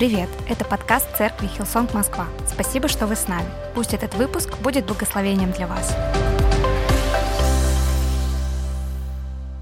Привет! 0.00 0.30
Это 0.48 0.64
подкаст 0.64 1.14
церкви 1.14 1.46
Hillsong 1.46 1.92
Москва. 1.92 2.26
Спасибо, 2.50 2.88
что 2.88 3.06
вы 3.06 3.16
с 3.16 3.28
нами. 3.28 3.46
Пусть 3.74 3.92
этот 3.92 4.14
выпуск 4.14 4.56
будет 4.60 4.86
благословением 4.86 5.52
для 5.52 5.66
вас. 5.66 5.94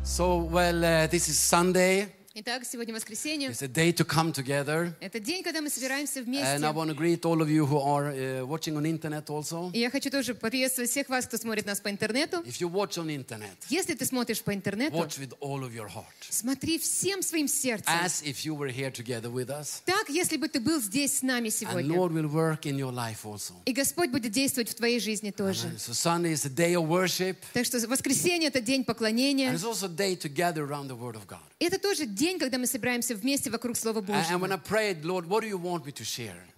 So, 0.04 0.48
well, 0.48 0.85
uh, 0.85 1.11
this 1.11 1.29
is 1.29 1.40
Sunday. 1.40 2.06
Итак, 2.40 2.62
сегодня 2.64 2.95
воскресенье. 2.95 3.48
It's 3.48 3.62
a 3.62 3.67
day 3.67 3.92
to 3.92 4.04
come 4.06 4.33
together. 4.33 4.92
Это 5.01 5.19
день, 5.19 5.42
когда 5.42 5.60
мы 5.60 5.71
собираемся 5.71 6.21
And 6.21 6.22
I 6.22 6.24
вместе. 6.24 6.67
want 6.72 6.88
to 6.88 6.95
greet 6.95 7.24
all 7.24 7.42
of 7.42 7.51
you 7.51 7.67
who 7.67 7.81
are 7.81 8.13
uh, 8.13 8.46
watching 8.46 8.76
on 8.76 8.85
internet 8.87 9.28
also. 9.28 9.72
И 9.74 9.81
я 9.81 9.90
хочу 9.90 10.08
тоже 10.08 10.37
приветствовать 10.37 10.88
всех 10.88 11.09
вас, 11.09 11.27
кто 11.27 11.37
смотрит 11.37 11.67
нас 11.67 11.81
по 11.81 11.90
интернету. 11.90 12.37
If 12.46 12.60
you 12.60 12.71
watch 12.71 12.96
on 12.96 13.09
internet, 13.09 13.56
Если 13.71 13.95
ты 13.95 14.04
смотришь 14.04 14.40
по 14.40 14.54
интернету, 14.54 14.95
watch 14.96 15.19
with 15.19 15.35
all 15.40 15.64
of 15.64 15.74
your 15.74 15.88
heart. 15.88 16.05
смотри 16.30 16.78
всем 16.78 17.23
своим 17.23 17.48
сердцем. 17.48 17.92
As 17.92 18.23
if 18.23 18.45
you 18.45 18.55
were 18.55 18.70
here 18.70 18.92
together 18.92 19.32
with 19.32 19.48
us. 19.50 19.82
Так, 19.84 20.09
если 20.09 20.36
бы 20.36 20.46
ты 20.46 20.60
был 20.60 20.80
здесь 20.80 21.18
с 21.18 21.23
нами 21.23 21.48
And 21.48 21.50
сегодня. 21.50 21.92
Lord 21.92 22.12
will 22.12 22.30
work 22.30 22.66
in 22.66 22.77
your 22.77 22.92
life 22.92 23.24
also. 23.24 23.55
И 23.64 23.73
Господь 23.73 24.10
будет 24.10 24.30
действовать 24.30 24.68
в 24.68 24.77
твоей 24.77 25.00
жизни 25.00 25.32
тоже. 25.32 25.66
And 25.66 25.78
so 25.80 25.92
Sunday 25.92 26.34
is 26.34 26.46
a 26.46 26.50
day 26.50 26.74
of 26.77 26.86
worship. 26.86 27.36
Так 27.52 27.66
что 27.66 27.84
воскресенье— 27.88 28.46
это 28.50 28.60
день 28.60 28.82
And 28.82 28.84
поклонения. 28.86 29.52
it's 29.52 29.64
also 29.64 29.86
a 29.86 29.88
day 29.88 30.14
to 30.14 30.28
gather 30.28 30.64
around 30.64 30.86
the 30.86 30.96
Word 30.96 31.16
of 31.16 31.27
God. 31.27 31.41
Это 31.59 31.77
тоже 31.80 32.06
день, 32.06 32.27
когда 32.37 32.59
мы 32.59 32.66
собираемся 32.66 33.14
вместе 33.14 33.48
вокруг 33.50 33.77
Слова 33.77 34.00
Божьего. 34.00 34.48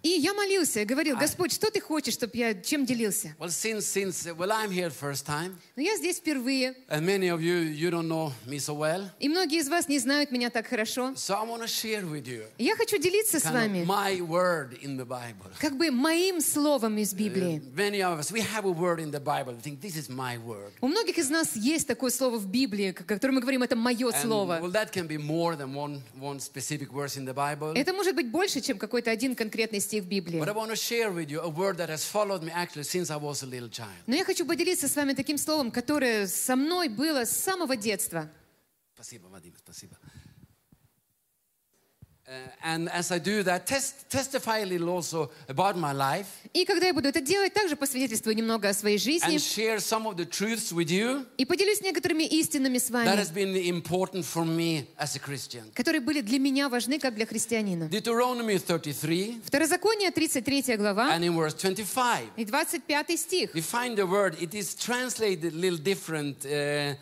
И 0.02 0.08
я 0.08 0.32
молился, 0.32 0.84
говорил, 0.86 1.16
Господь, 1.18 1.52
что 1.52 1.70
ты 1.70 1.78
хочешь, 1.80 2.14
чтобы 2.14 2.32
я 2.34 2.54
чем 2.54 2.86
делился? 2.86 3.34
Well, 3.38 3.50
since, 3.50 3.84
since, 3.84 4.26
uh, 4.26 4.34
well, 4.34 4.50
I'm 4.50 4.70
here 4.70 4.88
first 4.88 5.26
time. 5.26 5.56
Но 5.76 5.82
я 5.82 5.94
здесь 5.98 6.16
впервые, 6.16 6.74
And 6.88 7.04
many 7.04 7.28
of 7.28 7.42
you, 7.42 7.58
you 7.58 7.90
don't 7.90 8.08
know 8.08 8.32
me 8.46 8.58
so 8.58 8.74
well. 8.74 9.10
и 9.18 9.28
многие 9.28 9.58
из 9.58 9.68
вас 9.68 9.88
не 9.88 9.98
знают 9.98 10.30
меня 10.30 10.48
так 10.48 10.66
хорошо. 10.66 11.12
So 11.16 11.34
I 11.38 11.44
want 11.46 11.60
to 11.62 11.68
share 11.68 12.06
with 12.10 12.26
you 12.26 12.44
Я 12.56 12.76
хочу 12.76 12.96
делиться 12.96 13.38
с 13.38 13.44
of 13.44 13.52
вами 13.52 13.84
my 13.84 14.20
word 14.20 14.78
in 14.82 14.96
the 14.96 15.04
Bible. 15.04 15.50
как 15.58 15.76
бы 15.76 15.90
моим 15.90 16.40
словом 16.40 16.96
из 16.96 17.12
Библии. 17.12 17.60
Many 17.76 18.00
of 18.00 18.18
us, 18.20 18.32
we 18.32 18.40
have 18.40 18.64
a 18.64 18.72
word 18.72 19.00
in 19.00 19.10
the 19.10 19.20
Bible. 19.20 19.52
We 19.54 19.60
think 19.60 19.80
this 19.82 19.96
is 19.96 20.08
my 20.08 20.38
word. 20.38 20.72
У 20.80 20.88
многих 20.88 21.18
из 21.18 21.28
нас 21.28 21.54
есть 21.54 21.86
такое 21.86 22.10
слово 22.10 22.38
в 22.38 22.46
Библии, 22.46 22.92
которое 22.92 23.34
мы 23.34 23.40
говорим, 23.42 23.62
это 23.62 23.76
мое 23.76 24.08
And, 24.12 24.22
слово. 24.22 24.60
well, 24.62 24.72
that 24.72 24.90
can 24.92 25.06
be 25.06 25.18
more 25.18 25.56
one, 25.66 26.02
one 26.18 26.38
specific 26.40 26.90
verse 26.90 27.16
in 27.16 27.24
the 27.24 27.34
Bible. 27.34 27.72
Это 27.74 27.92
может 27.92 28.14
быть 28.14 28.30
больше, 28.30 28.60
чем 28.60 28.78
какой-то 28.78 29.10
один 29.10 29.34
конкретный 29.34 29.80
стих 29.80 30.04
в 30.04 30.08
Библии. 30.08 30.40
But 30.40 30.48
I 30.48 30.52
want 30.52 30.70
to 30.70 30.76
share 30.76 31.12
with 31.12 31.30
you 31.30 31.40
a 31.40 31.48
word 31.48 31.76
that 31.78 31.88
has 31.88 32.04
followed 32.04 32.42
me 32.42 32.50
actually 32.52 32.84
since 32.84 33.10
I 33.10 33.16
was 33.16 33.42
a 33.42 33.46
little 33.46 33.68
child. 33.68 33.90
Но 34.06 34.14
я 34.14 34.24
хочу 34.24 34.46
поделиться 34.46 34.88
с 34.88 34.96
вами 34.96 35.14
таким 35.14 35.38
словом, 35.38 35.70
которое 35.70 36.26
со 36.26 36.56
мной 36.56 36.88
было 36.88 37.24
с 37.24 37.30
самого 37.30 37.76
детства. 37.76 38.30
Спасибо, 38.94 39.28
Vadim, 39.28 39.54
спасибо. 39.58 39.96
Uh, 39.96 39.96
and 39.96 39.96
as 39.96 39.96
I 39.96 39.96
do 39.96 39.96
that, 39.96 39.96
test, 39.96 39.96
testify 39.96 39.96
a 39.96 39.96
little 39.96 40.46
also 41.46 41.88
about 41.90 42.06
my 42.06 42.18
life 42.18 42.19
И 46.52 46.64
когда 46.64 46.86
я 46.86 46.94
буду 46.94 47.08
это 47.08 47.20
делать, 47.20 47.52
также 47.52 47.76
посвидетельствую 47.76 48.36
немного 48.36 48.68
о 48.68 48.74
своей 48.74 48.98
жизни 48.98 49.36
and 49.36 49.38
share 49.38 49.78
some 49.78 50.06
of 50.06 50.16
the 50.16 50.24
truths 50.24 50.72
with 50.72 50.88
you 50.90 51.26
и 51.38 51.44
поделюсь 51.44 51.80
некоторыми 51.80 52.24
истинами 52.24 52.78
с 52.78 52.90
that 52.90 53.04
вами, 53.04 53.20
has 53.20 53.32
been 53.32 53.56
important 53.56 54.24
for 54.24 54.44
me 54.44 54.86
as 54.98 55.16
a 55.16 55.18
Christian. 55.18 55.72
которые 55.74 56.00
были 56.00 56.20
для 56.20 56.38
меня 56.38 56.68
важны, 56.68 56.98
как 57.00 57.14
для 57.14 57.26
христианина. 57.26 57.84
Deuteronomy 57.84 58.58
33 58.58 59.40
Второзаконие, 59.44 60.10
33 60.10 60.76
глава 60.76 61.16
and 61.16 61.24
in 61.24 61.34
verse 61.34 61.54
25. 61.54 62.24
и 62.36 62.44
25 62.44 63.18
стих. 63.18 63.54
We 63.54 63.62
find 63.62 63.96
the 63.96 64.06
word, 64.06 64.36
it 64.40 64.54
is 64.54 64.74
translated 64.74 65.52
a 65.52 65.56
little 65.56 65.78
different 65.78 66.44
uh, 66.44 66.94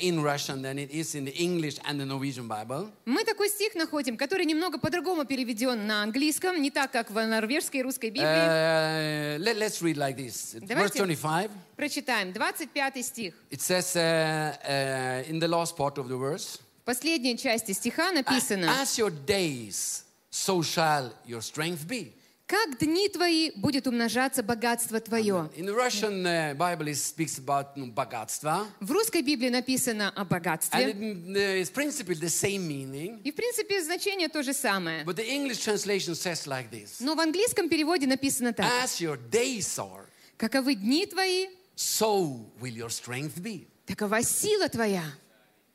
in 0.00 0.22
Russian 0.22 0.62
than 0.62 0.78
it 0.78 0.90
is 0.90 1.14
in 1.14 1.24
the 1.24 1.34
English 1.36 1.78
and 1.84 2.00
the 2.00 2.06
Norwegian 2.06 2.48
Bible. 2.48 2.90
Мы 3.04 3.24
такой 3.24 3.48
стих 3.48 3.74
находим, 3.74 4.16
который 4.16 4.44
немного 4.44 4.78
по-другому 4.78 5.24
переведен 5.24 5.86
на 5.86 6.02
английском, 6.02 6.60
не 6.60 6.70
так, 6.70 6.90
как 6.90 7.10
в 7.10 7.14
норвежской 7.14 7.80
и 7.80 7.82
русской 7.82 8.10
Библии. 8.10 8.26
Uh, 8.26 9.38
let, 9.38 9.56
us 9.62 9.80
read 9.80 9.96
like 9.96 10.16
this. 10.16 10.54
Verse 10.54 10.66
Давайте 10.66 10.98
25. 10.98 11.50
прочитаем. 11.76 12.32
25 12.32 13.04
стих. 13.04 13.34
It 13.50 13.60
says 13.60 13.94
uh, 13.94 14.56
uh, 14.66 15.30
in 15.30 15.38
the 15.38 15.48
last 15.48 15.76
part 15.76 15.98
of 15.98 16.08
the 16.08 16.16
verse, 16.16 16.60
В 16.82 16.84
последней 16.84 17.36
части 17.36 17.72
стиха 17.72 18.10
написано, 18.12 18.64
As 18.80 18.98
your 18.98 19.10
days, 19.10 20.04
so 20.30 20.62
shall 20.62 21.12
your 21.26 21.42
strength 21.42 21.86
be. 21.86 22.12
«Как 22.48 22.78
дни 22.78 23.10
твои 23.10 23.50
будет 23.50 23.86
умножаться 23.86 24.42
богатство 24.42 24.98
твое». 25.00 25.50
In 25.54 25.66
the 25.66 25.74
Russian 25.74 26.24
uh, 26.24 26.54
Bible, 26.54 26.88
it 26.88 26.96
speaks 26.96 27.38
about 27.38 27.76
ну, 27.76 27.92
богатство. 27.92 28.66
В 28.80 28.90
русской 28.90 29.20
Библии 29.20 29.50
написано 29.50 30.08
о 30.16 30.22
And 30.22 30.28
богатстве. 30.30 30.92
it 30.92 30.96
uh, 30.96 31.60
is 31.60 31.70
principally 31.70 32.18
the 32.18 32.30
same 32.30 32.66
meaning. 32.66 33.20
И, 33.22 33.32
в 33.32 33.34
принципе, 33.34 33.82
значение 33.82 34.30
то 34.30 34.42
же 34.42 34.54
самое. 34.54 35.04
But 35.04 35.16
the 35.16 35.28
English 35.28 35.58
translation 35.62 36.14
says 36.14 36.46
like 36.46 36.70
this 36.70 37.00
Но 37.00 37.14
в 37.14 37.20
английском 37.20 37.68
переводе 37.68 38.06
написано 38.06 38.54
так. 38.54 38.64
As 38.82 38.98
your 38.98 39.18
days 39.30 39.78
are, 39.78 40.06
«Каковы 40.38 40.74
дни 40.74 41.04
твои, 41.04 41.48
so 41.76 42.46
will 42.62 42.74
your 42.74 42.88
strength 42.88 43.42
be. 43.42 43.66
такова 43.84 44.22
сила 44.22 44.70
твоя». 44.70 45.04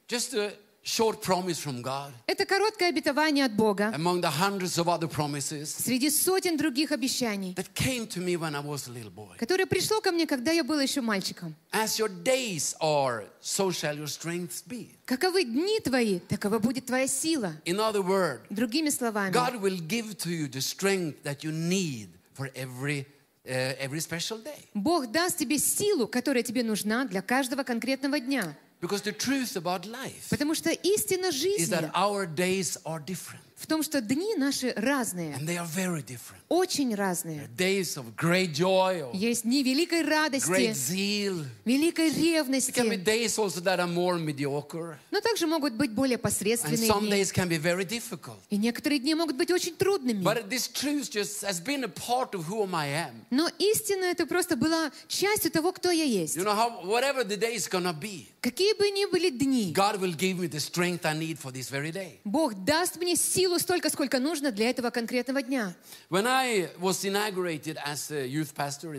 Just 0.07 0.33
a 0.33 0.51
short 0.83 1.21
promise 1.21 1.59
from 1.59 1.81
God 1.81 2.11
Это 2.27 2.45
короткое 2.45 2.89
обетование 2.89 3.45
от 3.45 3.55
Бога 3.55 3.91
among 3.95 4.21
the 4.21 4.29
hundreds 4.29 4.77
of 4.77 4.87
other 4.87 5.07
promises 5.07 5.65
среди 5.69 6.09
сотен 6.09 6.57
других 6.57 6.91
обещаний, 6.91 7.53
that 7.55 7.73
came 7.73 8.05
to 8.05 8.19
me 8.19 8.35
when 8.35 8.53
I 8.53 8.59
was 8.59 8.87
a 8.87 8.91
little 8.91 9.09
boy. 9.11 9.37
которое 9.37 9.65
пришло 9.65 10.01
ко 10.01 10.11
мне, 10.11 10.27
когда 10.27 10.51
я 10.51 10.63
был 10.63 10.79
еще 10.79 11.01
мальчиком. 11.01 11.55
As 11.71 11.97
your 11.99 12.09
days 12.23 12.75
are, 12.81 13.25
so 13.41 13.71
shall 13.71 13.95
your 13.97 14.07
strength 14.07 14.63
be. 14.67 14.89
Каковы 15.05 15.45
дни 15.45 15.79
твои, 15.79 16.19
такова 16.19 16.59
будет 16.59 16.85
твоя 16.85 17.07
сила. 17.07 17.53
In 17.65 17.77
other 17.79 18.01
words, 18.01 18.41
Другими 18.49 18.89
словами, 18.89 19.31
God 19.31 19.61
will 19.61 19.79
give 19.79 20.17
to 20.17 20.29
you 20.29 20.47
the 20.49 20.61
strength 20.61 21.23
that 21.23 21.43
you 21.43 21.51
need 21.53 22.09
for 22.33 22.49
every, 22.55 23.05
uh, 23.47 23.73
every 23.79 23.99
special 24.01 24.37
day. 24.43 24.67
Бог 24.73 25.11
даст 25.11 25.37
тебе 25.37 25.57
силу, 25.57 26.07
которая 26.07 26.43
тебе 26.43 26.63
нужна 26.63 27.05
для 27.05 27.21
каждого 27.21 27.63
конкретного 27.63 28.19
дня. 28.19 28.57
Because 28.82 29.02
the 29.02 29.12
truth 29.12 29.56
about 29.56 29.86
life 29.86 30.28
Потому 30.30 30.54
что 30.54 30.70
истина 30.70 31.28
is 31.28 31.34
жизни 31.34 31.66
that 31.74 31.90
our 31.94 32.26
days 32.26 32.78
are 32.84 33.00
different. 33.00 33.42
В 33.63 33.67
том, 33.67 33.81
что 33.81 34.01
дни 34.01 34.35
наши 34.35 34.73
разные, 34.75 35.35
And 35.39 35.47
they 35.47 35.55
are 35.57 35.65
very 35.65 36.01
different. 36.03 36.41
очень 36.49 36.93
разные. 36.95 37.47
Days 37.57 37.95
of 37.95 38.13
great 38.17 38.51
joy, 38.53 39.01
or 39.01 39.15
Есть 39.15 39.43
дни 39.43 39.63
великой 39.63 40.01
great 40.03 40.09
радости, 40.09 40.73
zeal. 40.73 41.45
великой 41.63 42.09
It 42.09 42.13
can 42.13 42.89
be 42.89 42.97
ревности, 42.97 43.03
days 43.03 43.37
also 43.39 43.61
that 43.61 43.79
are 43.79 43.87
more 43.87 44.19
mediocre. 44.19 44.97
но 45.11 45.21
также 45.21 45.47
могут 45.47 45.73
быть 45.73 45.91
более 45.91 46.17
And 46.17 46.21
посредственные 46.21 46.87
some 46.89 47.01
дни. 47.07 47.11
days 47.11 47.31
can 47.31 47.47
be 47.47 47.57
very 47.57 47.85
difficult. 47.85 48.37
И 48.49 48.57
некоторые 48.57 48.99
дни 48.99 49.15
могут 49.15 49.37
быть 49.37 49.49
очень 49.49 49.75
трудными. 49.77 50.21
But 50.21 50.49
this 50.49 50.67
truth 50.67 51.09
just 51.09 51.41
has 51.43 51.61
been 51.63 51.85
a 51.85 51.87
part 51.87 52.33
of 52.35 52.45
who 52.49 52.63
I 52.73 52.87
am. 52.89 53.13
Но 53.31 53.49
истина 53.59 54.03
это 54.05 54.25
просто 54.25 54.57
была 54.57 54.91
частью 55.07 55.51
того, 55.51 55.71
кто 55.71 55.89
я 55.89 56.03
есть. 56.03 56.35
You 56.35 56.43
know 56.43 56.53
how 56.53 56.83
whatever 56.85 57.23
the 57.23 57.37
day 57.37 57.55
is 57.55 57.69
gonna 57.69 57.93
be, 57.97 58.27
Какие 58.41 58.73
бы 58.73 58.89
ни 58.89 59.05
были 59.09 59.29
дни, 59.29 59.71
God 59.73 60.01
will 60.01 60.13
give 60.13 60.37
me 60.37 60.47
the 60.47 60.59
strength 60.59 61.05
I 61.05 61.13
need 61.17 61.39
for 61.39 61.49
this 61.51 61.69
very 61.69 61.93
day. 61.93 62.19
Бог 62.25 62.53
даст 62.65 62.97
мне 62.97 63.15
силу 63.15 63.52
столько, 63.59 63.89
сколько 63.89 64.19
нужно 64.19 64.51
для 64.51 64.69
этого 64.69 64.89
конкретного 64.89 65.41
дня. 65.41 65.73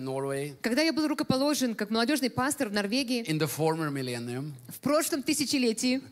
Norway 0.01 0.55
Когда 0.63 0.83
я 0.83 0.93
был 0.93 1.09
рукоположен 1.09 1.75
как 1.75 1.91
молодежный 1.91 2.31
пастор 2.31 2.69
в 2.69 2.73
Норвегии 2.73 3.25
в 4.69 4.81
прошлом 4.81 5.23
тысячелетии, 5.23 6.03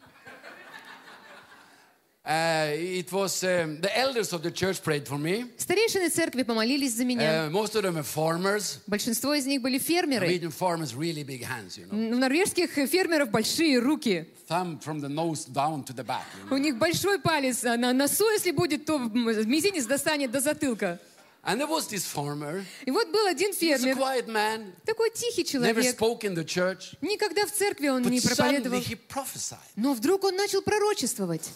uh, 2.25 2.69
it 2.73 3.11
was 3.13 3.43
um, 3.43 3.81
the 3.81 3.91
elders 3.99 4.33
of 4.33 4.43
the 4.43 4.51
church 4.51 4.81
prayed 4.83 5.07
for 5.09 5.19
me. 5.19 5.45
старейшины 5.59 6.09
церкви 6.09 6.43
помолились 6.45 6.95
за 6.95 7.05
меня. 7.05 7.47
Uh, 7.47 7.51
most 7.51 7.75
of 7.75 7.83
them 7.83 7.97
are 7.97 8.05
farmers. 8.05 8.79
Большинство 8.87 9.35
из 9.35 9.45
них 9.47 9.61
были 9.61 9.79
фермеры. 9.79 10.27
Norwegian 10.29 10.53
farmers 10.53 10.95
really 10.95 11.25
big 11.25 11.43
hands, 11.43 11.77
you 11.77 11.87
know, 11.91 12.13
У 12.15 12.17
норвежских 12.19 12.71
фермеров 12.89 13.31
большие 13.31 13.79
руки. 13.81 14.27
thumb 14.49 14.79
from 14.81 15.01
the 15.01 15.09
nose 15.09 15.45
down 15.47 15.83
to 15.85 15.93
the 15.93 16.05
back. 16.05 16.25
you 16.39 16.49
know. 16.49 16.55
У 16.55 16.59
них 16.59 16.79
большой 16.79 17.19
палец 17.19 17.65
а 17.65 17.77
на 17.77 17.93
носу, 17.93 18.31
если 18.31 18.53
будет, 18.53 18.85
то 18.85 18.99
мизинец 18.99 19.87
достанет 19.87 20.31
до 20.31 20.41
затылка. 20.41 21.01
And 21.45 21.59
there 21.61 21.67
was 21.67 21.89
this 21.89 22.07
farmer. 22.07 22.65
И 22.87 22.93
вот 22.93 23.09
был 23.11 23.27
один 23.27 23.51
He 23.51 23.73
was 23.73 23.83
a 23.83 23.95
фермер, 23.95 23.97
quiet 23.97 24.29
man, 24.29 24.73
такой 24.87 25.11
тихий 25.11 25.43
never 25.59 25.83
человек. 25.83 25.97
spoke 25.99 26.23
in 26.23 26.35
the 26.37 26.45
church, 26.45 26.95
Никогда 27.01 27.47
в 27.47 27.51
церкви 27.51 27.89
он 27.89 28.05
but 28.05 28.11
не 28.11 28.21
проповедовал. 28.21 28.79
he 28.79 28.97
prophesied. 29.09 29.59
Но 29.75 29.93
вдруг 29.93 30.23
он 30.23 30.37
начал 30.37 30.63
пророчествовать. 30.63 31.51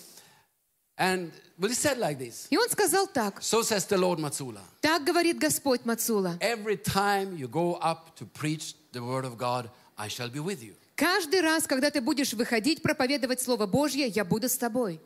And 0.99 1.31
well, 1.59 1.69
he 1.69 1.75
said 1.75 1.99
like 1.99 2.19
this. 2.19 2.47
И 2.51 2.57
он 2.57 2.69
сказал 2.71 3.07
так. 3.07 3.41
So 3.43 3.63
says 3.63 3.87
the 3.87 3.99
Lord 3.99 4.19
Matsula. 4.19 4.61
Так 4.81 5.05
говорит 5.05 5.39
Господь 5.39 5.85
Мацула. 5.85 6.39
Every 6.41 6.77
time 6.77 7.37
you 7.37 7.49
go 7.49 7.75
up 7.83 8.17
to 8.17 8.25
preach 8.27 8.75
the 8.93 9.03
word 9.03 9.25
of 9.25 9.37
God, 9.37 9.69
I 9.99 10.09
shall 10.09 10.31
be 10.31 10.41
with 10.41 10.63
you. 10.63 10.75
Каждый 10.97 11.43
раз, 11.43 11.67
когда 11.67 11.91
ты 11.91 12.01
будешь 12.01 12.33
выходить 12.33 12.81
проповедовать 12.83 13.43
Слово 13.43 13.67
Божье, 13.67 14.07
я 14.07 14.25
буду 14.25 14.49
с 14.49 14.57
тобой. 14.57 14.99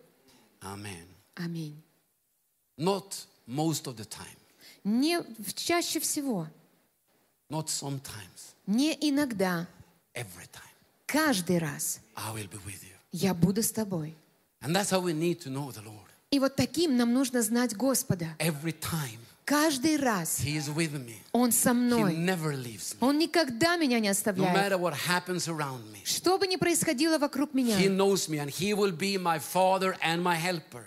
Amen. 0.61 1.07
Аминь. 1.35 1.83
Not 2.79 3.27
most 3.49 3.87
of 3.89 3.97
the 3.97 4.05
time, 4.05 4.37
Не 4.85 5.19
чаще 5.55 5.99
всего, 6.01 6.47
not 7.51 7.67
sometimes, 7.69 8.55
не 8.67 8.97
иногда, 9.01 9.67
every 10.15 10.47
time. 10.53 10.63
каждый 11.07 11.59
раз 11.59 11.99
I 12.15 12.33
will 12.33 12.49
be 12.49 12.59
with 12.65 12.83
you. 12.85 12.95
я 13.13 13.35
буду 13.35 13.63
с 13.63 13.73
тобой. 13.73 14.17
And 14.63 14.77
that's 14.77 14.91
how 14.91 15.01
we 15.01 15.13
need 15.15 15.41
to 15.41 15.51
know 15.51 15.71
the 15.71 15.83
Lord. 15.83 16.07
И 16.31 16.39
вот 16.39 16.55
таким 16.55 16.97
нам 16.97 17.13
нужно 17.13 17.43
знать 17.43 17.75
Господа. 17.75 18.37
Every 18.39 18.73
time 18.73 19.19
Каждый 19.51 19.97
раз 19.97 20.41
He 20.45 20.57
is 20.57 20.69
with 20.73 20.93
me. 20.93 21.17
Он 21.33 21.51
со 21.51 21.71
He 21.71 21.75
мной. 21.75 22.15
Он 23.01 23.19
никогда 23.19 23.77
меня 23.77 23.99
не 23.99 24.09
No 24.09 24.13
оставляет. 24.13 24.55
matter 24.55 24.79
what 24.79 24.95
happens 24.95 25.49
around 25.49 25.83
me, 25.91 25.99
Что 26.05 26.39
бы 26.39 26.47
ни 26.47 26.55
происходило 26.55 27.19
вокруг 27.19 27.53
меня. 27.53 27.77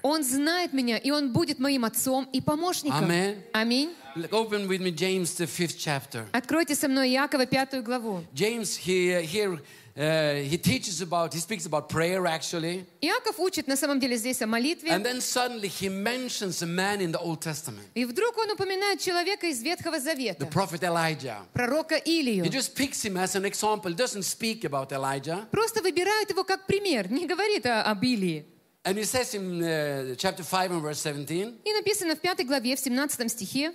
Он 0.02 0.24
знает 0.24 0.74
меня, 0.74 0.98
и 0.98 1.12
Он 1.12 1.34
будет 1.34 1.60
моим 1.60 1.84
отцом 1.84 2.30
и 2.32 2.40
помощником. 2.40 3.12
Аминь. 3.52 3.94
Open 4.32 4.68
with 4.68 4.80
me 4.80 4.92
James, 4.92 5.36
the 5.36 5.46
fifth 5.48 5.78
chapter. 5.78 6.26
Откройте 6.32 6.76
со 6.76 6.88
мной 6.88 7.10
Иакова 7.10 7.46
пятую 7.46 7.84
главу. 7.84 8.24
James, 8.34 8.78
he, 8.78 9.26
here, 9.26 9.60
uh, 9.97 10.35
he 10.49 10.57
teaches 10.57 11.01
about, 11.03 11.35
he 11.35 11.41
speaks 11.41 11.67
about 11.67 11.89
prayer 11.89 12.25
actually. 12.27 12.87
Иаков 13.01 13.41
учит 13.41 13.67
на 13.67 13.77
самом 13.77 13.99
деле 13.99 14.17
здесь 14.17 14.41
о 14.43 14.47
молитве. 14.47 14.91
And 14.91 15.05
then 15.05 15.21
suddenly 15.21 15.67
he 15.69 15.89
mentions 15.89 16.63
a 16.63 16.67
man 16.67 17.01
in 17.01 17.11
the 17.11 17.19
Old 17.19 17.41
Testament, 17.41 17.85
И 17.95 18.05
вдруг 18.05 18.39
он 18.39 18.51
упоминает 18.53 19.01
человека 19.01 19.49
из 19.49 19.61
Ветхого 19.61 19.97
the 19.97 20.01
Завета, 20.01 20.47
prophet 20.47 20.83
Elijah. 20.85 21.45
пророка 21.53 21.97
Илию. 21.97 22.45
He 22.45 22.49
just 22.51 22.75
picks 22.77 23.05
him 23.05 23.17
as 23.17 23.35
an 23.35 23.45
example, 23.45 23.93
doesn't 23.93 24.23
speak 24.23 24.65
about 24.65 24.93
Elijah. 24.93 25.49
Просто 25.51 25.83
выбирает 25.83 26.31
его 26.31 26.45
как 26.45 26.67
пример, 26.67 27.11
не 27.11 27.27
говорит 27.27 27.67
о- 27.67 27.83
об 27.83 28.05
Илии. 28.05 28.45
And 28.85 28.97
he 28.97 29.05
says 29.05 29.35
in 29.35 29.61
uh, 29.63 30.15
chapter 30.17 30.45
5 30.45 30.71
and 30.71 30.81
verse 30.81 31.01
17, 31.01 31.61
И 31.65 31.73
написано 31.73 32.15
в 32.15 32.21
пятой 32.21 32.45
главе, 32.45 32.77
в 32.77 32.79
17 32.81 33.31
стихе, 33.33 33.73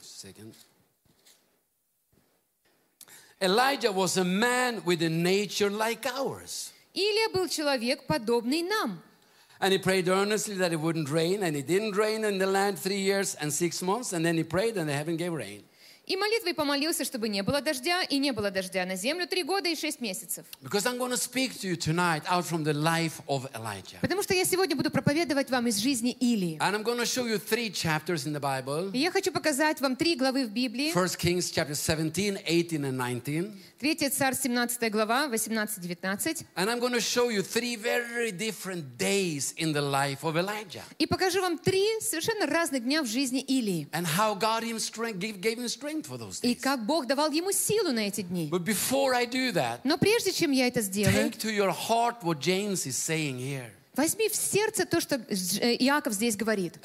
second. 0.00 0.54
Elijah 3.42 3.92
was 3.92 4.16
a 4.16 4.24
man 4.24 4.82
with 4.84 5.02
a 5.02 5.08
nature 5.08 5.70
like 5.70 6.06
ours. 6.06 6.72
Илия 6.94 7.32
был 7.32 7.48
человек, 7.48 8.06
подобный 8.06 8.62
нам. 8.62 9.00
And 9.60 9.72
he 9.72 9.78
prayed 9.78 10.08
earnestly 10.08 10.54
that 10.56 10.72
it 10.72 10.80
wouldn't 10.80 11.10
rain, 11.10 11.42
and 11.42 11.56
it 11.56 11.66
didn't 11.66 11.96
rain 11.96 12.24
in 12.24 12.38
the 12.38 12.46
land 12.46 12.78
three 12.78 13.00
years 13.00 13.34
and 13.34 13.52
six 13.52 13.82
months. 13.82 14.12
And 14.12 14.24
then 14.24 14.36
he 14.36 14.44
prayed, 14.44 14.76
and 14.76 14.88
the 14.88 14.92
heaven 14.92 15.16
gave 15.16 15.32
rain. 15.32 15.64
И 16.05 16.17
молитвой 16.17 16.53
помолился, 16.53 17.05
чтобы 17.05 17.29
не 17.29 17.43
было 17.43 17.61
дождя, 17.61 18.03
и 18.03 18.17
не 18.17 18.33
было 18.33 18.51
дождя 18.51 18.85
на 18.85 18.97
землю 18.97 19.25
три 19.25 19.43
года 19.43 19.69
и 19.69 19.75
шесть 19.75 20.01
месяцев. 20.01 20.45
Потому 20.61 20.99
что 24.21 24.33
я 24.33 24.43
сегодня 24.43 24.75
буду 24.75 24.91
проповедовать 24.91 25.49
вам 25.49 25.67
из 25.67 25.77
жизни 25.77 26.11
Илии. 26.11 26.59
И 28.93 28.99
я 28.99 29.11
хочу 29.11 29.31
показать 29.31 29.79
вам 29.79 29.95
три 29.95 30.15
главы 30.17 30.45
в 30.45 30.49
Библии. 30.49 30.93
First 30.93 31.17
Kings 31.17 31.49
chapter 31.53 31.73
17, 31.73 32.37
18, 32.45 32.73
and 32.83 32.97
19. 32.97 33.51
Третья 33.79 34.09
царь, 34.09 34.35
17 34.35 34.91
глава, 34.91 35.27
18-19. 35.27 36.45
And 36.55 36.69
I'm 36.69 36.79
going 36.79 36.93
to 36.93 37.01
show 37.01 37.29
you 37.29 37.41
three 37.41 37.75
very 37.77 38.31
different 38.31 38.97
days 38.97 39.53
in 39.57 39.73
the 39.73 39.81
life 39.81 40.23
of 40.23 40.35
Elijah. 40.37 40.83
И 40.99 41.05
покажу 41.05 41.41
вам 41.41 41.57
три 41.57 41.85
совершенно 42.01 42.45
разных 42.45 42.83
дня 42.83 43.03
в 43.03 43.07
жизни 43.07 43.39
Илии. 43.41 43.87
And 43.91 44.05
how 44.05 44.35
God 44.35 44.63
gave 44.63 45.57
him 45.57 45.67
strength 45.67 45.92
for 46.01 46.17
those 46.17 46.39
И 46.41 46.55
как 46.55 46.85
Бог 46.85 47.05
давал 47.07 47.31
ему 47.31 47.51
силу 47.51 47.91
на 47.91 48.07
эти 48.07 48.21
дни. 48.21 48.49
But 48.49 48.63
before 48.63 49.13
I 49.13 49.25
do 49.25 49.51
that, 49.53 49.79
Но 49.83 49.97
прежде 49.97 50.31
чем 50.31 50.51
я 50.51 50.67
это 50.67 50.81
сделаю, 50.81 51.29
take 51.29 51.37
to 51.37 51.51
your 51.53 51.71
heart 51.71 52.23
what 52.23 52.39
James 52.39 52.85
is 52.85 52.97
saying 52.97 53.37
here. 53.37 53.69
возьми 53.95 54.27
в 54.27 54.35
сердце 54.35 54.85
то, 54.85 54.99
что 54.99 55.15
э, 55.17 55.75
Иаков 55.79 56.13
здесь 56.13 56.35
говорит. 56.35 56.79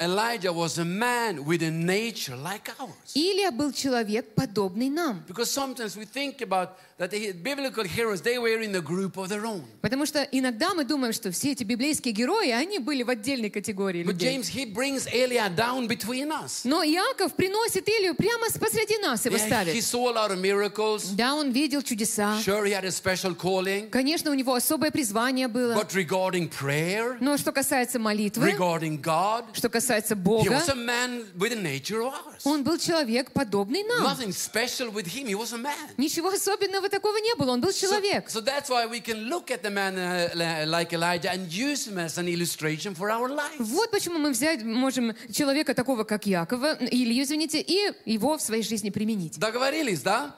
Илия 3.15 3.51
был 3.51 3.71
человек, 3.71 4.35
подобный 4.35 4.89
нам. 4.89 5.23
Because 5.27 5.49
sometimes 5.49 5.95
we 5.97 6.05
think 6.05 6.41
about 6.41 6.69
that 6.99 7.11
the 7.11 7.31
biblical 7.31 7.85
heroes, 7.85 8.21
they 8.21 8.37
were 8.37 8.61
in 8.61 8.75
a 8.75 8.81
group 8.81 9.15
of 9.17 9.29
their 9.29 9.45
own. 9.45 9.63
Потому 9.81 10.05
что 10.05 10.21
иногда 10.31 10.73
мы 10.73 10.83
думаем, 10.83 11.13
что 11.13 11.31
все 11.31 11.53
эти 11.53 11.63
библейские 11.63 12.13
герои, 12.13 12.49
они 12.51 12.79
были 12.79 13.03
в 13.03 13.09
отдельной 13.09 13.49
категории 13.49 14.03
But 14.03 14.13
людей. 14.13 14.37
James, 14.37 14.47
he 14.49 14.65
brings 14.65 15.07
Eliah 15.07 15.49
down 15.55 15.87
between 15.87 16.29
us. 16.31 16.61
Но 16.65 16.83
Иаков 16.83 17.33
приносит 17.35 17.87
Илию 17.87 18.15
прямо 18.15 18.47
посреди 18.59 18.97
нас 18.97 19.25
его 19.25 19.37
Yeah, 19.37 19.39
he 19.39 19.47
ставит. 19.47 19.83
saw 19.83 20.09
a 20.09 20.13
lot 20.13 20.31
of 20.31 20.39
miracles. 20.41 21.11
Да, 21.15 21.35
он 21.35 21.51
видел 21.51 21.81
чудеса. 21.81 22.37
Sure, 22.45 22.65
he 22.65 22.73
had 22.73 22.83
a 22.83 22.91
special 22.91 23.33
calling. 23.33 23.89
Конечно, 23.89 24.29
у 24.31 24.33
него 24.33 24.53
особое 24.53 24.91
призвание 24.91 25.47
было. 25.47 25.75
But 25.75 25.93
regarding 25.93 26.49
prayer, 26.49 27.15
Но 27.21 27.37
что 27.37 27.53
касается 27.53 27.97
молитвы, 27.97 28.51
regarding 28.51 29.01
God, 29.01 29.45
что 29.53 29.69
касается 29.69 30.15
he 30.15 30.17
Бога, 30.21 30.49
was 30.51 30.67
a 30.67 30.75
man 30.75 31.25
with 31.37 31.53
a 31.53 31.55
nature 31.55 32.01
of 32.01 32.13
ours. 32.13 32.41
он 32.43 32.63
был 32.63 32.77
человек, 32.77 33.31
подобный 33.31 33.83
нам. 33.83 34.03
Nothing 34.03 34.33
special 34.33 34.91
with 34.91 35.07
him. 35.07 35.27
He 35.27 35.35
was 35.35 35.53
a 35.53 35.57
man. 35.57 35.73
Ничего 35.95 36.29
особенного 36.29 36.88
такого 36.89 37.17
не 37.17 37.33
было, 37.35 37.51
он 37.51 37.61
был 37.61 37.71
человек. 37.71 38.29
so 38.29 38.41
that's 38.41 38.69
why 38.69 38.85
we 38.85 38.99
can 39.01 39.29
look 39.29 39.49
at 39.51 39.61
the 39.61 39.69
man 39.69 39.95
uh, 39.97 40.29
li- 40.35 40.65
like 40.65 40.91
Elijah 40.93 41.31
and 41.31 41.51
use 41.51 41.87
him 41.87 41.97
as 41.97 42.17
an 42.17 42.27
illustration 42.27 42.93
for 42.95 43.09
our 43.11 43.29
lives. 43.29 43.59
Вот 43.59 43.91
почему 43.91 44.17
мы 44.19 44.31
взять 44.31 44.63
можем 44.63 45.13
человека 45.31 45.73
такого, 45.73 46.03
как 46.03 46.25
Якова, 46.25 46.77
Илью, 46.91 47.23
извините, 47.23 47.61
и 47.61 47.91
его 48.05 48.37
в 48.37 48.41
своей 48.41 48.63
жизни 48.63 48.89
применить. 48.89 49.37
Договорились, 49.39 50.01
да? 50.01 50.35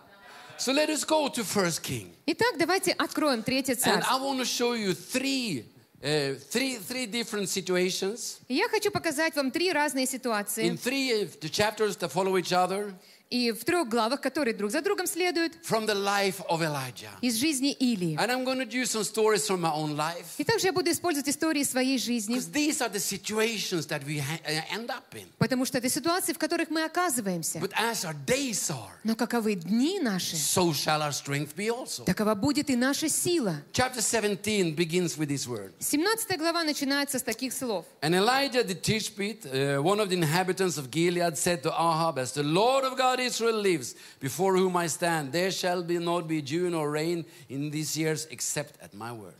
So 0.57 0.71
let 0.73 0.89
us 0.89 1.03
go 1.03 1.27
to 1.27 1.43
First 1.43 1.81
King. 1.81 2.13
Итак, 2.27 2.55
давайте 2.57 2.91
откроем 2.91 3.41
Третье 3.41 3.73
And 3.73 3.79
царство. 3.79 4.15
I 4.15 4.19
want 4.21 4.39
to 4.39 4.45
show 4.45 4.73
you 4.75 4.93
three, 4.93 5.65
uh, 6.03 6.35
three, 6.51 6.77
three 6.77 7.07
different 7.07 7.47
situations 7.49 8.37
Я 8.47 8.69
хочу 8.69 8.91
показать 8.91 9.35
вам 9.35 9.49
три 9.49 9.71
разные 9.71 10.05
in 10.05 10.07
ситуации. 10.07 10.69
three 10.77 11.23
of 11.23 11.39
the 11.39 11.49
chapters 11.49 11.95
that 11.97 12.11
follow 12.11 12.37
each 12.37 12.51
other 12.53 12.93
И 13.31 13.51
в 13.53 13.63
трех 13.63 13.87
главах, 13.87 14.19
которые 14.19 14.53
друг 14.53 14.71
за 14.71 14.81
другом 14.81 15.07
следуют, 15.07 15.53
from 15.63 15.85
the 15.87 15.95
life 15.95 16.45
of 16.49 16.61
Elijah. 16.61 17.09
из 17.21 17.35
жизни 17.37 17.71
Илии. 17.71 18.17
And 18.17 18.29
I'm 18.29 18.43
going 18.43 18.59
to 18.59 18.67
use 18.69 18.91
some 18.91 19.05
stories 19.05 19.47
from 19.47 19.61
my 19.61 19.71
own 19.73 19.95
life 19.95 20.25
И 20.37 20.43
также 20.43 20.67
я 20.67 20.73
буду 20.73 20.91
использовать 20.91 21.29
истории 21.29 21.63
своей 21.63 21.97
жизни, 21.97 22.35
because 22.35 22.51
these 22.51 22.81
are 22.81 22.89
the 22.91 22.99
situations 22.99 23.87
that 23.87 24.03
we 24.05 24.19
uh, 24.19 24.61
end 24.73 24.89
up 24.89 25.15
in. 25.15 25.25
потому 25.37 25.65
что 25.65 25.77
это 25.77 25.87
ситуации, 25.89 26.33
в 26.33 26.37
которых 26.37 26.69
мы 26.69 26.83
оказываемся. 26.83 27.59
But 27.59 27.71
as 27.77 28.03
our 28.03 28.13
days 28.25 28.69
are, 28.69 28.91
Но 29.05 29.15
каковы 29.15 29.55
дни 29.55 30.01
наши, 30.01 30.35
so 30.35 30.73
shall 30.73 31.01
our 31.01 31.13
strength 31.13 31.55
be 31.55 31.69
also. 31.69 32.03
такова 32.03 32.35
будет 32.35 32.69
и 32.69 32.75
наша 32.75 33.07
сила. 33.07 33.61
Chapter 33.71 34.01
17 34.01 34.75
begins 34.75 35.17
with 35.17 35.29
this 35.29 35.47
word. 35.47 35.71
17 35.79 36.37
глава 36.37 36.65
начинается 36.65 37.17
с 37.17 37.23
таких 37.23 37.53
слов. 37.53 37.85
And 38.01 38.13
Elijah 38.13 38.63
the 38.63 38.75
Tishbite, 38.75 39.45
uh, 39.45 39.81
one 39.81 40.01
of 40.01 40.09
the 40.09 40.17
inhabitants 40.17 40.77
of 40.77 40.91
Gilead, 40.91 41.37
said 41.37 41.63
to 41.63 41.69
Ahab, 41.71 42.17
As 42.19 42.33
the 42.33 42.43
Lord 42.43 42.83
of 42.83 42.97
God 42.97 43.20
Israel 43.21 43.59
lives, 43.59 43.95
before 44.19 44.55
whom 44.55 44.75
I 44.77 44.87
stand, 44.87 45.31
there 45.31 45.51
shall 45.51 45.83
be 45.83 45.97
not 45.97 46.27
be 46.27 46.41
dew 46.41 46.69
nor 46.69 46.91
rain 46.91 47.25
in 47.49 47.71
these 47.71 47.97
years 47.97 48.27
except 48.29 48.75
at 48.81 48.93
my 48.93 49.11
word. 49.11 49.35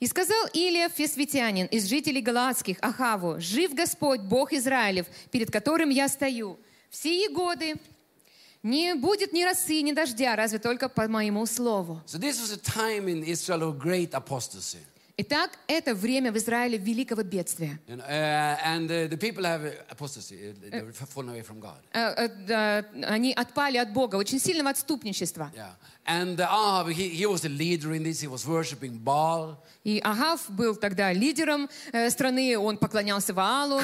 И 0.00 0.06
сказал 0.06 0.48
Илия 0.52 0.88
Фесвитянин 0.88 1.66
из 1.66 1.86
жителей 1.86 2.20
Галаадских 2.20 2.78
Ахаву, 2.82 3.40
«Жив 3.40 3.74
Господь, 3.74 4.20
Бог 4.20 4.52
Израилев, 4.52 5.06
перед 5.30 5.50
которым 5.50 5.88
я 5.88 6.08
стою. 6.08 6.58
В 6.90 6.96
сии 6.96 7.28
годы 7.32 7.76
не 8.62 8.94
будет 8.94 9.32
ни 9.32 9.44
росы, 9.44 9.80
ни 9.82 9.92
дождя, 9.92 10.36
разве 10.36 10.58
только 10.58 10.88
по 10.88 11.08
моему 11.08 11.46
слову». 11.46 12.02
So 12.06 12.18
this 12.18 12.40
was 12.40 12.52
a 12.52 12.58
time 12.58 13.08
in 13.08 13.22
Israel 13.24 13.62
of 13.62 13.78
great 13.78 14.12
apostasy. 14.12 14.80
Итак, 15.16 15.52
это 15.68 15.94
время 15.94 16.32
в 16.32 16.36
Израиле 16.38 16.76
великого 16.76 17.22
бедствия. 17.22 17.78
Uh, 17.86 17.96
uh, 17.96 18.08
uh, 18.26 19.08
uh. 19.08 19.28
Э, 21.92 22.28
э, 22.48 22.82
Они 23.04 23.32
отпали 23.32 23.76
от 23.76 23.92
Бога, 23.92 24.16
очень 24.16 24.40
сильного 24.40 24.70
отступничества. 24.70 25.52
Uh. 25.54 25.70
И 29.84 30.00
Агав 30.00 30.50
был 30.50 30.74
тогда 30.74 31.12
лидером 31.12 31.70
э, 31.92 32.10
страны, 32.10 32.58
он 32.58 32.76
поклонялся 32.76 33.32
Ваалу. 33.32 33.80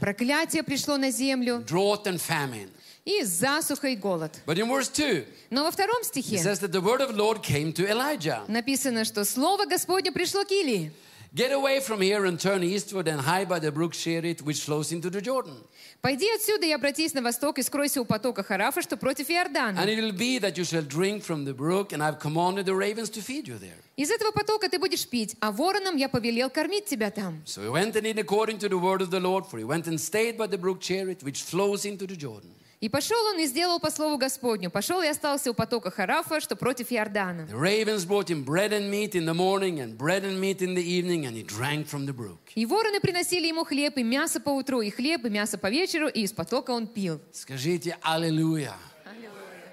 Проклятие 0.00 0.62
пришло 0.62 0.96
на 0.96 1.10
землю, 1.10 1.62
drought 1.68 2.04
and 2.04 2.18
famine. 2.18 2.70
И 3.04 3.24
засуха, 3.24 3.88
и 3.88 3.96
голод. 3.96 4.40
But 4.46 4.58
in 4.58 4.68
verse 4.68 4.88
2, 4.88 5.24
Но 5.50 5.64
во 5.64 5.70
втором 5.70 6.02
it 6.02 6.06
стихе 6.06 6.38
says 6.38 6.60
that 6.60 6.72
the 6.72 6.80
word 6.80 7.00
of 7.00 7.14
the 7.14 7.16
Lord 7.16 7.42
came 7.42 7.72
to 7.72 7.88
Elijah. 7.88 8.44
написано, 8.48 9.04
что 9.04 9.24
Слово 9.24 9.66
Господне 9.66 10.12
пришло 10.12 10.44
к 10.44 10.52
Илии. 10.52 10.92
Get 11.34 11.50
away 11.50 11.80
from 11.80 12.02
here 12.02 12.26
and 12.26 12.38
turn 12.38 12.62
eastward 12.62 13.08
and 13.08 13.18
hide 13.18 13.48
by 13.48 13.58
the 13.58 13.72
brook 13.72 13.94
Sherit, 13.94 14.42
which 14.42 14.60
flows 14.64 14.92
into 14.92 15.08
the 15.08 15.22
Jordan. 15.22 15.56
«Пойди 16.02 16.28
отсюда 16.30 16.66
и 16.66 16.72
обратись 16.72 17.14
на 17.14 17.22
восток, 17.22 17.58
и 17.58 17.62
скройся 17.62 18.02
у 18.02 18.04
потока 18.04 18.42
Харафа, 18.42 18.82
что 18.82 18.98
против 18.98 19.30
Иордана. 19.30 19.78
And 19.78 19.88
it 19.88 19.98
will 19.98 20.12
be 20.12 20.38
that 20.40 20.58
you 20.58 20.64
shall 20.64 20.82
drink 20.82 21.22
from 21.24 21.44
the 21.46 21.54
brook, 21.54 21.92
and 21.92 22.02
I've 22.02 22.18
commanded 22.18 22.66
the 22.66 22.74
ravens 22.74 23.08
to 23.10 23.22
feed 23.22 23.48
you 23.48 23.58
there. 23.58 23.78
Из 23.96 24.10
этого 24.10 24.30
потока 24.32 24.68
ты 24.68 24.78
будешь 24.78 25.08
пить, 25.08 25.34
а 25.40 25.52
воронам 25.52 25.96
я 25.96 26.10
повелел 26.10 26.50
кормить 26.50 26.84
тебя 26.84 27.10
там». 27.10 27.42
So 27.46 27.62
he 27.62 27.70
went 27.70 27.96
and 27.96 28.02
did 28.02 28.18
according 28.18 28.58
to 28.58 28.68
the 28.68 28.78
word 28.78 29.00
of 29.00 29.10
the 29.10 29.20
Lord, 29.20 29.46
for 29.46 29.58
he 29.58 29.64
went 29.64 29.86
and 29.86 29.98
stayed 29.98 30.36
by 30.36 30.46
the 30.46 30.58
brook 30.58 30.80
Cherit, 30.80 31.22
which 31.22 31.40
flows 31.42 31.86
into 31.86 32.06
the 32.06 32.16
Jordan. 32.16 32.50
И 32.82 32.88
пошел 32.88 33.16
он 33.26 33.38
и 33.38 33.46
сделал 33.46 33.78
по 33.78 33.92
слову 33.92 34.18
Господню. 34.18 34.68
Пошел 34.68 35.00
и 35.02 35.06
остался 35.06 35.52
у 35.52 35.54
потока 35.54 35.92
Харафа, 35.92 36.40
что 36.40 36.56
против 36.56 36.90
Иордана. 36.90 37.46
The 37.46 37.56
ravens 37.56 38.04
brought 38.04 38.26
him 38.28 38.44
bread 38.44 38.72
and 38.72 38.90
meat 38.90 39.14
in 39.14 39.24
the 39.24 39.32
morning, 39.34 39.78
and 39.80 39.96
bread 39.96 40.24
and 40.24 40.40
meat 40.40 40.60
in 40.60 40.74
the 40.74 40.82
evening, 40.82 41.24
and 41.24 41.36
he 41.36 41.44
drank 41.44 41.86
from 41.86 42.06
the 42.06 42.12
brook. 42.12 42.40
И 42.56 42.66
вороны 42.66 42.98
приносили 43.00 43.46
ему 43.46 43.64
хлеб 43.64 43.96
и 43.98 44.02
мясо 44.02 44.40
по 44.40 44.50
утру, 44.50 44.80
и 44.80 44.90
хлеб 44.90 45.24
и 45.26 45.30
мясо 45.30 45.58
по 45.58 45.70
вечеру, 45.70 46.08
и 46.08 46.22
из 46.22 46.32
потока 46.32 46.72
он 46.72 46.88
пил. 46.88 47.20
Скажите 47.32 47.96
Alleluia. 48.02 48.74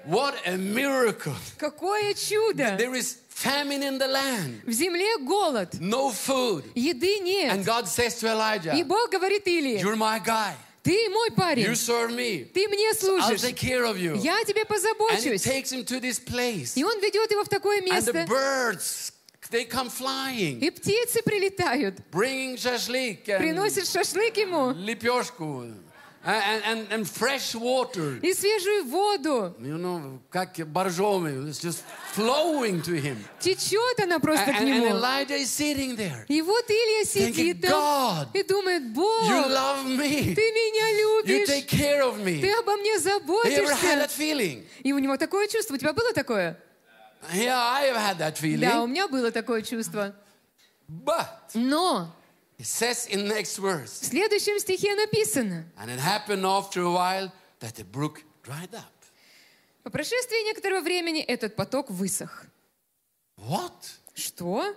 What 0.06 0.34
a 0.46 0.56
miracle. 0.56 1.34
Какое 1.58 2.14
чудо! 2.14 2.76
There 2.78 2.94
is 2.94 3.18
famine 3.28 3.82
in 3.82 3.98
the 3.98 4.06
land, 4.08 4.62
В 4.64 4.70
земле 4.70 5.18
голод, 5.18 5.74
no 5.80 6.10
food. 6.12 6.64
еды 6.76 7.18
And 7.18 7.24
нет. 7.24 7.64
God 7.66 7.86
says 7.88 8.14
to 8.20 8.28
Elijah, 8.28 8.74
И 8.78 8.84
Бог 8.84 9.10
говорит 9.10 9.46
Илии, 9.48 9.80
You're 9.82 9.96
my 9.96 10.20
guy. 10.24 10.54
Ты 10.82 11.08
мой 11.10 11.30
парень, 11.32 11.64
You 11.66 11.72
serve 11.72 12.10
me. 12.12 12.44
ты 12.52 12.68
мне 12.68 12.90
I'll 12.90 12.94
служишь, 12.94 13.40
take 13.42 13.56
care 13.56 13.84
of 13.84 13.98
you. 13.98 14.16
я 14.22 14.42
тебе 14.44 14.62
And 14.62 14.68
he 14.68 14.74
позабочусь. 14.74 15.42
takes 15.42 15.70
him 15.72 15.84
to 15.84 16.00
this 16.00 16.18
place. 16.18 16.76
И 16.76 16.84
он 16.84 16.98
ведет 17.00 17.30
его 17.30 17.44
в 17.44 17.48
такое 17.48 17.80
And 17.80 17.86
the 17.86 17.92
место, 18.12 18.26
birds, 18.28 19.12
they 19.50 19.64
come 19.64 19.90
flying, 19.90 20.60
и 20.60 20.70
птицы 20.70 21.22
прилетают, 21.24 21.96
bringing 22.12 22.56
and 22.56 23.38
приносят 23.38 23.88
шашлык 23.88 24.36
ему 24.36 24.70
lipyoshku 24.72 25.74
and, 26.22 26.62
and, 26.64 26.92
and 26.92 27.08
fresh 27.08 27.54
water. 27.54 28.18
и 28.22 28.34
свежую 28.34 28.84
воду. 28.84 29.54
You 29.58 29.78
know, 29.78 30.20
как 30.30 30.54
боржоми, 30.70 31.48
it's 31.48 31.60
just 31.60 31.82
flowing 32.14 32.82
to 32.82 32.92
him. 33.00 33.16
Течет 33.40 33.98
она 34.00 34.18
просто 34.20 34.50
And, 34.50 34.56
к 34.58 34.60
and 34.60 34.68
нему. 34.70 34.86
Elijah 34.88 35.36
is 35.36 35.48
sitting 35.50 35.96
there. 35.96 36.26
И 36.28 36.42
вот 36.42 36.64
Илья 36.68 37.04
Thinking, 37.04 37.34
сидит 37.34 37.60
там 37.62 37.72
God, 37.72 38.28
и 38.34 38.42
думает, 38.42 38.82
you 38.82 38.94
Бог, 38.94 39.22
love 39.50 39.86
me. 39.86 40.34
ты 40.34 40.42
меня 40.52 40.90
You 41.00 41.26
любишь, 41.26 41.48
take 41.48 41.66
care 41.68 42.02
of 42.02 42.18
me. 42.22 42.40
ты 42.42 42.52
обо 42.52 42.76
мне 42.76 42.96
Have 42.98 43.06
you 43.06 43.62
ever 43.62 43.74
had 43.74 43.80
заботишься. 43.80 43.96
that 43.96 44.10
feeling? 44.10 44.66
И 44.82 44.92
у 44.92 44.98
него 44.98 45.16
такое 45.16 45.48
чувство. 45.48 45.74
У 45.74 45.78
тебя 45.78 45.92
было 45.94 46.12
такое? 46.12 46.58
Yeah, 47.32 47.54
I 47.56 47.86
have 47.86 47.96
had 47.96 48.18
that 48.18 48.34
Да, 48.60 48.82
у 48.82 48.86
feeling. 48.86 48.90
меня 48.90 49.08
было 49.08 49.30
такое 49.30 49.62
чувство. 49.62 50.14
But 50.88 51.26
Но 51.54 52.10
it 52.60 52.66
says 52.66 53.06
in 53.06 53.26
the 53.26 53.34
next 53.34 53.58
в 53.58 54.04
следующем 54.04 54.58
стихе 54.58 54.94
написано, 54.94 55.64
and 55.78 55.90
it 55.90 55.98
happened 55.98 56.44
after 56.44 56.82
a 56.82 56.92
while 56.92 57.32
that 57.60 57.74
the 57.74 57.84
brook 57.84 58.22
dried 58.42 58.74
up. 58.74 58.92
по 59.82 59.88
прошествии 59.90 60.44
некоторого 60.46 60.82
времени 60.82 61.22
этот 61.22 61.56
поток 61.56 61.90
высох. 61.90 62.44
What? 63.38 63.72
Что? 64.14 64.76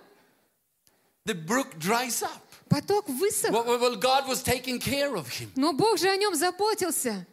The 1.26 1.34
brook 1.34 1.78
dries 1.78 2.22
up. 2.22 2.40
Поток 2.70 3.06
высох. 3.08 3.50
Well, 3.50 3.66
well, 3.66 3.78
well, 3.78 3.96
God 3.96 4.26
was 4.26 4.42
taking 4.42 4.78
care 4.80 5.14
of 5.14 5.28
him. 5.28 5.52
Но 5.54 5.74
Бог 5.74 5.98
же 5.98 6.08
о 6.08 6.16
нем 6.16 6.34
заботился. 6.34 7.26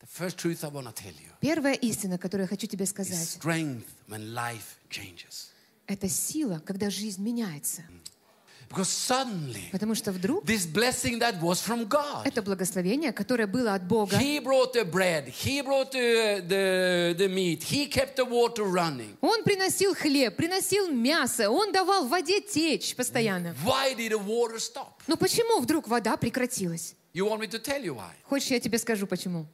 The 0.00 0.06
first 0.06 0.36
truth 0.36 0.62
I 0.64 0.68
want 0.68 0.86
to 0.86 0.92
tell 0.92 1.14
you 1.14 1.30
Первая 1.40 1.74
истина, 1.74 2.18
которую 2.18 2.44
я 2.44 2.48
хочу 2.48 2.66
тебе 2.66 2.84
is 2.84 2.90
сказать, 2.90 3.16
strength 3.40 3.86
when 4.06 4.34
life 4.34 4.76
changes. 4.90 5.48
это 5.86 6.10
сила, 6.10 6.58
когда 6.58 6.90
жизнь 6.90 7.22
меняется. 7.22 7.82
Because 8.70 8.88
suddenly, 8.88 9.68
Потому 9.72 9.96
что 9.96 10.12
вдруг 10.12 10.44
this 10.44 10.64
blessing 10.64 11.18
that 11.18 11.40
was 11.40 11.60
from 11.60 11.88
God, 11.88 12.24
это 12.24 12.40
благословение, 12.40 13.12
которое 13.12 13.48
было 13.48 13.74
от 13.74 13.82
Бога, 13.82 14.16
He 14.16 14.38
brought 14.38 14.72
the 14.74 14.84
bread, 14.84 15.26
He 15.26 15.60
brought 15.60 15.90
the, 15.90 16.40
the, 16.46 17.16
the 17.18 17.28
meat, 17.28 17.64
He 17.64 17.86
kept 17.90 18.14
the 18.14 18.24
water 18.24 18.62
running. 18.62 19.16
Он 19.22 19.42
приносил 19.42 19.92
хлеб, 19.96 20.36
приносил 20.36 20.88
мясо, 20.88 21.50
он 21.50 21.72
давал 21.72 22.06
воде 22.06 22.40
течь 22.40 22.94
постоянно. 22.94 23.56
Why 23.64 23.96
did 23.96 24.12
the 24.12 24.24
water 24.24 24.60
stop? 24.60 25.00
Но 25.08 25.16
почему 25.16 25.58
вдруг 25.58 25.88
вода 25.88 26.16
прекратилась? 26.16 26.94
You 27.12 27.26
want 27.26 27.40
me 27.40 27.48
to 27.48 27.58
tell 27.60 27.82
you 27.82 27.96
why? 27.96 28.12
Хочешь, 28.22 28.52
я 28.52 28.60
тебе 28.60 28.78
скажу, 28.78 29.08
почему? 29.08 29.46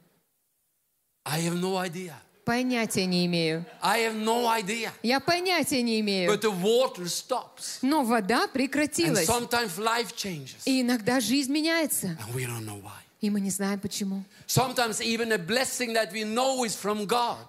I 1.25 1.41
have 1.41 1.59
no 1.59 1.75
idea. 1.75 2.13
Понятия 2.47 3.05
не 3.05 3.25
имею. 3.25 3.65
I 3.81 3.99
have 4.07 4.15
no 4.15 4.47
idea. 4.47 4.93
Я 5.03 5.19
понятия 5.19 5.81
не 5.81 5.99
имею. 5.99 6.31
But 6.31 6.39
the 6.39 6.61
water 6.61 7.03
stops. 7.03 7.79
Но 7.81 8.05
вода 8.05 8.45
And 8.45 8.51
прекратилась. 8.53 9.27
sometimes 9.27 9.77
life 9.77 10.15
changes. 10.15 10.55
И 10.63 10.81
иногда 10.81 11.19
жизнь 11.19 11.51
меняется. 11.51 12.07
And 12.07 12.33
we 12.33 12.45
don't 12.45 12.65
know 12.65 12.81
why. 12.81 13.01
И 13.19 13.29
мы 13.29 13.41
не 13.41 13.49
знаем 13.49 13.81
почему. 13.81 14.23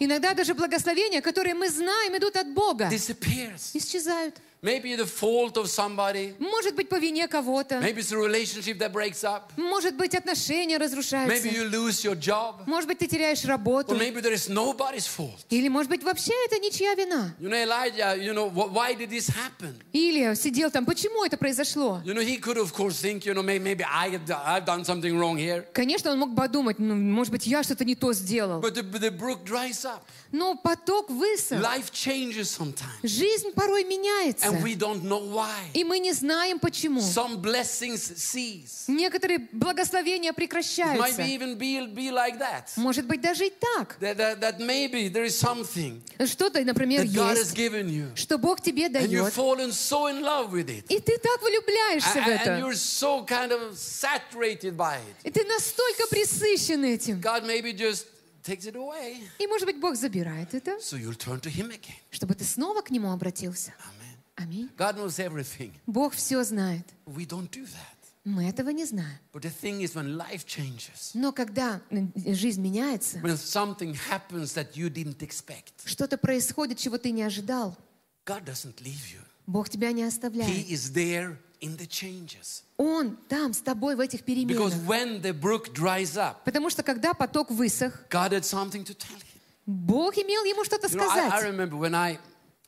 Иногда 0.00 0.34
даже 0.34 0.54
благословения, 0.54 1.20
которые 1.20 1.54
мы 1.54 1.70
знаем, 1.70 2.16
идут 2.16 2.34
от 2.36 2.52
Бога, 2.52 2.90
исчезают. 2.92 4.34
Maybe 4.63 4.95
the 4.95 5.05
fault 5.05 5.57
of 5.57 5.67
somebody. 5.67 6.35
Может 6.39 6.75
быть, 6.75 6.87
по 6.87 6.97
вине 6.97 7.27
кого-то. 7.27 7.81
Maybe 7.81 7.97
it's 7.97 8.13
a 8.13 8.17
relationship 8.17 8.77
that 8.79 8.93
breaks 8.93 9.21
up. 9.25 9.51
Может 9.57 9.97
быть, 9.97 10.15
отношения 10.15 10.77
разрушаются. 10.77 11.35
Maybe 11.35 11.53
you 11.53 11.69
lose 11.69 12.01
your 12.05 12.15
job. 12.15 12.65
Может 12.65 12.87
быть, 12.87 12.97
ты 12.99 13.07
теряешь 13.07 13.43
работу. 13.43 13.93
Or 13.93 13.97
maybe 13.97 14.21
there 14.21 14.31
is 14.31 14.47
nobody's 14.47 15.05
fault. 15.05 15.43
Или, 15.49 15.67
может 15.67 15.89
быть, 15.89 16.01
вообще 16.01 16.31
это 16.45 16.59
ничья 16.59 16.95
вина. 16.95 17.35
You 17.41 17.49
know, 17.49 17.61
Elijah, 17.61 18.15
you 18.15 18.33
know, 18.33 18.49
wh- 18.49 18.71
why 18.71 18.93
did 18.93 19.09
this 19.09 19.27
happen? 19.27 19.75
Или 19.91 20.33
сидел 20.35 20.71
там, 20.71 20.85
почему 20.85 21.25
это 21.25 21.35
произошло? 21.35 22.01
You 22.05 22.13
know, 22.13 22.21
he 22.25 22.37
could, 22.37 22.57
of 22.57 22.71
course, 22.71 23.01
think, 23.01 23.25
you 23.25 23.33
know, 23.33 23.43
maybe, 23.43 23.59
maybe 23.59 23.83
I 23.83 24.11
have, 24.11 24.25
do- 24.25 24.33
I've 24.45 24.63
done 24.63 24.85
something 24.85 25.19
wrong 25.19 25.35
here. 25.37 25.65
Конечно, 25.73 26.09
он 26.09 26.19
мог 26.19 26.35
подумать, 26.37 26.79
ну, 26.79 26.95
может 26.95 27.33
быть, 27.33 27.45
я 27.45 27.63
что-то 27.63 27.83
не 27.83 27.95
то 27.95 28.13
сделал. 28.13 28.61
But 28.61 28.75
the, 28.75 28.83
but 28.83 29.01
the 29.01 29.11
brook 29.11 29.43
dries 29.43 29.83
up. 29.83 30.05
Но 30.30 30.56
поток 30.56 31.08
высох. 31.08 31.58
Life 31.62 31.90
changes 31.90 32.50
sometimes. 32.50 33.00
Жизнь 33.02 33.52
порой 33.54 33.84
меняется. 33.84 34.46
And 34.46 34.62
we 34.62 34.74
don't 34.76 35.02
know 35.02 35.20
why. 35.32 35.48
И 35.72 35.84
мы 35.84 35.98
не 36.00 36.12
знаем, 36.12 36.58
почему. 36.58 37.00
Some 37.00 37.38
blessings 37.40 38.12
cease. 38.16 38.84
Некоторые 38.88 39.38
благословения 39.52 40.30
It 40.30 40.32
might 40.32 40.36
прекращаются. 40.36 41.16
be 41.22 41.34
even 41.34 41.56
be, 41.56 41.86
be 41.94 42.10
like 42.10 42.38
that. 42.38 42.64
Может 42.76 43.06
быть, 43.06 43.20
даже 43.22 43.46
и 43.46 43.50
так. 43.50 43.96
That, 44.00 44.16
that. 44.18 44.40
that 44.40 44.58
maybe 44.60 45.08
there 45.08 45.24
is 45.24 45.38
something 45.38 46.02
Что-то, 46.18 46.62
например, 46.62 47.04
that 47.04 47.14
God 47.14 47.36
has 47.36 47.54
есть, 47.54 47.56
given 47.56 47.88
you. 47.88 48.14
что 48.14 48.36
Бог 48.36 48.60
тебе 48.60 48.86
And 48.88 49.08
you've 49.10 49.22
дает. 49.24 49.32
fallen 49.32 49.72
so 49.72 50.08
in 50.08 50.20
love 50.22 50.52
with 50.52 50.68
it. 50.68 50.84
И 50.90 51.00
ты 51.00 51.16
так 51.18 51.40
влюбляешься 51.40 52.20
в 52.20 52.26
and 52.26 52.40
это. 52.40 52.58
you're 52.58 52.74
so 52.74 53.24
kind 53.24 53.50
of 53.52 53.78
saturated 53.78 54.76
by 54.76 54.96
it. 54.98 55.16
И 55.24 55.30
ты 55.30 55.44
настолько 55.44 56.06
присыщен 56.10 56.84
этим. 56.84 57.18
God 57.20 57.44
maybe 57.44 57.72
just 57.72 58.04
takes 58.04 58.06
it 58.06 58.06
away. 58.06 58.17
И, 59.38 59.46
может 59.46 59.66
быть, 59.66 59.78
Бог 59.80 59.96
забирает 59.96 60.54
это, 60.54 60.78
So 60.80 60.96
you'll 60.98 61.16
turn 61.16 61.40
to 61.40 61.50
Him 61.54 61.70
again. 61.70 61.94
чтобы 62.10 62.34
ты 62.34 62.44
снова 62.44 62.82
к 62.82 62.90
Нему 62.90 63.10
обратился. 63.12 63.72
Amen. 63.78 64.16
Аминь. 64.36 64.70
God 64.76 64.96
knows 64.96 65.18
everything. 65.18 65.72
Бог 65.86 66.14
все 66.14 66.42
знает. 66.44 66.86
We 67.06 67.26
don't 67.26 67.50
do 67.50 67.64
that. 67.64 67.94
Мы 68.24 68.46
этого 68.48 68.68
не 68.70 68.84
знаем. 68.84 69.18
But 69.32 69.42
the 69.42 69.50
thing 69.62 69.80
is, 69.80 69.94
when 69.94 70.16
life 70.16 70.44
changes, 70.44 71.12
Но 71.14 71.32
когда 71.32 71.80
м, 71.90 72.12
жизнь 72.14 72.60
меняется, 72.60 73.20
что-то 75.84 76.18
происходит, 76.18 76.78
чего 76.78 76.98
ты 76.98 77.10
не 77.10 77.22
ожидал, 77.22 77.76
God 78.26 78.44
doesn't 78.44 78.76
leave 78.82 79.12
you. 79.12 79.20
Бог 79.46 79.70
тебя 79.70 79.92
не 79.92 80.02
оставляет. 80.04 80.50
Is 81.60 81.68
there 81.68 81.70
in 81.70 81.76
the 81.76 81.86
changes. 81.86 82.62
Он 82.76 83.16
там 83.28 83.52
с 83.52 83.60
тобой 83.60 83.96
в 83.96 84.00
этих 84.00 84.20
Because 84.20 84.24
переменах. 84.24 84.72
when 84.86 85.20
the 85.22 85.32
brook 85.32 85.72
dries 85.72 86.16
up, 86.16 86.36
Потому 86.44 86.70
что 86.70 86.82
когда 86.82 87.14
поток 87.14 87.50
высох, 87.50 88.04
God 88.10 88.32
had 88.32 88.44
something 88.44 88.84
to 88.84 88.94
tell 88.94 89.16
him. 89.16 89.24
Бог 89.66 90.16
имел 90.16 90.44
ему 90.44 90.64
что-то 90.64 90.86
You 90.86 90.96
know, 90.96 91.08
I, 91.10 91.26
I 91.26 91.28
сказать. 91.28 91.52
remember 91.54 91.76
when 91.76 91.94
I, 91.94 92.18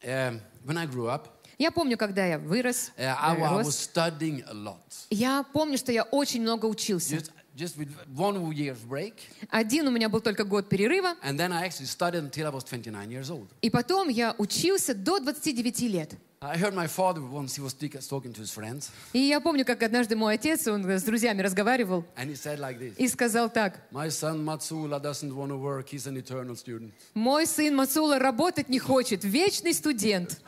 um, 0.04 0.40
when 0.64 0.76
I 0.76 0.86
grew 0.86 1.06
up, 1.08 1.28
Я 1.58 1.70
помню, 1.70 1.98
когда 1.98 2.24
я 2.26 2.38
вырос, 2.38 2.90
uh, 2.96 3.02
I, 3.20 3.36
э, 3.36 3.42
I 3.42 3.52
was 3.52 3.64
рос, 3.66 3.90
studying 3.94 4.42
a 4.48 4.54
lot. 4.54 4.78
я 5.10 5.42
помню, 5.52 5.76
что 5.78 5.92
я 5.92 6.04
очень 6.04 6.40
много 6.42 6.66
учился. 6.66 7.22
Just 7.56 7.76
with 7.76 7.90
one 8.16 8.36
year's 8.54 8.78
break. 8.88 9.14
Один 9.50 9.86
у 9.86 9.90
меня 9.90 10.08
был 10.08 10.20
только 10.20 10.44
год 10.44 10.68
перерыва, 10.70 11.16
And 11.22 11.36
then 11.38 11.52
I 11.52 11.66
actually 11.66 11.86
studied 11.86 12.22
until 12.22 12.46
I 12.46 12.50
was 12.50 12.64
29 12.64 13.10
years 13.10 13.28
old. 13.30 13.48
и 13.60 13.68
потом 13.68 14.08
я 14.08 14.34
учился 14.38 14.94
до 14.94 15.18
29 15.20 15.80
лет. 15.82 16.14
I 16.42 16.56
heard 16.56 16.72
my 16.72 16.86
father 16.86 17.20
once, 17.20 17.54
he 17.56 17.60
was 17.60 17.72
speak- 17.72 18.00
talking 18.08 18.32
to 18.32 18.40
his 18.40 18.50
friends, 18.50 18.90
И 19.12 19.18
я 19.18 19.40
помню, 19.40 19.66
как 19.66 19.82
однажды 19.82 20.16
мой 20.16 20.36
отец, 20.36 20.66
он 20.68 20.82
с 20.88 21.02
друзьями 21.02 21.42
разговаривал, 21.42 22.02
and 22.16 22.30
he 22.30 22.34
said 22.34 22.58
like 22.58 22.78
this. 22.78 22.94
и 22.96 23.08
сказал 23.08 23.50
так, 23.50 23.78
My 23.92 24.08
son 24.08 24.42
Matsula 24.42 24.98
doesn't 25.02 25.34
want 25.34 25.50
to 25.50 25.58
work, 25.58 25.90
he's 25.90 26.06
an 26.06 26.16
eternal 26.16 26.56
student. 26.56 26.92
мой 27.12 27.46
сын 27.46 27.76
Мацула 27.76 28.18
работать 28.18 28.70
не 28.70 28.78
хочет, 28.78 29.22
вечный 29.22 29.74
студент. 29.74 30.40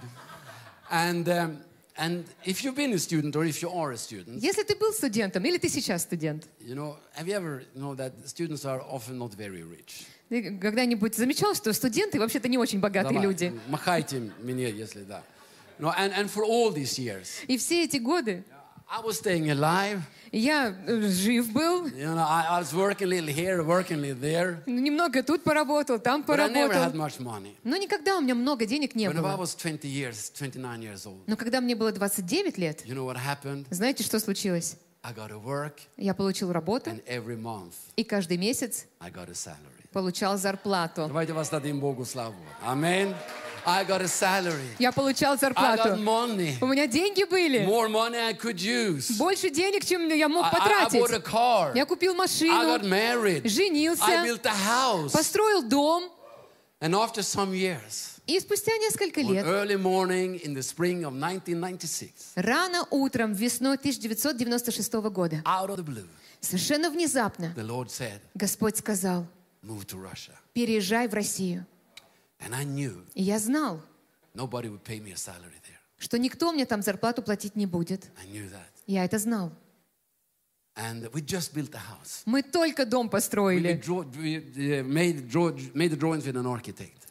And, 0.90 1.28
um, 1.28 1.58
and 1.98 2.24
if 2.46 2.64
you've 2.64 2.74
been 2.74 2.94
a 2.94 2.98
student 2.98 3.36
or 3.36 3.44
if 3.44 3.60
you 3.60 3.68
are 3.68 3.92
a 3.92 3.98
student, 3.98 4.40
Если 4.40 4.62
ты 4.62 4.74
был 4.74 4.94
студентом, 4.94 5.44
или 5.44 5.58
ты 5.58 5.68
сейчас 5.68 6.04
студент, 6.04 6.46
you 6.58 6.74
know, 6.74 6.96
have 7.18 7.26
you 7.28 7.34
ever 7.34 7.64
know 7.76 7.94
that 7.94 8.12
students 8.26 8.64
are 8.64 8.80
often 8.80 9.18
not 9.18 9.34
very 9.34 9.62
rich? 9.62 10.06
ты 10.30 10.56
когда-нибудь 10.58 11.14
замечал, 11.14 11.54
что 11.54 11.70
студенты 11.74 12.18
вообще-то 12.18 12.48
не 12.48 12.56
очень 12.56 12.80
богатые 12.80 13.12
Давай, 13.12 13.26
люди? 13.28 13.52
Махайте 13.68 14.32
мне, 14.42 14.70
если 14.70 15.02
да. 15.02 15.22
No, 15.78 15.90
and, 15.96 16.12
and 16.14 16.30
for 16.30 16.44
all 16.44 16.70
these 16.72 16.98
years, 16.98 17.28
И 17.48 17.56
все 17.58 17.84
эти 17.84 17.96
годы 17.98 18.44
I 18.88 19.00
was 19.02 19.18
staying 19.22 19.50
alive. 19.50 20.00
я 20.32 20.74
э, 20.86 21.00
жив 21.08 21.50
был, 21.52 21.86
You 21.86 22.14
know, 22.14 22.26
I, 22.28 22.46
I 22.58 22.60
was 22.60 22.72
working 22.74 23.04
a 23.04 23.06
little 23.06 23.28
here, 23.34 23.62
working 23.64 23.98
a 23.98 24.00
little 24.02 24.20
there, 24.20 24.62
немного 24.66 25.22
тут 25.22 25.42
поработал, 25.44 25.98
там 25.98 26.22
but 26.26 26.38
I 26.40 26.48
never 26.48 26.72
had 26.72 26.92
поработал. 26.92 27.00
much 27.00 27.18
money. 27.20 27.54
Но 27.64 27.76
никогда 27.78 28.18
у 28.18 28.20
меня 28.20 28.34
много 28.34 28.66
денег 28.66 28.94
не 28.94 29.06
When 29.08 29.16
I 29.18 29.22
было. 29.22 29.36
was 29.36 29.54
20 29.54 29.84
years, 29.88 30.30
29 30.36 30.80
years 30.82 31.06
old, 31.06 31.22
Но 31.26 31.36
когда 31.36 31.60
мне 31.62 31.74
было 31.74 31.90
29 31.92 32.58
лет, 32.58 32.84
you 32.86 32.94
know 32.94 33.06
what 33.06 33.16
happened? 33.16 33.66
знаете, 33.70 34.04
что 34.04 34.18
случилось? 34.20 34.76
I 35.04 35.12
got 35.12 35.30
to 35.30 35.42
work, 35.42 35.80
Я 35.96 36.12
получил 36.14 36.52
работу, 36.52 36.90
and 36.90 37.02
every 37.06 37.36
month 37.40 37.72
и 37.96 38.04
каждый 38.04 38.36
месяц 38.36 38.84
I 39.00 39.10
got 39.10 39.28
a 39.28 39.32
salary. 39.34 39.88
получал 39.92 40.36
зарплату. 40.36 41.06
Давайте 41.08 41.32
воздадим 41.32 41.80
Богу 41.80 42.04
славу. 42.04 42.36
Amen. 42.64 43.14
I 43.64 43.84
got 43.84 44.00
a 44.02 44.08
salary. 44.08 44.68
Я 44.78 44.92
получал 44.92 45.32
I 45.34 45.36
got 45.36 45.40
зарплату. 45.40 45.96
money. 46.02 46.56
У 46.60 46.66
меня 46.66 46.86
деньги 46.86 47.24
были. 47.24 47.64
More 47.64 47.88
money 47.88 48.16
I 48.18 48.32
could 48.34 48.58
use. 48.58 49.16
Больше 49.16 49.50
денег, 49.50 49.84
чем 49.84 50.08
я 50.08 50.28
мог 50.28 50.44
I, 50.46 50.48
I, 50.48 50.52
I 50.52 50.88
bought 50.88 51.12
a 51.14 51.20
потратить. 51.20 51.24
car. 51.24 51.72
Я 51.76 51.86
купил 51.86 52.12
I 52.12 52.16
got 52.16 52.18
машину, 52.18 52.88
married. 52.88 53.44
I 53.44 53.48
женился, 53.48 54.24
built 54.24 54.44
a 54.46 54.50
house. 54.52 55.12
построил 55.12 55.62
дом. 55.62 56.10
And 56.80 56.94
after 56.94 57.22
some 57.22 57.52
years, 57.52 58.08
И 58.26 58.38
спустя 58.40 58.76
несколько 58.78 59.20
лет, 59.20 59.44
early 59.44 59.76
morning 59.76 60.40
in 60.44 60.54
the 60.54 60.62
spring 60.62 61.02
of 61.04 61.12
1996, 61.14 62.32
рано 62.36 62.86
утром, 62.90 63.32
весной 63.32 63.76
1996 63.76 64.92
года, 65.10 65.42
out 65.44 65.68
of 65.70 65.76
the 65.76 65.84
blue, 65.84 66.06
совершенно 66.40 66.90
внезапно 66.90 67.52
the 67.56 67.66
Lord 67.66 67.88
said, 67.88 68.20
Господь 68.34 68.76
сказал, 68.78 69.26
Move 69.64 69.86
to 69.86 69.96
Russia. 70.02 70.32
переезжай 70.54 71.06
в 71.08 71.14
Россию. 71.14 71.66
И 73.14 73.22
я 73.22 73.38
знал, 73.38 73.80
что 75.98 76.18
никто 76.18 76.52
мне 76.52 76.66
там 76.66 76.82
зарплату 76.82 77.22
платить 77.22 77.54
не 77.56 77.66
будет. 77.66 78.10
Я 78.86 79.04
это 79.04 79.18
знал. 79.18 79.52
Мы 82.24 82.42
только 82.42 82.86
дом 82.86 83.06
We, 83.06 83.10
построили. 83.10 83.80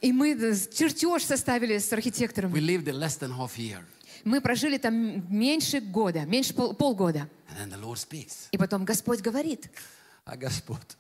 И 0.02 0.12
мы 0.12 0.34
чертеж 0.74 1.24
составили 1.24 1.78
с 1.78 1.94
архитектором. 1.94 2.52
We 2.54 2.60
lived 2.60 2.86
there 2.86 2.98
less 2.98 3.20
than 3.20 3.32
half 3.32 3.58
a 3.58 3.62
year. 3.62 3.84
Мы 4.24 4.42
прожили 4.42 4.78
там 4.78 5.26
меньше 5.34 5.80
года, 5.80 6.26
меньше 6.26 6.54
пол- 6.54 6.74
полгода. 6.74 7.30
И 8.52 8.58
потом 8.58 8.84
Господь 8.84 9.22
говорит, 9.22 9.70
А 10.26 10.36
Господь, 10.36 10.98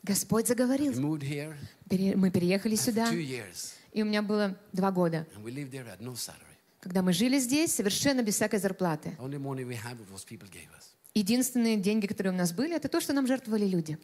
Господь 0.04 0.48
заговорил. 0.48 0.94
Мы 1.00 2.32
переехали 2.32 2.76
сюда, 2.76 3.10
и 3.12 4.02
у 4.02 4.06
меня 4.06 4.22
было 4.22 4.56
два 4.72 4.92
года, 4.92 5.26
когда 6.80 7.02
мы 7.02 7.12
жили 7.14 7.40
здесь 7.40 7.74
совершенно 7.74 8.22
без 8.22 8.36
всякой 8.36 8.60
зарплаты. 8.60 9.18
Единственные 11.14 11.78
деньги, 11.78 12.08
которые 12.08 12.32
у 12.32 12.38
нас 12.38 12.54
были, 12.54 12.76
это 12.76 12.88
то, 12.88 13.02
что 13.02 13.14
нам 13.14 13.28
жертвовали 13.28 13.66
люди. 13.66 13.98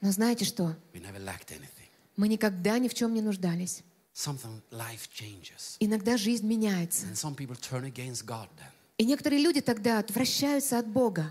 Но 0.00 0.10
знаете 0.10 0.44
что? 0.44 0.74
Мы 2.16 2.28
никогда 2.28 2.78
ни 2.78 2.88
в 2.88 2.94
чем 2.94 3.14
не 3.14 3.20
нуждались. 3.22 3.82
Иногда 5.80 6.16
жизнь 6.16 6.46
меняется. 6.46 7.06
И 8.98 9.04
некоторые 9.04 9.42
люди 9.42 9.60
тогда 9.60 9.98
отвращаются 9.98 10.78
от 10.78 10.86
Бога. 10.88 11.30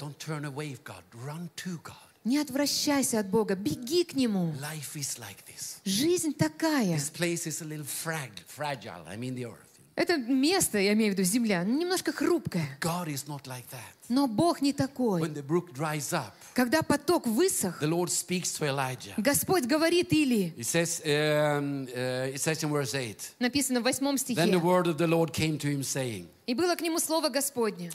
Не 2.23 2.37
отвращайся 2.37 3.19
от 3.19 3.29
Бога, 3.29 3.55
беги 3.55 4.03
к 4.03 4.13
Нему. 4.13 4.53
Life 4.61 4.95
is 4.95 5.17
like 5.17 5.37
this. 5.47 5.77
Жизнь 5.85 6.33
такая. 6.33 6.95
This 6.95 7.09
place 7.11 7.47
is 7.47 7.61
a 7.61 7.65
little 7.65 7.85
frag- 7.85 8.43
fragile. 8.47 9.03
I 9.07 9.17
mean 9.17 9.33
the 9.35 9.45
earth. 9.45 9.67
Это 9.95 10.15
место, 10.17 10.77
я 10.77 10.93
имею 10.93 11.13
в 11.13 11.17
виду, 11.17 11.23
земля, 11.27 11.63
немножко 11.63 12.13
хрупкое. 12.13 12.77
God 12.79 13.07
is 13.07 13.27
not 13.27 13.45
like 13.45 13.65
that. 13.71 13.81
Но 14.07 14.27
Бог 14.27 14.61
не 14.61 14.71
такой. 14.71 15.21
When 15.21 15.33
the 15.33 15.43
brook 15.45 15.73
dries 15.73 16.13
up, 16.13 16.31
Когда 16.53 16.81
поток 16.81 17.27
высох, 17.27 17.81
the 17.81 17.87
Lord 17.87 18.09
speaks 18.09 18.57
to 18.57 18.67
Elijah. 18.67 19.13
Господь 19.17 19.65
говорит 19.65 20.13
Или, 20.13 20.53
It 20.57 20.65
says, 20.65 21.01
um, 21.03 21.87
uh, 21.87 22.33
it 22.33 22.39
says 22.39 22.63
in 22.63 22.69
verse 22.69 22.93
8, 22.93 23.35
написано 23.39 23.81
в 23.81 23.83
восьмом 23.83 24.15
Then 24.15 24.35
the 24.35 24.35
стихе, 24.35 24.57
word 24.59 24.87
of 24.87 24.97
the 24.97 25.07
Lord 25.07 25.33
came 25.33 25.57
to 25.57 25.67
him, 25.67 25.81
saying, 25.81 26.27
«И 26.47 26.53
было 26.53 26.75
к 26.75 26.81
нему 26.81 26.99
слово 26.99 27.29
Господне, 27.29 27.91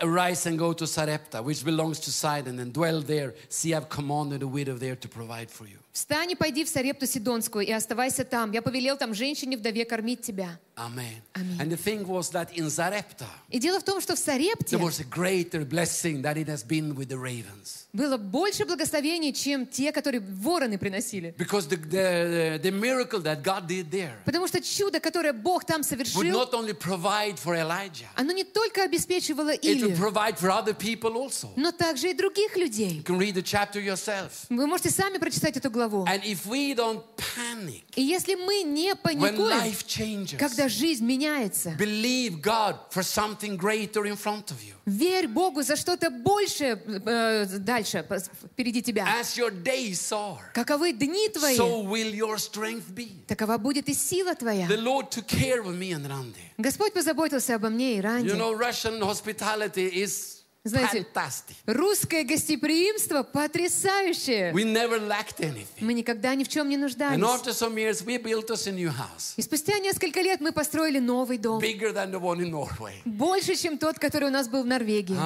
Arise 0.00 0.46
and 0.46 0.58
go 0.58 0.72
to 0.72 0.86
Sarepta, 0.86 1.42
which 1.42 1.64
belongs 1.64 2.00
to 2.00 2.10
Sidon, 2.10 2.58
and 2.58 2.72
dwell 2.72 3.00
there. 3.00 3.34
See, 3.48 3.74
I've 3.74 3.88
commanded 3.88 4.42
a 4.42 4.48
widow 4.48 4.74
there 4.74 4.96
to 4.96 5.08
provide 5.08 5.50
for 5.50 5.64
you. 5.66 5.78
«Встань 5.96 6.32
и 6.32 6.34
пойди 6.34 6.62
в 6.62 6.68
Сарепту 6.68 7.06
Сидонскую, 7.06 7.64
и 7.64 7.72
оставайся 7.72 8.22
там. 8.22 8.52
Я 8.52 8.60
повелел 8.60 8.98
там 8.98 9.14
женщине-вдове 9.14 9.86
кормить 9.86 10.20
тебя». 10.20 10.60
Amen. 10.76 11.22
Amen. 11.32 11.58
And 11.58 11.72
the 11.72 11.76
thing 11.78 12.06
was 12.06 12.28
that 12.32 12.52
in 12.52 12.66
Zarepta, 12.66 13.24
И 13.48 13.58
дело 13.58 13.80
в 13.80 13.82
том, 13.82 14.02
что 14.02 14.14
в 14.14 14.18
Сарепте 14.18 14.76
there 14.76 14.84
was 14.84 15.00
a 15.00 15.04
greater 15.04 15.64
blessing 15.64 16.20
that 16.20 16.36
it 16.36 16.48
has 16.48 16.62
been 16.62 16.94
with 16.94 17.08
the 17.08 17.16
ravens. 17.16 17.86
было 17.94 18.18
больше 18.18 18.66
благословений, 18.66 19.32
чем 19.32 19.66
те, 19.66 19.90
которые 19.90 20.20
вороны 20.20 20.76
приносили. 20.76 21.34
Because 21.38 21.66
the, 21.66 21.78
the, 21.78 22.60
the 22.60 22.70
miracle 22.70 23.22
that 23.22 23.42
God 23.42 23.66
did 23.66 23.90
there 23.90 24.18
Потому 24.26 24.46
что 24.48 24.60
чудо, 24.60 25.00
которое 25.00 25.32
Бог 25.32 25.64
там 25.64 25.80
would 25.80 25.86
совершил, 25.86 26.22
not 26.24 26.52
only 26.52 26.74
provide 26.78 27.38
for 27.42 27.56
Elijah, 27.56 28.08
оно 28.14 28.32
не 28.32 28.44
только 28.44 28.82
обеспечивало 28.82 29.54
it 29.54 29.62
would 29.62 29.94
Илью, 29.94 29.96
provide 29.96 30.38
for 30.38 30.50
other 30.50 30.74
people 30.74 31.14
also. 31.14 31.48
но 31.56 31.72
также 31.72 32.10
и 32.10 32.12
других 32.12 32.54
людей. 32.58 32.98
You 32.98 33.02
can 33.02 33.18
read 33.18 33.32
the 33.32 33.42
chapter 33.42 33.80
yourself. 33.82 34.44
Вы 34.50 34.66
можете 34.66 34.90
сами 34.90 35.16
прочитать 35.16 35.56
эту 35.56 35.70
главу. 35.70 35.85
And 36.06 36.22
if 36.24 36.46
we 36.46 36.74
don't 36.74 37.02
panic 37.16 37.82
И 37.96 38.02
если 38.02 38.34
мы 38.34 38.62
не 38.62 38.94
паникуем, 38.94 40.38
когда 40.38 40.68
жизнь 40.68 41.04
меняется, 41.04 41.76
believe 41.78 42.40
God 42.40 42.76
for 42.90 43.02
something 43.02 43.56
greater 43.56 44.04
in 44.06 44.16
front 44.16 44.50
of 44.50 44.62
you. 44.62 44.74
верь 44.86 45.28
Богу 45.28 45.62
за 45.62 45.76
что-то 45.76 46.10
большее 46.10 46.80
э, 46.86 47.46
дальше, 47.58 48.06
впереди 48.52 48.82
тебя. 48.82 49.06
As 49.20 49.36
your 49.36 49.50
days 49.50 50.12
are, 50.12 50.52
Каковы 50.54 50.92
дни 50.92 51.28
твои, 51.28 51.56
so 51.56 51.82
will 51.84 52.12
your 52.12 52.36
strength 52.38 52.94
be. 52.94 53.10
такова 53.26 53.58
будет 53.58 53.88
и 53.88 53.94
сила 53.94 54.34
твоя. 54.34 54.66
The 54.68 54.76
Lord 54.82 55.10
took 55.10 55.26
care 55.26 55.60
of 55.62 55.76
me 55.76 55.92
and 55.92 56.06
Randy. 56.06 56.34
Господь 56.58 56.92
позаботился 56.92 57.54
обо 57.54 57.68
мне 57.68 57.98
и 57.98 58.00
Ранде. 58.00 58.28
You 58.28 58.36
know, 58.36 58.52
Russian 58.56 59.00
hospitality 59.00 59.88
is 59.88 60.35
Знаете, 60.68 61.06
fantastic. 61.14 61.54
Русское 61.66 62.24
гостеприимство 62.24 63.22
потрясающее. 63.22 64.52
We 64.52 64.64
never 64.64 64.98
lacked 65.00 65.38
anything. 65.40 65.66
Мы 65.80 65.94
никогда 65.94 66.34
ни 66.34 66.44
в 66.44 66.48
чем 66.48 66.68
не 66.68 66.76
And 66.76 66.80
нуждались. 66.80 67.20
after 67.22 67.52
some 67.52 67.74
years, 67.76 68.04
we 68.04 68.18
built 68.18 68.50
us 68.50 68.66
a 68.66 68.72
new 68.72 68.90
house, 68.90 69.34
И 69.36 69.42
спустя 69.42 69.78
несколько 69.78 70.20
лет 70.20 70.40
мы 70.40 70.52
построили 70.52 70.98
новый 70.98 71.38
дом. 71.38 71.60
bigger 71.60 71.92
than 71.92 72.10
the 72.10 72.18
one 72.20 72.40
in 72.40 72.50
Norway. 72.50 72.94
Больше, 73.04 73.54
чем 73.54 73.78
тот, 73.78 73.98
который 73.98 74.28
у 74.28 74.32
нас 74.32 74.48
был 74.48 74.62
в 74.62 74.66
Норвегии. 74.66 75.16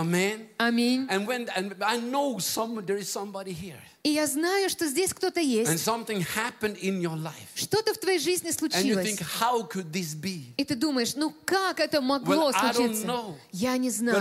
Аминь. 0.58 1.06
And 1.08 1.26
when 1.26 1.48
and 1.56 1.74
I 1.82 1.98
know 1.98 2.38
some 2.38 2.84
there 2.84 2.98
is 2.98 3.08
somebody 3.08 3.52
here, 3.52 3.80
И 4.02 4.08
я 4.08 4.26
знаю, 4.26 4.70
что 4.70 4.86
здесь 4.86 5.12
кто-то 5.12 5.40
есть. 5.40 5.70
Что-то 7.54 7.92
в 7.92 7.98
твоей 7.98 8.18
жизни 8.18 8.50
случилось. 8.50 9.06
think? 9.06 9.22
И 10.56 10.64
ты 10.64 10.74
думаешь, 10.74 11.14
ну 11.16 11.34
как 11.44 11.80
это 11.80 12.00
могло 12.00 12.50
Well, 12.50 12.72
случиться? 12.72 13.06
know. 13.06 13.34
Я 13.52 13.76
не 13.76 13.90
знаю. 13.90 14.18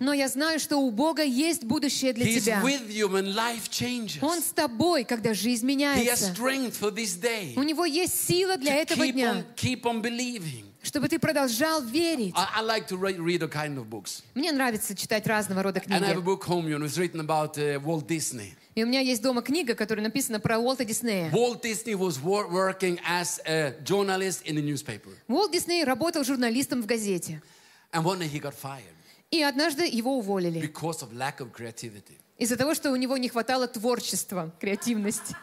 Но 0.00 0.14
я 0.14 0.28
знаю, 0.28 0.58
что 0.58 0.78
у 0.78 0.90
Бога 0.90 1.22
есть 1.22 1.64
будущее 1.64 2.14
для 2.14 2.26
He's 2.26 2.40
тебя. 2.40 2.62
Он 4.22 4.40
с 4.40 4.52
тобой, 4.52 5.04
когда 5.04 5.34
жизнь 5.34 5.66
He 5.66 5.68
меняется. 5.68 6.32
У 7.56 7.62
него 7.62 7.84
есть 7.84 8.26
сила 8.26 8.56
для 8.56 8.76
этого 8.76 9.04
keep 9.04 9.12
дня, 9.12 9.34
on, 9.34 9.44
keep 9.54 9.82
on 9.82 10.00
believing. 10.00 10.64
Чтобы 10.82 11.08
ты 11.08 11.18
продолжал 11.18 11.82
верить. 11.82 12.34
I, 12.36 12.60
I 12.60 12.62
like 12.62 12.86
to 12.88 12.96
read, 12.96 13.18
read 13.18 13.42
a 13.42 13.48
kind 13.48 13.76
of 13.78 13.88
books. 13.88 14.22
Мне 14.34 14.52
нравится 14.52 14.94
читать 14.94 15.26
разного 15.26 15.62
рода 15.62 15.80
And 15.80 15.92
I 15.92 15.98
have 15.98 16.02
a 16.02 16.14
книги. 16.14 16.24
book 16.24 16.44
home, 16.44 16.68
you 16.68 16.78
know, 16.78 16.84
it's 16.86 16.96
written 16.98 17.20
about 17.20 17.56
uh, 17.58 17.78
Walt 17.84 18.06
Disney. 18.06 18.54
И 18.74 18.84
у 18.84 18.86
меня 18.86 19.00
есть 19.00 19.20
дома 19.20 19.42
книга, 19.42 19.74
которая 19.74 20.04
написана 20.04 20.38
про 20.40 20.58
Уолта 20.58 20.84
Диснея. 20.84 21.30
Walt 21.32 21.60
Disney 21.62 21.94
was 21.94 22.18
wor- 22.22 22.48
working 22.48 22.98
as 23.06 23.40
a 23.46 23.74
journalist 23.84 24.42
in 24.46 24.56
a 24.58 24.62
newspaper. 24.62 25.10
Уолт 25.28 25.52
Дисней 25.52 25.84
работал 25.84 26.24
журналистом 26.24 26.82
в 26.82 26.86
газете. 26.86 27.42
And 27.92 28.04
one 28.04 28.20
day 28.20 28.28
he 28.28 28.38
got 28.40 28.54
fired 28.54 28.94
И 29.30 29.42
однажды 29.42 29.86
его 29.86 30.18
уволили 30.18 30.60
because 30.60 31.02
of 31.02 31.12
lack 31.12 31.38
of 31.38 31.52
creativity. 31.52 32.18
из-за 32.38 32.56
того, 32.56 32.74
что 32.74 32.90
у 32.90 32.96
него 32.96 33.16
не 33.16 33.28
хватало 33.28 33.68
творчества, 33.68 34.52
креативности. 34.60 35.36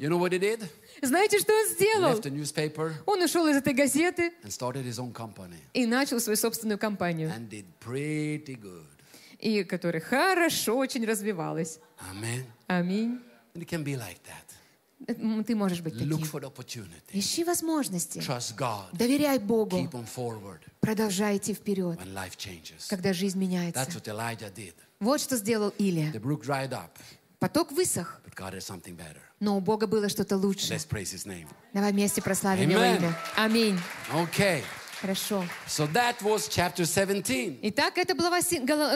You 0.00 0.08
know 0.08 0.18
what 0.18 0.30
he 0.32 0.38
did? 0.38 0.64
Знаете, 1.02 1.38
что 1.38 1.52
он 1.52 1.68
сделал? 1.68 2.12
left 2.12 2.22
the 2.22 2.30
newspaper 2.30 2.92
Он 3.06 3.22
ушел 3.22 3.46
из 3.46 3.56
этой 3.56 3.72
газеты 3.74 4.32
and 4.42 4.50
started 4.50 4.84
his 4.84 4.98
own 4.98 5.12
company 5.12 5.58
и 5.74 5.86
начал 5.86 6.18
свою 6.20 6.36
собственную 6.36 6.78
компанию, 6.78 7.30
and 7.30 7.48
did 7.48 7.64
pretty 7.80 8.56
good. 8.60 8.86
и 9.38 9.62
которая 9.64 10.02
хорошо 10.02 10.76
очень 10.76 11.04
развивалась. 11.06 11.78
Аминь. 12.68 13.20
And 13.54 13.62
it 13.62 13.68
can 13.68 13.82
be 13.84 13.96
like 13.96 14.18
that. 14.26 14.46
М, 15.08 15.44
Ты 15.44 15.54
можешь 15.54 15.80
быть 15.80 15.94
таким. 15.94 16.08
Ищи 17.12 17.42
возможности. 17.44 18.20
Доверяй 18.92 19.38
Богу. 19.38 19.76
Keep 19.78 19.92
on 19.92 20.06
forward 20.06 20.60
Продолжай 20.80 21.36
идти 21.38 21.54
вперед, 21.54 21.98
когда 22.88 23.12
жизнь 23.12 23.38
меняется. 23.38 23.80
Вот 25.00 25.20
что 25.20 25.36
сделал 25.36 25.72
Илия. 25.78 26.12
Поток 27.38 27.72
высох, 27.72 28.20
но 29.40 29.56
у 29.56 29.60
Бога 29.60 29.86
было 29.86 30.10
что-то 30.10 30.36
лучше. 30.36 30.68
Давай 31.72 31.90
вместе 31.92 32.20
прославим 32.20 32.68
Его 32.68 32.80
имя. 32.98 33.16
Аминь. 33.36 33.78
Okay, 34.12 34.62
Хорошо. 35.00 35.44
so 35.66 35.86
that 35.86 36.20
was 36.22 36.46
chapter 36.48 36.84
17. 36.84 37.58
Итак, 37.62 37.96
это 37.96 38.14
глава, 38.14 38.40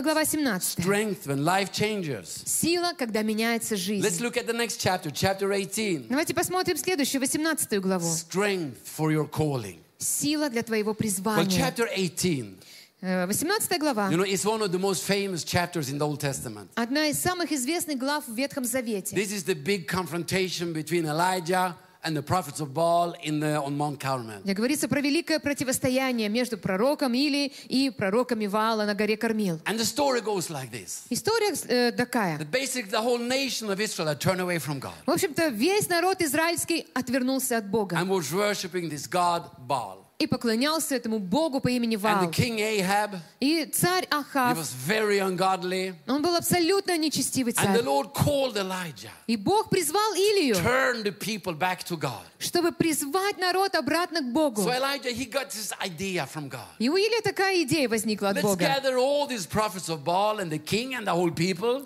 глава 0.03 0.25
17. 0.25 0.79
Strength 0.81 1.27
when 1.27 1.43
life 1.45 1.73
changes. 1.73 2.43
Сила, 2.45 2.93
когда 2.99 3.23
меняется 3.23 3.75
Let's 3.75 4.19
жизнь. 4.19 4.21
look 4.23 4.37
at 4.37 4.47
the 4.47 4.53
next 4.53 4.79
chapter, 4.81 5.11
chapter 5.11 5.49
18. 5.49 6.09
Давайте 6.09 6.35
посмотрим 6.35 6.77
следующую, 6.77 7.21
18 7.21 7.81
главу. 7.81 8.07
Strength 8.07 8.77
for 8.97 9.11
your 9.13 9.27
calling. 9.31 9.79
Сила 9.99 10.51
для 10.51 10.63
твоего 10.63 10.93
Well, 10.93 10.97
призвания. 10.97 11.47
chapter 11.49 11.87
18, 11.97 12.59
Э, 13.01 13.27
18 13.27 13.79
глава. 13.79 14.09
you 14.11 14.17
know, 14.19 14.25
it's 14.25 14.45
one 14.45 14.61
of 14.63 14.73
the 14.73 14.79
most 14.79 15.05
famous 15.05 15.43
chapters 15.45 15.89
in 15.91 15.99
the 15.99 16.07
Old 16.07 16.21
Testament. 16.21 16.69
Одна 16.75 17.09
из 17.09 17.19
самых 17.19 17.51
известных 17.53 17.99
глав 17.99 18.27
в 18.27 18.35
Ветхом 18.35 18.65
Завете. 18.65 19.15
This 19.17 19.33
is 19.33 19.45
the 19.45 19.55
big 19.55 19.87
confrontation 19.87 20.73
between 20.73 21.07
Elijah 21.07 21.75
and 22.05 22.17
the 22.17 22.23
prophets 22.23 22.61
of 22.61 22.73
Baal 22.75 23.15
in 23.23 23.41
the, 23.41 23.61
on 23.61 23.77
Mount 23.77 23.99
Carmel. 23.99 24.43
где 24.45 24.55
говорится 24.55 24.89
про 24.89 25.01
великое 25.01 25.39
противостояние 25.41 26.29
между 26.29 26.59
пророком 26.59 27.15
Или 27.15 27.53
и 27.69 27.91
пророками 27.91 28.47
Ваала 28.47 28.85
на 28.85 28.95
горе 28.95 29.17
Кормил. 29.17 29.61
And 29.65 29.79
the 29.79 29.85
story 29.85 30.21
goes 30.21 30.51
like 30.51 30.71
this. 30.71 31.05
История 31.11 31.55
э, 31.69 31.93
такая. 31.93 32.39
That 32.39 32.51
basically 32.51 32.91
the 32.91 33.03
whole 33.03 33.19
nation 33.19 33.71
of 33.71 33.81
Israel 33.81 34.15
turned 34.15 34.41
away 34.41 34.59
from 34.59 34.79
God 34.79 34.93
В 35.07 35.11
общем-то, 35.11 35.49
весь 35.49 35.89
народ 35.89 36.21
израильский 36.21 36.87
отвернулся 36.95 37.59
от 37.59 37.69
Бога 37.69 37.97
and 37.97 38.09
was 38.09 38.33
worshipping 38.33 38.89
this 38.89 39.07
God 39.09 39.45
Baal. 39.67 40.04
И 40.25 40.27
поклонялся 40.27 40.97
этому 40.97 41.19
Богу 41.19 41.61
по 41.61 41.69
имени 41.69 41.97
Ваал. 41.97 42.31
Ahab, 42.31 43.19
И 43.41 43.65
царь 43.67 44.07
Ахав, 44.11 44.59
ungodly. 44.59 45.95
он 46.09 46.23
был 46.23 46.35
абсолютно 46.37 46.97
нечестивый 46.97 47.53
царь. 47.53 47.79
Elijah, 48.57 49.11
И 49.27 49.37
Бог 49.37 49.71
призвал 49.71 50.15
Илию, 50.15 50.57
чтобы 52.39 52.73
призвать 52.73 53.39
народ 53.39 53.75
обратно 53.75 54.21
к 54.21 54.33
Богу. 54.33 54.63
So 54.63 54.71
Elijah. 54.71 55.11
И 56.79 56.89
у 56.89 56.97
Илии 56.97 57.23
такая 57.23 57.63
идея 57.63 57.89
возникла 57.89 58.31
от 58.31 58.39
Let's 58.39 58.43
Бога. 58.43 58.65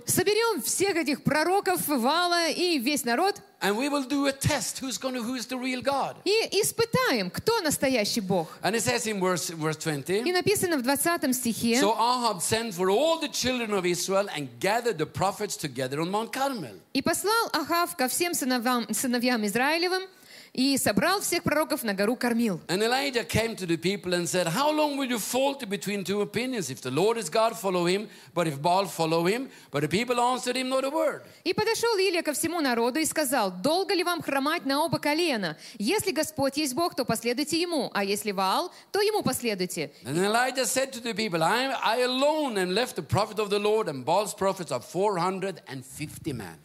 Соберем 0.07 0.63
всех 0.63 0.97
этих 0.97 1.23
пророков 1.23 1.87
Вала 1.87 2.49
и 2.49 2.79
весь 2.79 3.05
народ 3.05 3.43
and 3.64 3.78
we 3.78 3.88
will 3.88 4.04
do 4.04 4.28
a 4.28 4.32
test 4.32 4.80
who's 4.80 4.98
going 4.98 5.16
to 5.16 5.24
who 5.24 5.36
is 5.36 5.46
the 5.48 5.58
real 5.58 5.82
God. 5.82 6.18
и 6.26 6.62
испытаем, 6.62 7.30
кто 7.30 7.62
настоящий 7.62 8.20
Бог. 8.20 8.48
And 8.62 8.76
it 8.76 8.82
says 8.84 9.08
in 9.08 9.20
verse 9.20 9.50
verse 9.50 9.78
20. 9.78 10.24
И 10.24 10.32
написано 10.32 10.78
в 10.78 10.84
20 10.84 11.34
стихе, 11.34 11.80
So 11.80 11.94
Ahab 11.94 12.42
sent 12.42 12.74
for 12.74 12.90
all 12.90 13.20
the 13.20 13.30
children 13.30 13.74
of 13.74 13.86
Israel 13.86 14.28
and 14.36 14.50
gathered 14.60 14.98
the 14.98 15.06
prophets 15.06 15.56
together 15.56 16.02
on 16.02 16.12
Mount 16.12 16.34
Carmel. 16.34 16.80
«И 16.94 17.02
послал 17.02 17.50
Ахав 17.54 17.96
ко 17.96 18.08
всем 18.10 18.34
сыновьям, 18.34 18.94
сыновьям 18.94 19.46
Израилевым, 19.46 20.04
и 20.53 20.77
собрал 20.79 21.21
всех 21.21 21.43
пророков 21.43 21.83
на 21.83 21.95
гору 21.95 22.17
Кормил. 22.17 22.61
And 22.69 22.83
Elijah 22.83 23.25
came 23.25 23.57
to 23.57 23.67
the 23.67 23.77
people 23.77 24.15
and 24.15 24.29
said, 24.29 24.47
How 24.47 24.71
long 24.71 24.97
will 24.97 25.09
you 25.09 25.19
falter 25.19 25.67
between 25.67 26.05
two 26.05 26.21
opinions? 26.21 26.71
If 26.71 26.81
the 26.81 26.91
Lord 26.91 27.19
is 27.19 27.29
God, 27.29 27.57
follow 27.57 27.87
him, 27.87 28.09
but 28.35 28.47
if 28.47 28.61
Baal, 28.61 28.87
follow 28.87 29.27
him. 29.27 29.49
But 29.71 29.83
the 29.83 29.89
people 29.89 30.21
answered 30.21 30.57
him 30.57 30.69
not 30.69 30.85
a 30.85 30.91
word. 30.91 31.23
И 31.45 31.53
подошел 31.53 31.97
Илия 31.99 32.23
ко 32.23 32.33
всему 32.33 32.61
народу 32.61 33.01
и 33.01 33.05
сказал, 33.05 33.51
«Долго 33.51 33.95
ли 33.95 34.05
вам 34.05 34.23
хромать 34.23 34.65
на 34.65 34.85
оба 34.85 34.99
колена? 34.99 35.57
Если 35.79 36.13
Господь 36.13 36.57
есть 36.57 36.75
Бог, 36.75 36.95
то 36.95 37.05
последуйте 37.05 37.61
Ему, 37.61 37.91
а 37.95 38.05
если 38.05 38.33
Ваал, 38.33 38.73
то 38.93 39.01
Ему 39.01 39.23
последуйте». 39.23 39.93
And 40.05 40.17
Elijah 40.19 40.67
said 40.67 40.93
to 40.93 41.01
the 41.01 41.15
people, 41.15 41.43
I, 41.43 41.75
I 41.83 42.03
alone 42.03 42.59
am 42.59 42.75
left 42.75 42.97
the 42.97 43.03
prophet 43.03 43.39
of 43.39 43.51
the 43.51 43.59
Lord, 43.59 43.89
and 43.89 44.05
Baal's 44.05 44.35
prophets 44.35 44.73
are 44.73 44.81
450 44.81 46.33
men. 46.33 46.59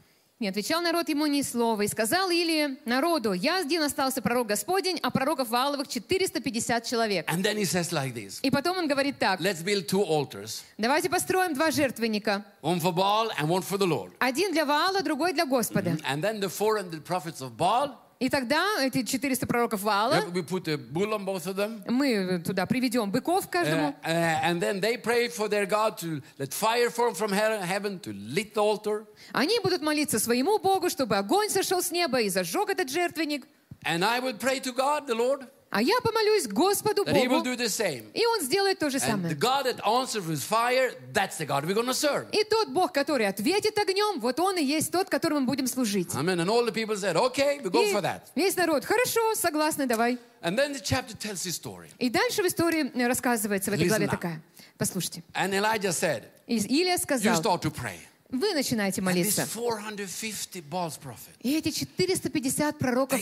Не 0.44 0.50
отвечал 0.50 0.82
народ 0.82 1.08
ему 1.08 1.26
ни 1.26 1.42
слова. 1.42 1.84
И 1.84 1.88
сказал 1.88 2.30
Илия 2.30 2.76
народу, 2.84 3.32
«Я 3.32 3.60
один 3.60 3.82
остался 3.82 4.22
пророк 4.22 4.48
Господень, 4.48 5.00
а 5.02 5.10
пророков 5.10 5.48
Вааловых 5.48 5.88
450 5.88 6.86
человек». 6.86 7.32
And 7.32 7.42
then 7.42 7.56
he 7.56 7.64
says 7.64 7.94
like 7.94 8.14
this 8.14 8.40
И 8.42 8.52
потом 8.52 8.78
он 8.78 8.90
говорит 8.90 9.18
так, 9.18 9.40
Let's 9.40 9.64
build 9.64 9.88
two 9.88 10.04
altars, 10.04 10.64
«Давайте 10.78 11.10
построим 11.10 11.54
два 11.54 11.72
жертвенника. 11.72 12.44
one 12.62 12.82
for 12.82 12.92
Baal 12.92 13.32
and 13.40 13.48
one 13.48 13.62
for 13.62 13.78
the 13.78 13.88
Lord. 13.88 14.12
Один 14.20 14.52
для 14.52 14.66
Ваала, 14.66 15.02
другой 15.02 15.32
для 15.32 15.46
Господа». 15.46 15.92
And 16.12 16.22
then 16.22 16.42
the 16.42 16.50
400 16.50 17.06
prophets 17.06 17.40
of 17.40 17.56
Baal, 17.56 17.98
И 18.20 18.30
тогда 18.30 18.64
эти 18.82 19.04
400 19.04 19.46
пророков 19.46 19.82
Ваала, 19.82 20.24
we 20.34 20.44
put 20.44 20.68
a 20.70 20.78
bull 20.78 21.14
on 21.14 21.26
both 21.26 21.46
of 21.46 21.56
them. 21.56 21.84
мы 21.88 22.40
туда 22.40 22.66
приведем 22.66 23.12
быков 23.12 23.46
Uh, 23.46 23.50
каждому, 23.50 23.96
uh, 24.04 24.40
and 24.44 24.62
then 24.62 24.80
they 24.80 24.96
prayed 24.98 25.32
for 25.34 25.50
their 25.50 25.66
God 25.66 25.98
to 25.98 26.22
let 26.38 26.54
fire 26.54 26.90
fall 26.90 27.14
from 27.14 27.34
he- 27.34 27.66
heaven 27.68 28.00
to 28.00 28.14
lit 28.14 28.54
the 28.54 28.62
altar. 28.62 29.06
Они 29.34 29.60
будут 29.60 29.82
молиться 29.82 30.20
своему 30.20 30.58
Богу, 30.60 30.90
чтобы 30.90 31.18
огонь 31.18 31.50
сошел 31.50 31.82
с 31.82 31.92
неба 31.92 32.22
и 32.22 32.30
зажег 32.30 32.70
этот 32.70 32.90
жертвенник. 32.90 33.46
And 33.86 34.06
I 34.06 34.22
will 34.22 34.38
pray 34.38 34.62
to 34.62 34.72
God, 34.72 35.08
the 35.08 35.16
Lord, 35.16 35.46
А 35.76 35.82
я 35.82 36.00
помолюсь 36.02 36.46
Господу 36.48 37.04
that 37.04 37.16
He 37.16 37.28
will 37.28 37.42
Богу, 37.42 37.46
do 37.46 37.58
the 37.58 37.66
same. 37.68 38.06
и 38.14 38.24
Он 38.28 38.42
сделает 38.42 38.78
то 38.78 38.92
же 38.92 38.98
And 38.98 39.24
the 39.24 39.30
самое. 39.32 39.36
God 39.36 39.66
that 39.66 39.82
answers 39.84 40.24
with 40.28 40.40
fire, 40.44 40.94
that's 41.12 41.38
the 41.40 41.48
God 41.48 41.66
we're 41.66 41.74
going 41.74 41.88
to 41.88 41.96
serve. 41.96 42.28
И 42.32 42.44
тот 42.44 42.70
Бог, 42.70 42.92
который 42.94 43.26
ответит 43.28 43.76
огнем, 43.80 44.20
вот 44.20 44.40
Он 44.40 44.56
и 44.58 44.64
есть 44.64 44.92
тот, 44.92 45.10
которому 45.10 45.40
мы 45.42 45.46
будем 45.48 45.66
служить. 45.66 46.14
Amen. 46.14 46.40
And 46.40 46.48
all 46.50 46.64
the 46.64 46.72
people 46.72 46.96
said, 46.96 47.16
okay, 47.18 47.60
we 47.64 47.72
go 47.72 47.82
И 47.84 47.92
for 47.92 48.02
that. 48.02 48.22
весь 48.36 48.56
народ, 48.56 48.86
хорошо, 48.86 49.34
согласны, 49.34 49.88
давай. 49.88 50.20
And 50.44 50.56
then 50.58 50.74
the 50.74 50.80
chapter 50.80 51.16
tells 51.18 51.44
this 51.44 51.56
story. 51.56 51.88
И 51.98 52.10
дальше 52.10 52.44
в 52.44 52.46
истории 52.46 52.92
э, 52.94 53.08
рассказывается 53.08 53.72
в 53.72 53.74
этой 53.74 53.86
Listen 53.86 53.90
главе 53.90 54.06
now. 54.06 54.12
такая. 54.12 54.42
Послушайте. 54.78 55.24
And 55.34 55.54
Elijah 55.56 55.92
said, 55.92 56.26
И 56.46 56.58
Илия 56.58 56.98
you 56.98 57.02
сказал, 57.02 57.42
start 57.42 57.62
to 57.64 57.72
pray. 57.72 57.98
Вы 58.34 58.54
начинаете 58.54 59.02
молиться. 59.02 59.48
450 59.48 60.64
Baal's 60.70 61.00
prophets, 61.00 61.36
И 61.42 61.56
эти 61.56 61.70
450 61.72 62.78
пророков 62.80 63.20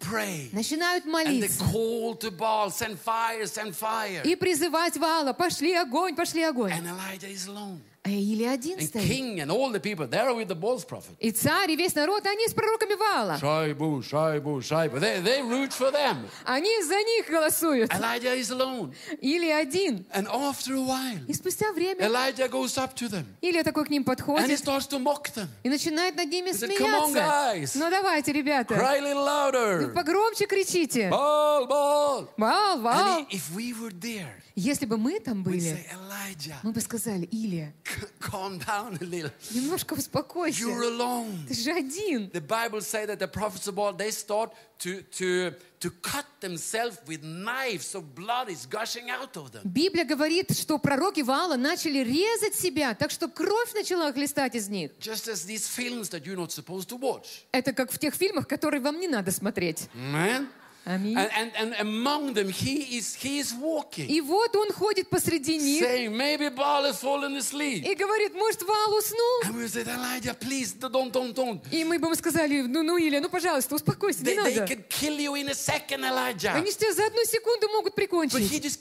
pray. 0.00 0.48
начинают 0.52 1.04
молиться 1.04 1.64
и 4.24 4.36
призывать 4.36 4.96
Ваала, 4.96 5.32
пошли 5.32 5.74
огонь, 5.74 6.16
пошли 6.16 6.42
огонь. 6.42 6.72
А 8.04 8.10
Илия 8.10 8.52
один 8.52 8.78
And 8.78 8.86
стоит. 8.88 9.04
king 9.04 9.40
and 9.40 9.50
all 9.50 9.70
the 9.72 9.80
people, 9.80 10.06
they're 10.08 10.32
with 10.34 10.48
the 10.48 10.54
Baal's 10.54 10.84
prophet. 10.84 11.14
И 11.18 11.30
царь, 11.30 11.70
и 11.72 11.76
весь 11.76 11.94
народ, 11.94 12.24
они 12.26 12.46
с 12.48 12.54
пророками 12.54 12.94
Ваала. 12.94 13.38
Shaibu, 13.40 14.02
Shaibu, 14.02 14.60
Shaibu. 14.62 14.98
They, 15.00 15.20
they 15.20 15.42
root 15.42 15.72
for 15.72 15.90
them. 15.92 16.16
Они 16.44 16.70
за 16.84 16.94
них 17.02 17.28
голосуют. 17.28 17.92
Elijah 17.92 18.34
is 18.34 18.50
alone. 18.50 18.94
Или 19.20 19.50
один. 19.50 20.06
And 20.14 20.26
after 20.28 20.74
a 20.74 20.80
while, 20.80 21.18
И 21.28 21.34
спустя 21.34 21.72
время 21.72 22.06
Elijah 22.06 22.48
goes 22.48 22.78
up 22.78 22.94
to 22.94 23.08
them 23.10 23.24
Илья 23.42 23.62
такой 23.64 23.84
к 23.84 23.90
ним 23.90 24.02
and 24.02 24.06
he 24.06 24.16
подходит 24.16 24.58
starts 24.58 24.86
to 24.88 24.98
mock 24.98 25.28
them. 25.34 25.48
и 25.64 25.68
начинает 25.68 26.14
над 26.16 26.28
ними 26.30 26.50
said, 26.52 26.70
"Come 26.78 26.94
on, 26.94 27.10
смеяться. 27.10 27.18
guys. 27.18 27.72
Ну 27.74 27.90
давайте, 27.90 28.32
ребята, 28.32 28.74
Cry 28.74 28.98
a 28.98 29.00
little 29.02 29.24
louder. 29.24 29.92
погромче 29.92 30.46
кричите. 30.46 31.10
Вал, 31.10 31.66
вал. 31.66 32.28
And 32.38 33.26
i- 33.30 33.36
if 33.36 33.50
we 33.54 33.72
were 33.72 33.90
there, 33.92 34.30
Если 34.54 34.86
бы 34.86 34.96
мы 34.96 35.20
там 35.20 35.42
были, 35.44 35.60
say, 35.60 36.58
мы 36.64 36.72
бы 36.72 36.80
сказали, 36.80 37.28
Илья, 37.30 37.72
calm 38.20 38.58
down 38.58 38.98
a 39.00 39.04
little. 39.04 39.30
немножко 39.50 39.94
успокойся. 39.94 40.64
You're 40.64 40.82
alone. 40.84 41.46
Ты 41.48 41.54
же 41.54 41.72
один. 41.72 42.30
The 42.30 42.40
Bible 42.40 42.80
says 42.80 43.08
that 43.08 43.18
the 43.18 43.28
prophets 43.28 43.66
of 43.66 43.74
Baal, 43.74 43.92
they 43.92 44.10
start 44.10 44.52
to, 44.80 45.02
to, 45.02 45.52
to 45.80 45.90
cut 46.02 46.24
themselves 46.40 46.98
with 47.06 47.22
knives 47.22 47.86
so 47.86 48.00
blood 48.00 48.48
is 48.48 48.66
gushing 48.66 49.10
out 49.10 49.36
of 49.36 49.52
them. 49.52 49.62
Библия 49.64 50.04
говорит, 50.04 50.56
что 50.56 50.78
пророки 50.78 51.22
Ваала 51.22 51.56
начали 51.56 51.98
резать 51.98 52.54
себя, 52.54 52.94
так 52.94 53.10
что 53.10 53.28
кровь 53.28 53.72
начала 53.74 54.12
хлестать 54.12 54.54
из 54.54 54.68
них. 54.68 54.92
Just 55.00 55.28
as 55.28 55.44
these 55.46 55.66
films 55.66 56.08
that 56.10 56.24
you're 56.24 56.36
not 56.36 56.52
supposed 56.52 56.88
to 56.88 56.98
watch. 56.98 57.44
Это 57.52 57.72
как 57.72 57.90
в 57.90 57.98
тех 57.98 58.14
фильмах, 58.14 58.46
которые 58.46 58.80
вам 58.80 59.00
не 59.00 59.08
надо 59.08 59.30
смотреть. 59.30 59.88
Man. 59.94 60.48
Аминь. 60.88 61.16
And, 61.18 61.30
and, 61.36 61.52
and 61.54 61.74
among 61.80 62.32
them, 62.32 62.48
he 62.48 62.96
is, 62.96 63.14
he 63.14 63.38
is 63.38 63.52
walking, 63.52 64.06
И 64.08 64.22
вот 64.22 64.56
он 64.56 64.72
ходит 64.72 65.10
посреди 65.10 65.58
них 65.58 65.82
saying, 65.82 66.16
maybe 66.16 66.48
Baal 66.48 66.84
has 66.84 66.98
fallen 66.98 67.36
asleep. 67.36 67.84
и 67.84 67.94
говорит, 67.94 68.34
может, 68.34 68.62
Ваал 68.62 68.94
уснул? 68.96 69.42
And 69.44 69.56
we 69.56 69.68
said, 69.68 69.86
Elijah, 69.86 70.32
please, 70.32 70.72
don't, 70.72 71.12
don't, 71.12 71.34
don't. 71.34 71.60
И 71.70 71.84
мы 71.84 71.98
бы 71.98 72.06
ему 72.06 72.14
сказали, 72.14 72.62
ну, 72.62 72.82
ну, 72.82 72.98
Илья, 72.98 73.20
ну, 73.20 73.28
пожалуйста, 73.28 73.74
успокойся, 73.74 74.24
не 74.24 74.34
надо. 74.34 74.64
can 74.64 74.82
kill 74.88 75.18
you 75.18 75.34
in 75.34 75.50
a 75.50 75.54
second, 75.54 76.02
Elijah. 76.02 76.54
Они 76.54 76.72
тебя 76.72 76.94
за 76.94 77.04
одну 77.04 77.22
секунду 77.24 77.68
могут 77.68 77.94
прикончить. 77.94 78.78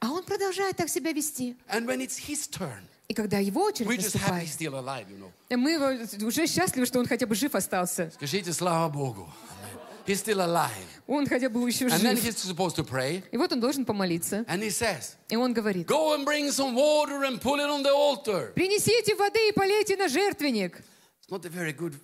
А 0.00 0.10
он 0.10 0.24
продолжает 0.24 0.76
так 0.76 0.88
себя 0.88 1.12
вести. 1.12 1.56
И 3.08 3.14
когда 3.14 3.38
его 3.38 3.62
очередь 3.62 4.02
наступает, 4.02 4.48
мы 5.50 6.26
уже 6.26 6.46
счастливы, 6.46 6.86
что 6.86 6.98
он 6.98 7.06
хотя 7.06 7.26
бы 7.26 7.36
жив 7.36 7.54
остался. 7.54 8.10
Скажите 8.14 8.52
слава 8.52 8.88
Богу. 8.88 9.32
He's 10.06 10.20
still 10.22 10.40
alive. 10.40 10.70
Он 11.06 11.26
хотя 11.26 11.48
бы 11.48 11.60
еще 11.68 11.86
And 11.86 12.00
then 12.02 12.16
жив. 12.16 12.24
he's 12.24 12.36
supposed 12.36 12.76
to 12.76 12.84
pray. 12.84 13.22
И 13.32 13.36
вот 13.36 13.52
он 13.52 13.60
должен 13.60 13.84
помолиться. 13.84 14.44
And 14.48 14.60
he 14.62 14.70
says, 14.70 15.14
И 15.28 15.36
он 15.36 15.52
говорит, 15.52 15.86
Go 15.86 16.14
and 16.14 16.24
bring 16.24 16.50
some 16.50 16.74
water 16.74 17.24
and 17.24 17.40
put 17.40 17.58
it 17.58 17.68
on 17.68 17.82
the 17.82 17.92
altar. 17.92 18.52
принесите 18.54 19.14
воды 19.16 19.48
и 19.48 19.52
полейте 19.52 19.96
на 19.96 20.08
жертвенник. 20.08 20.78
It's 21.22 21.30
not 21.30 21.44
a 21.44 21.48
very 21.48 21.72
good 21.72 21.94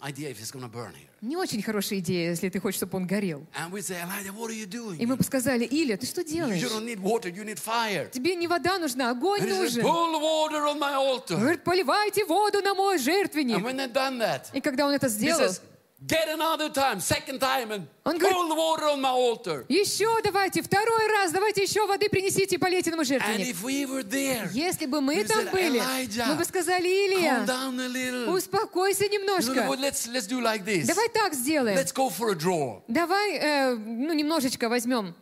idea 0.00 0.28
if 0.30 0.38
going 0.52 0.62
to 0.62 0.68
burn 0.68 0.92
here. 0.94 1.08
Не 1.20 1.36
очень 1.36 1.60
хорошая 1.60 1.98
идея, 1.98 2.30
если 2.30 2.48
ты 2.48 2.60
хочешь, 2.60 2.76
чтобы 2.76 2.96
он 2.98 3.06
горел. 3.08 3.44
And 3.56 3.72
we 3.72 3.80
say, 3.80 3.96
Elijah, 4.00 4.32
what 4.32 4.48
are 4.50 4.54
you 4.54 4.66
doing? 4.68 4.96
И 5.00 5.04
мы 5.06 5.16
бы 5.16 5.24
сказали, 5.24 5.66
Илья, 5.68 5.96
ты 5.96 6.06
что 6.06 6.20
You 6.20 6.24
делаешь? 6.28 6.62
don't 6.62 6.84
need 6.86 7.00
water, 7.00 7.28
you 7.28 7.44
need 7.44 7.58
fire. 7.58 8.08
Тебе 8.10 8.36
не 8.36 8.46
вода 8.46 8.78
нужна, 8.78 9.10
огонь 9.10 9.40
And 9.40 9.48
нужен. 9.48 9.82
Pull 9.82 10.20
water 10.20 10.64
on 10.66 10.78
my 10.78 10.94
altar. 10.94 11.36
Говорит, 11.36 11.64
поливайте 11.64 12.24
воду 12.24 12.60
на 12.62 12.74
мой 12.74 12.96
And 12.98 13.02
жертвенник. 13.02 13.64
when 13.64 13.76
they've 13.76 13.92
done 13.92 14.18
that, 14.20 14.42
И 14.52 14.60
когда 14.60 14.86
он 14.86 14.94
это 14.94 15.06
he 15.06 15.10
сделал, 15.10 15.40
says, 15.50 15.60
Get 16.06 16.28
another 16.28 16.68
time, 16.70 17.00
second 17.00 17.40
time, 17.40 17.72
and 17.72 17.86
Он 18.04 18.18
говорит- 18.18 18.36
the 18.48 18.54
water 18.54 18.86
on 18.86 19.00
my 19.00 19.10
altar. 19.10 19.64
еще 19.68 20.06
давайте, 20.22 20.62
второй 20.62 21.08
раз, 21.08 21.32
давайте 21.32 21.62
еще 21.64 21.84
воды 21.88 22.08
принесите 22.08 22.54
и 22.54 22.58
полейте 22.58 22.90
на 22.92 22.96
мой 22.98 23.04
And 23.04 23.08
жертвенник. 23.08 23.48
if 23.48 23.62
we 23.64 23.84
were 23.84 24.04
there, 24.08 24.48
Если 24.52 24.86
бы 24.86 25.00
мы 25.00 25.24
там 25.24 25.40
said, 25.46 25.50
были, 25.50 25.80
"Elijah, 25.80 26.26
мы 26.28 26.36
бы 26.36 26.44
сказали, 26.44 26.86
calm 26.88 27.08
Илья, 27.18 27.44
down 27.44 27.80
a 27.80 27.88
little. 27.88 28.32
успокойся 28.32 29.06
No, 29.06 29.08
no, 29.08 29.12
немножко. 29.12 29.76
let's, 29.80 30.06
let's 30.06 30.28
do 30.28 30.40
like 30.40 30.64
this. 30.64 30.86
Давай 30.86 31.08
так 31.08 31.34
сделаем. 31.34 31.76
Let's 31.76 31.92
go 31.92 32.08
for 32.08 32.30
a 32.30 32.34
draw. 32.36 32.80
Давай, 32.86 33.36
э, 33.36 33.74
ну, 33.74 34.12
немножечко 34.12 34.68
возьмем 34.68 35.16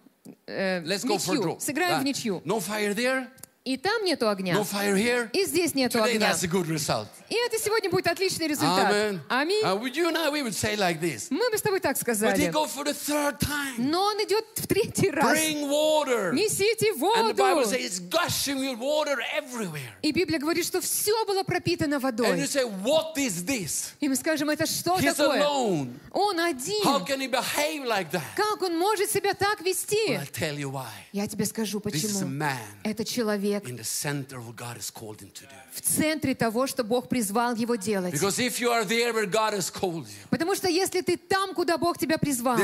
э, 0.47 0.83
Let's 0.85 1.07
go 1.07 1.17
for 1.17 1.33
a 1.33 1.37
ничью. 1.37 1.43
draw. 1.43 1.59
Сыграем 1.61 2.01
в 2.01 2.05
ничью. 2.05 2.43
No 2.45 2.61
fire 2.61 2.95
there, 2.95 3.29
И 3.67 3.77
там 3.77 4.05
нету 4.05 4.29
огня. 4.29 4.55
no 4.55 4.63
fire 4.63 4.95
here. 4.95 5.29
И 5.33 5.45
здесь 5.45 5.75
нету 5.75 5.99
Today 5.99 6.15
огня. 6.15 6.31
that's 6.31 6.45
a 6.45 6.47
good 6.47 6.69
result. 6.69 7.09
И 7.29 7.35
это 7.35 7.59
сегодня 7.59 7.91
будет 7.91 8.07
отличный 8.07 8.47
результат. 8.47 8.93
Amen. 8.93 9.21
Аминь. 9.29 9.61
Uh, 9.65 9.75
would 9.77 9.97
you 9.97 10.07
and 10.07 10.17
I, 10.17 10.31
we 10.31 10.43
would 10.43 10.55
say 10.55 10.77
like 10.77 11.01
this. 11.01 11.27
Мы 11.31 11.51
бы 11.51 11.59
с 11.59 11.63
тобой 11.63 11.81
так 11.81 11.97
But 11.97 11.99
he 11.99 12.01
сказали. 12.01 12.51
go 12.53 12.67
for 12.69 12.85
the 12.85 12.95
third 12.95 13.41
time. 13.41 13.75
Но 13.79 14.05
он 14.05 14.19
идет 14.23 14.45
в 14.55 14.69
третий 14.69 15.11
раз. 15.11 15.37
Bring 15.37 15.69
water. 15.69 16.33
Несите 16.33 16.93
And 16.93 17.31
the 17.31 17.35
Bible 17.35 17.65
воду. 17.65 17.71
says 17.71 17.81
it's 17.85 17.99
gushing 17.99 18.61
with 18.61 18.79
water 18.79 19.17
everywhere. 19.37 19.97
И 20.03 20.13
Библия 20.13 20.39
говорит, 20.39 20.65
что 20.65 20.81
все 20.81 21.25
было 21.27 21.43
пропитано 21.43 21.97
And 21.97 21.99
you 21.99 22.01
водой. 22.03 22.47
say, 22.47 22.65
what 22.85 23.17
is 23.19 23.45
this? 23.45 23.95
И 23.99 24.09
мы 24.09 24.15
скажем, 24.15 24.49
это 24.49 24.65
что 24.67 24.97
He's 25.01 25.13
такое? 25.17 25.43
alone. 25.43 25.99
Он 26.13 26.39
How 26.39 26.51
один. 26.51 27.05
can 27.05 27.21
he 27.21 27.27
behave 27.29 27.85
like 27.85 28.13
that? 28.13 28.23
Как 28.37 28.63
он 28.63 28.79
может 28.79 29.11
себя 29.11 29.35
так 29.35 29.61
вести? 29.63 29.97
Well, 30.11 30.21
I'll 30.21 30.27
tell 30.33 30.57
you 30.57 30.71
why. 30.71 30.87
Я 31.13 31.27
тебе 31.27 31.45
скажу, 31.47 31.81
This 31.81 32.05
is 32.05 32.23
a 32.23 32.25
почему. 32.25 32.31
man 32.31 32.59
Это 32.85 33.05
человек 33.05 33.56
in 33.65 33.77
the 33.77 33.85
center 33.85 34.39
of 34.39 34.47
what 34.47 34.57
God 34.57 34.77
has 34.77 34.91
called 34.91 35.21
him 35.21 35.31
to 35.31 35.43
do. 35.43 35.55
в 35.73 35.81
центре 35.81 36.35
того, 36.35 36.67
что 36.67 36.85
Бог 36.85 37.09
призвал 37.09 37.55
его 37.55 37.77
делать. 37.77 38.15
Because 38.15 38.39
if 38.39 38.61
you 38.61 38.71
are 38.71 38.85
there 38.85 39.13
where 39.13 39.27
God 39.27 39.53
has 39.55 39.71
called 39.71 40.07
you, 40.07 40.29
Потому 40.31 40.55
что 40.55 40.69
если 40.69 41.01
ты 41.03 41.17
там, 41.17 41.55
куда 41.55 41.77
Бог 41.77 41.99
тебя 41.99 42.19
призвал, 42.19 42.59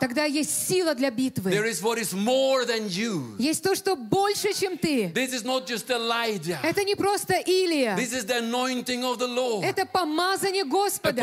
тогда 0.00 0.24
есть 0.24 0.68
сила 0.68 0.94
для 0.94 1.08
There 1.08 1.18
битвы. 1.18 1.50
Есть 3.38 3.62
то, 3.62 3.74
что 3.74 3.96
больше, 3.96 4.52
чем 4.52 4.78
ты. 4.78 5.12
Это 5.14 6.84
не 6.84 6.94
просто 6.94 7.34
Илия. 7.34 7.96
Это 9.62 9.86
помазание 9.86 10.64
Господа 10.64 11.22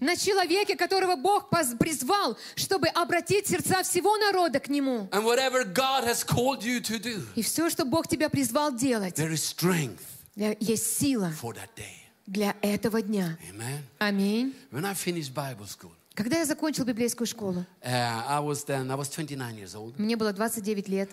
на 0.00 0.16
человеке, 0.16 0.76
которого 0.76 1.16
Бог 1.16 1.48
призвал, 1.78 2.36
чтобы 2.54 2.88
обратить 2.88 3.46
сердца 3.46 3.82
всего 3.90 4.16
народа 4.16 4.60
к 4.60 4.68
Нему. 4.68 5.08
And 5.10 5.24
whatever 5.24 5.64
God 5.64 6.04
has 6.04 6.24
called 6.24 6.62
you 6.62 6.80
to 6.80 6.98
do, 7.00 7.26
И 7.34 7.42
все, 7.42 7.68
что 7.70 7.84
Бог 7.84 8.06
тебя 8.06 8.28
призвал 8.28 8.72
делать, 8.72 9.18
there 9.18 9.32
is 9.32 9.42
strength 9.42 10.00
для- 10.36 10.56
есть 10.60 10.98
сила 10.98 11.32
for 11.40 11.54
that 11.54 11.70
day. 11.76 11.96
для 12.26 12.54
этого 12.62 13.02
дня. 13.02 13.36
Аминь. 13.98 14.54
Когда 16.14 16.38
я 16.38 16.44
закончил 16.44 16.84
библейскую 16.84 17.26
школу, 17.26 17.64
uh, 17.82 18.24
I 18.28 18.40
was 18.40 18.64
then 18.66 18.90
I 18.90 18.96
was 18.96 19.08
29 19.08 19.56
years 19.56 19.74
old. 19.74 19.94
мне 19.98 20.16
было 20.16 20.32
29 20.32 20.88
лет. 20.88 21.08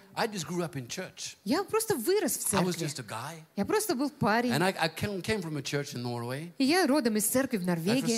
Я 1.45 1.63
просто 1.63 1.95
вырос 1.95 2.37
в 2.37 2.43
церкви. 2.43 2.91
Я 3.55 3.65
просто 3.65 3.95
был 3.95 4.09
парень. 4.09 4.51
И 6.57 6.63
я 6.63 6.87
родом 6.87 7.15
из 7.17 7.25
церкви 7.25 7.57
в 7.57 7.65
Норвегии, 7.65 8.17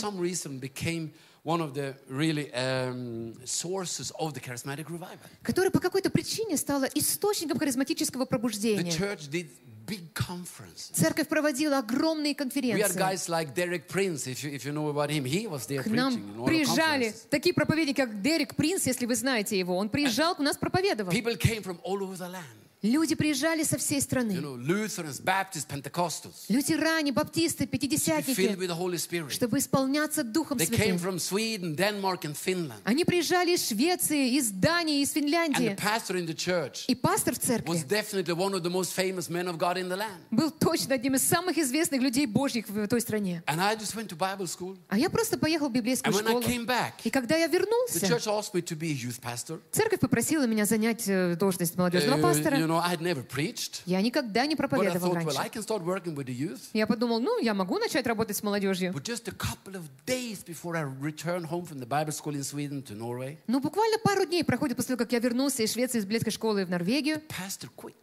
some 1.49 1.57
reason 1.57 1.57
became 1.57 1.57
one 1.57 1.61
of 1.61 1.73
the 1.73 1.95
really 2.09 2.51
um, 2.53 3.33
sources 3.45 4.11
of 4.19 4.33
the 4.33 4.39
charismatic 4.39 4.89
revival. 4.89 5.19
которая 5.43 5.71
по 5.71 5.79
какой-то 5.79 6.09
причине 6.09 6.57
стала 6.57 6.85
источником 6.85 7.57
харизматического 7.57 8.23
The 8.23 8.27
пробуждения. 8.27 8.91
church 8.91 9.29
did 9.29 9.47
big 9.89 10.13
conferences. 10.13 10.91
Церковь 10.93 11.27
проводила 11.27 11.79
огромные 11.79 12.35
конференции. 12.35 12.95
like 13.27 13.55
Prince, 13.87 14.27
if 14.27 14.43
you, 14.43 14.51
if 14.51 14.63
you 14.65 14.71
know 14.71 14.89
him. 15.09 15.83
К 15.83 15.87
нам 15.87 16.45
приезжали 16.45 17.13
такие 17.29 17.53
проповедники, 17.53 17.97
как 17.97 18.21
Дерек 18.21 18.55
Принц, 18.55 18.85
если 18.85 19.05
вы 19.05 19.15
знаете 19.15 19.57
его. 19.57 19.75
Он 19.77 19.89
приезжал, 19.89 20.35
у 20.37 20.43
нас 20.43 20.57
проповедовал. 20.57 21.11
People 21.11 21.35
came 21.37 21.63
from 21.63 21.79
all 21.83 22.01
over 22.03 22.15
the 22.15 22.29
land. 22.29 22.68
Люди 22.81 23.13
приезжали 23.13 23.63
со 23.63 23.77
всей 23.77 23.97
You 23.99 24.01
страны. 24.01 24.31
know, 24.39 24.55
Lutherans, 24.55 25.19
Baptists, 25.21 25.67
Pentecostals. 25.67 26.45
Лютеране, 26.47 27.11
баптисты, 27.11 27.65
пятидесятники, 27.67 28.39
the 28.39 29.29
чтобы 29.29 29.57
исполняться 29.57 30.23
Духом 30.23 30.57
They 30.57 30.69
came 30.69 30.97
Святым. 30.97 30.97
from 30.97 31.19
Sweden, 31.19 31.75
Denmark, 31.75 32.21
and 32.23 32.37
Finland. 32.37 32.79
Они 32.85 33.03
приезжали 33.03 33.55
из 33.55 33.67
Швеции, 33.67 34.35
из 34.37 34.51
Дании, 34.51 35.01
из 35.01 35.09
And 35.09 35.11
the 35.11 35.19
Финляндии. 35.19 35.75
pastor 35.75 36.15
in 36.15 36.25
the 36.25 36.33
church 36.33 36.85
И 36.87 36.95
пастор 36.95 37.33
в 37.35 37.37
was 37.39 37.45
церкви 37.45 37.83
definitely 37.85 38.33
one 38.33 38.53
of 38.53 38.63
the 38.63 38.69
most 38.69 38.93
famous 38.95 39.27
men 39.29 39.49
of 39.49 39.57
God 39.57 39.75
in 39.77 39.89
the 39.89 39.97
land. 39.97 40.21
был 40.31 40.49
точно 40.49 40.95
одним 40.95 41.15
из 41.15 41.23
самых 41.27 41.57
известных 41.57 42.01
людей 42.01 42.27
Божьих 42.27 42.69
в 42.69 42.87
той 42.87 43.01
стране. 43.01 43.43
And 43.45 43.59
I 43.59 43.75
just 43.75 43.93
went 43.93 44.07
to 44.07 44.15
Bible 44.17 44.47
school. 44.47 44.77
А 44.87 44.97
я 44.97 45.09
просто 45.09 45.37
поехал 45.37 45.67
в 45.67 45.73
библейскую 45.73 46.13
And 46.13 46.17
when 46.17 46.27
I 46.27 46.31
школу. 46.31 46.43
came 46.45 46.65
back, 46.65 46.93
И 47.03 47.09
когда 47.09 47.35
я 47.35 47.47
the 47.47 47.51
вернулся, 47.59 48.05
church 48.05 48.27
asked 48.27 48.53
me 48.53 48.61
to 48.61 48.77
be 48.77 48.91
a 48.91 48.95
youth 48.95 49.19
pastor. 49.21 49.59
церковь 49.73 49.99
попросила 49.99 50.47
меня 50.47 50.63
занять 50.65 51.03
э, 51.09 51.35
должность 51.37 51.75
молодежного 51.75 52.17
you 52.19 52.21
пастора. 52.21 52.68
Know, 52.69 52.77
I 52.79 52.95
had 52.95 53.01
never 53.01 53.23
preached. 53.27 53.81
Я 53.85 54.01
никогда 54.01 54.45
не 54.45 54.55
But 54.55 54.65
I 54.65 54.67
проповедовал 54.67 55.13
thought, 55.13 55.25
well, 55.25 55.37
I 55.37 55.43
раньше. 55.49 55.59
can 55.59 55.63
start 55.63 55.83
working 55.83 56.15
with 56.15 56.27
the 56.27 56.33
youth. 56.37 56.61
Я 56.73 56.87
подумал, 56.87 57.19
ну, 57.19 57.39
я 57.41 57.53
могу 57.53 57.77
начать 57.79 58.05
работать 58.07 58.37
с 58.37 58.43
молодежью. 58.43 58.91
But 58.93 59.03
just 59.03 59.27
a 59.27 59.31
couple 59.33 59.75
of 59.75 59.83
days 60.05 60.43
before 60.45 60.75
I 60.77 60.83
returned 60.83 61.45
home 61.49 61.65
from 61.65 61.79
the 61.79 61.85
Bible 61.87 62.11
school 62.13 62.33
in 62.35 62.43
Sweden 62.43 62.81
to 62.83 62.95
Norway, 62.95 63.37
Но 63.47 63.59
буквально 63.59 63.97
пару 63.99 64.25
дней 64.25 64.43
проходит 64.43 64.77
после 64.77 64.95
того, 64.95 65.05
как 65.05 65.11
я 65.11 65.19
вернулся 65.19 65.63
из 65.63 65.73
Швеции, 65.73 65.99
из 65.99 66.03
библейской 66.05 66.31
школы 66.31 66.65
в 66.65 66.69
Норвегию. 66.69 67.21
pastor 67.27 67.69
quit 67.75 67.93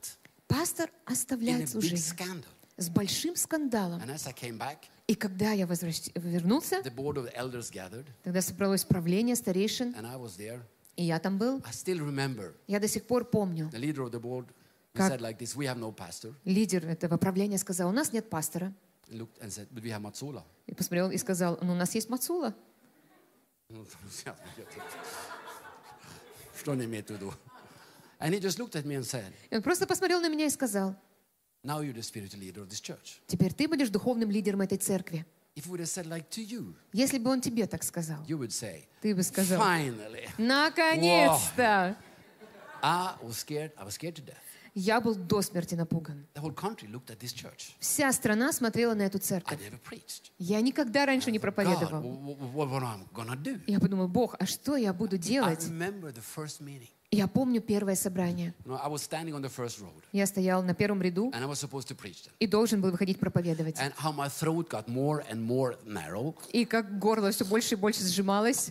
Пастор 0.49 0.91
оставляет 1.07 1.69
служение 1.71 1.97
с 2.77 2.89
большим 2.91 3.37
скандалом. 3.37 4.01
And 4.03 4.11
as 4.15 4.27
I 4.27 4.33
came 4.33 4.59
back, 4.59 4.77
И 5.09 5.15
когда 5.15 5.53
я 5.53 5.67
возвращ- 5.67 6.11
вернулся, 6.17 6.83
тогда 8.23 8.43
собралось 8.43 8.85
правление 8.85 9.37
старейшин, 9.37 9.95
и 10.97 11.05
я 11.05 11.19
там 11.19 11.39
был. 11.39 11.63
I 11.65 11.73
still 11.73 11.99
remember 12.01 12.55
Я 12.67 12.81
до 12.81 12.89
сих 12.89 13.07
пор 13.07 13.25
помню. 13.25 13.69
the 13.73 13.79
leader 13.79 14.03
of 14.05 14.11
the 14.11 14.21
board 14.21 14.47
he 14.95 14.99
Как- 14.99 15.13
said 15.13 15.21
like 15.21 15.39
this: 15.39 15.55
"We 15.57 15.67
have 15.67 15.79
no 15.79 15.93
pastor." 15.95 16.35
Лидер 16.45 16.87
этого 16.87 17.17
правления 17.19 17.59
сказал, 17.59 17.89
у 17.91 17.93
нас 17.93 18.13
нет 18.13 18.29
пастора. 18.31 18.73
And 19.09 19.19
looked 19.19 19.39
and 19.41 19.49
said, 19.51 19.69
"But 19.71 19.83
we 19.83 19.91
have 19.91 20.01
Matsola." 20.03 20.43
И 20.67 20.75
посмотрел 20.75 21.11
и 21.11 21.17
сказал, 21.19 21.59
ну, 21.63 21.73
у 21.73 21.77
нас 21.77 21.95
есть 21.95 22.09
Мацула. 22.09 22.55
Что 26.59 26.75
не 26.75 26.85
имеет 26.87 27.09
в 27.09 27.15
виду? 27.15 27.33
And 28.19 28.33
he 28.33 28.41
just 28.41 28.59
looked 28.59 28.75
at 28.75 28.85
me 28.87 28.97
and 28.97 29.05
said, 29.05 29.33
И 29.51 29.57
он 29.57 29.63
просто 29.63 29.87
посмотрел 29.87 30.21
на 30.21 30.29
меня 30.29 30.47
и 30.47 30.51
сказал, 30.51 30.97
"Now 31.63 31.83
you're 31.83 31.95
the 31.95 32.01
spiritual 32.03 32.41
leader 32.41 32.63
of 32.65 32.69
this 32.69 32.81
church." 32.81 33.21
теперь 33.27 33.53
ты 33.53 33.69
будешь 33.69 33.91
духовным 33.91 34.31
лидером 34.31 34.63
этой 34.63 34.79
церкви. 34.79 35.27
Если 36.93 37.19
бы 37.19 37.31
он 37.31 37.41
тебе 37.41 37.67
так 37.67 37.83
сказал, 37.83 38.23
ты 39.01 39.15
бы 39.15 39.23
сказал, 39.23 39.61
"Finally." 39.61 40.29
наконец-то! 40.39 41.97
Я 44.75 45.01
был 45.01 45.15
до 45.15 45.41
смерти 45.41 45.75
напуган. 45.75 46.27
Вся 47.81 48.13
страна 48.13 48.53
смотрела 48.53 48.93
на 48.93 49.03
эту 49.03 49.19
церковь. 49.19 49.59
Я 50.39 50.61
никогда 50.61 51.07
раньше 51.07 51.33
не 51.33 51.39
проповедовал. 51.39 52.03
Я 53.67 53.81
подумал, 53.81 54.09
Бог, 54.09 54.35
а 54.39 54.45
что 54.45 54.77
я 54.77 54.93
буду 54.93 55.17
делать? 55.17 55.67
Я 57.13 57.29
помню 57.29 57.61
первое 57.61 57.95
собрание. 57.95 58.53
Я 60.13 60.27
стоял 60.27 60.63
на 60.63 60.75
первом 60.75 61.01
ряду 61.01 61.31
и 62.41 62.47
должен 62.47 62.81
был 62.81 62.91
выходить 62.91 63.19
проповедовать. 63.21 63.77
И 66.53 66.65
как 66.65 66.99
горло 66.99 67.31
все 67.31 67.45
больше 67.45 67.75
и 67.75 67.77
больше 67.77 68.03
сжималось, 68.03 68.71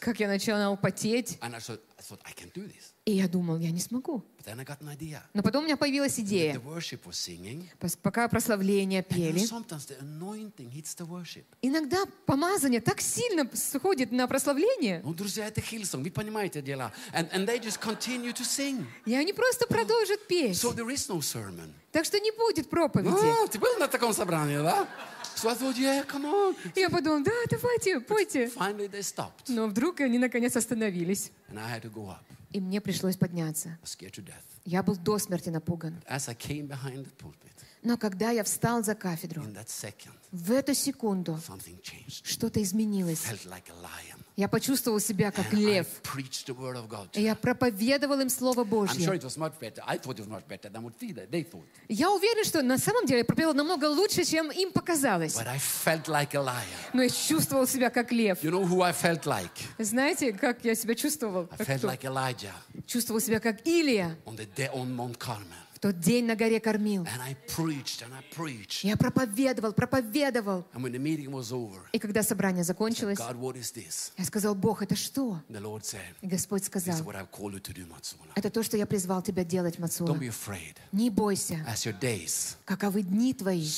как 0.00 0.20
я 0.20 0.28
начинал 0.28 0.76
потеть. 0.76 1.38
И 3.06 3.12
я 3.12 3.28
думал, 3.28 3.58
я 3.58 3.70
не 3.70 3.80
смогу. 3.80 4.24
Но 5.34 5.42
потом 5.42 5.62
у 5.62 5.66
меня 5.66 5.76
появилась 5.76 6.18
идея. 6.20 6.58
Пока 8.02 8.28
прославление 8.28 9.02
пели, 9.02 9.40
иногда 11.60 12.04
помазание 12.24 12.80
так 12.80 13.02
сильно 13.02 13.48
сходит 13.54 14.10
на 14.10 14.26
прославление, 14.26 15.02
Ну, 15.04 15.12
друзья, 15.12 15.48
это 15.48 15.60
Hillsong, 15.60 16.02
вы 16.02 16.10
понимаете 16.10 16.62
дела. 16.62 16.92
And, 17.12 17.30
and 17.32 17.46
they 17.46 17.60
just 17.60 17.78
continue 17.78 18.32
to 18.32 18.42
sing. 18.42 18.86
и 19.04 19.14
они 19.14 19.34
просто 19.34 19.66
продолжат 19.66 20.26
петь. 20.26 20.56
So 20.56 20.74
there 20.74 20.88
is 20.88 21.08
no 21.10 21.18
sermon. 21.18 21.72
Так 21.92 22.06
что 22.06 22.18
не 22.18 22.30
будет 22.32 22.70
проповеди. 22.70 23.44
А, 23.44 23.46
ты 23.48 23.58
был 23.58 23.76
на 23.78 23.86
таком 23.86 24.14
собрании, 24.14 24.56
да? 24.56 24.88
Come 26.06 26.24
on. 26.24 26.56
Я 26.74 26.90
подумал, 26.90 27.22
да, 27.22 27.32
давайте, 27.50 28.00
пойте. 28.00 28.46
Finally 28.46 28.90
they 28.90 29.00
stopped. 29.00 29.44
Но 29.48 29.66
вдруг 29.66 30.00
они 30.00 30.18
наконец 30.18 30.56
остановились, 30.56 31.30
And 31.50 31.58
I 31.58 31.78
had 31.78 31.82
to 31.82 31.92
go 31.92 32.08
up. 32.08 32.24
и 32.50 32.60
мне 32.60 32.80
пришлось 32.80 33.16
подняться. 33.16 33.78
Я 34.64 34.82
был 34.82 34.96
до 34.96 35.18
смерти 35.18 35.50
напуган. 35.50 36.02
Но 37.82 37.98
когда 37.98 38.30
я 38.30 38.42
встал 38.44 38.82
за 38.82 38.94
кафедру, 38.94 39.44
в 40.32 40.52
эту 40.52 40.74
секунду 40.74 41.38
что-то 42.22 42.62
изменилось. 42.62 43.22
Я 44.36 44.48
почувствовал 44.48 44.98
себя 44.98 45.30
как 45.30 45.52
лев. 45.52 45.86
И 47.16 47.22
я 47.22 47.36
проповедовал 47.36 48.18
им 48.20 48.28
Слово 48.28 48.64
Божье. 48.64 49.04
Я 51.88 52.10
уверен, 52.10 52.44
что 52.44 52.62
на 52.62 52.78
самом 52.78 53.06
деле 53.06 53.18
я 53.20 53.24
проповедовал 53.24 53.54
намного 53.54 53.84
лучше, 53.84 54.24
чем 54.24 54.50
им 54.50 54.72
показалось. 54.72 55.36
Но 56.92 57.02
я 57.02 57.10
чувствовал 57.10 57.66
себя 57.68 57.90
как 57.90 58.10
лев. 58.10 58.38
Знаете, 59.78 60.32
как 60.32 60.64
я 60.64 60.74
себя 60.74 60.96
чувствовал? 60.96 61.48
Чувствовал 62.86 63.20
себя 63.20 63.38
как 63.38 63.64
Илия 63.66 64.16
тот 65.84 66.00
день 66.00 66.24
на 66.24 66.34
горе 66.34 66.60
кормил. 66.60 67.06
Я 68.82 68.96
проповедовал, 68.96 69.74
проповедовал. 69.74 70.64
И 71.92 71.98
когда 71.98 72.22
собрание 72.22 72.64
закончилось, 72.64 73.18
я 74.16 74.24
сказал, 74.24 74.54
Бог, 74.54 74.80
это 74.80 74.96
что? 74.96 75.42
И 76.22 76.26
Господь 76.26 76.64
сказал, 76.64 76.96
это 78.34 78.50
то, 78.50 78.62
что 78.62 78.78
я 78.78 78.86
призвал 78.86 79.20
тебя 79.20 79.44
делать, 79.44 79.78
Мацула. 79.78 80.18
Не 80.90 81.10
бойся, 81.10 81.62
каковы 82.64 83.02
дни 83.02 83.34
твои, 83.34 83.68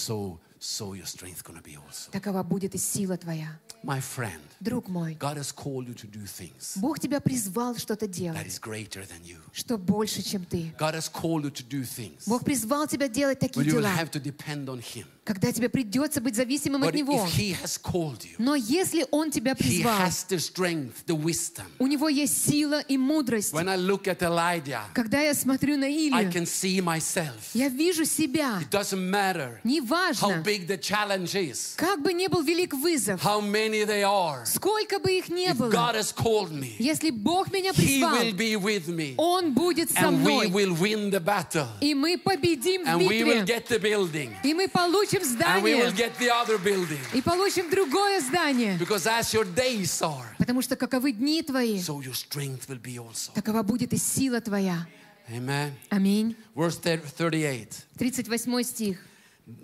so 0.60 0.88
so 0.88 0.94
your 0.94 1.06
strength 1.08 1.44
gonna 1.44 1.62
be 1.62 1.76
also. 1.76 2.12
такова 2.12 2.44
будет 2.44 2.76
и 2.76 2.78
сила 2.78 3.18
твоя. 3.18 3.60
My 3.84 4.00
friend, 4.00 4.40
Друг 4.60 4.88
мой, 4.90 5.16
God 5.16 5.38
has 5.38 5.52
called 5.52 5.88
you 5.88 5.96
to 5.96 6.08
do 6.08 6.24
things 6.26 6.78
Бог 6.78 7.00
тебя 7.00 7.20
призвал 7.20 7.76
что-то 7.76 8.06
that 8.06 8.12
делать, 8.12 8.46
is 8.46 8.60
greater 8.60 9.04
than 9.08 9.24
you. 9.24 9.38
что 9.54 9.78
больше, 9.80 10.22
чем 10.22 10.46
ты. 10.46 10.72
God 10.78 10.94
has 10.94 11.10
called 11.12 11.44
you 11.46 11.52
to 11.52 11.64
do 11.68 11.82
things 11.84 12.28
Бог 12.28 12.44
призвал 12.44 12.88
тебя 12.88 13.08
делать 13.08 13.40
where 13.42 13.50
такие 13.50 13.66
you 13.66 13.74
will 13.76 13.82
дела, 13.82 13.96
have 13.96 14.12
to 14.12 14.20
depend 14.22 14.68
on 14.70 14.80
Him. 14.80 15.08
Когда 15.27 15.51
тебе 15.51 15.69
придется 15.69 16.21
быть 16.21 16.37
зависимым 16.37 16.85
от 16.85 16.95
But 16.95 16.97
Него. 16.97 17.27
has 17.63 17.81
called 17.83 18.23
you, 18.23 18.37
Но 18.39 18.55
если 18.55 19.05
Он 19.11 19.33
тебя 19.33 19.57
призвал, 19.57 19.99
the 20.07 20.39
strength, 20.39 21.05
the 21.07 21.21
wisdom. 21.21 21.65
у 21.81 21.87
Него 21.89 22.09
есть 22.09 22.49
сила 22.49 22.81
и 22.81 22.97
мудрость. 22.97 23.53
Elijah, 23.53 24.83
Когда 24.95 25.21
я 25.21 25.35
смотрю 25.35 25.77
на 25.77 25.91
Илью, 25.91 26.15
я 27.55 27.69
вижу 27.69 28.05
себя. 28.05 28.61
Неважно, 29.65 30.45
как 31.77 32.03
бы 32.03 32.13
ни 32.13 32.29
был 32.29 32.43
велик 32.43 32.73
вызов, 32.75 33.21
how 33.25 33.41
many 33.41 33.85
they 33.85 34.03
are. 34.03 34.47
сколько 34.47 35.01
бы 35.01 35.11
их 35.11 35.29
ни 35.29 35.53
было, 35.53 35.71
me, 35.71 36.77
если 36.79 37.11
Бог 37.11 37.53
меня 37.53 37.73
призвал. 37.73 38.17
Он 39.17 39.55
будет 39.55 39.91
со 39.91 40.11
мной. 40.13 40.47
И 41.81 41.95
мы 41.95 42.17
победим 42.19 42.85
в 42.85 42.99
битве. 43.01 43.45
И 44.45 44.55
мы 44.55 44.69
получим 44.69 45.16
And 45.17 45.63
we 45.63 45.75
will 45.75 45.91
здание. 45.91 45.97
get 45.97 46.19
the 46.19 46.31
other 46.31 46.59
building. 46.59 47.01
И 47.15 47.21
получим 47.23 47.71
другое 47.71 48.21
здание. 48.21 48.79
Because 48.79 49.07
as 49.07 49.33
your 49.33 49.45
days 49.45 50.01
are, 50.03 50.35
Потому 50.39 50.63
что 50.63 50.77
каковы 50.77 51.13
дни 51.13 51.43
твои, 51.43 51.79
so 51.81 52.01
your 52.01 52.15
strength 52.15 52.69
will 52.69 52.81
be 52.81 52.99
also. 52.99 53.33
такова 53.35 53.63
будет 53.63 53.93
и 53.93 53.97
сила 53.97 54.41
твоя. 54.41 54.87
Amen. 55.29 55.73
Аминь. 55.91 56.37
Verse 56.55 56.79
38. 56.79 57.87
38 57.99 58.65
стих. 58.65 58.99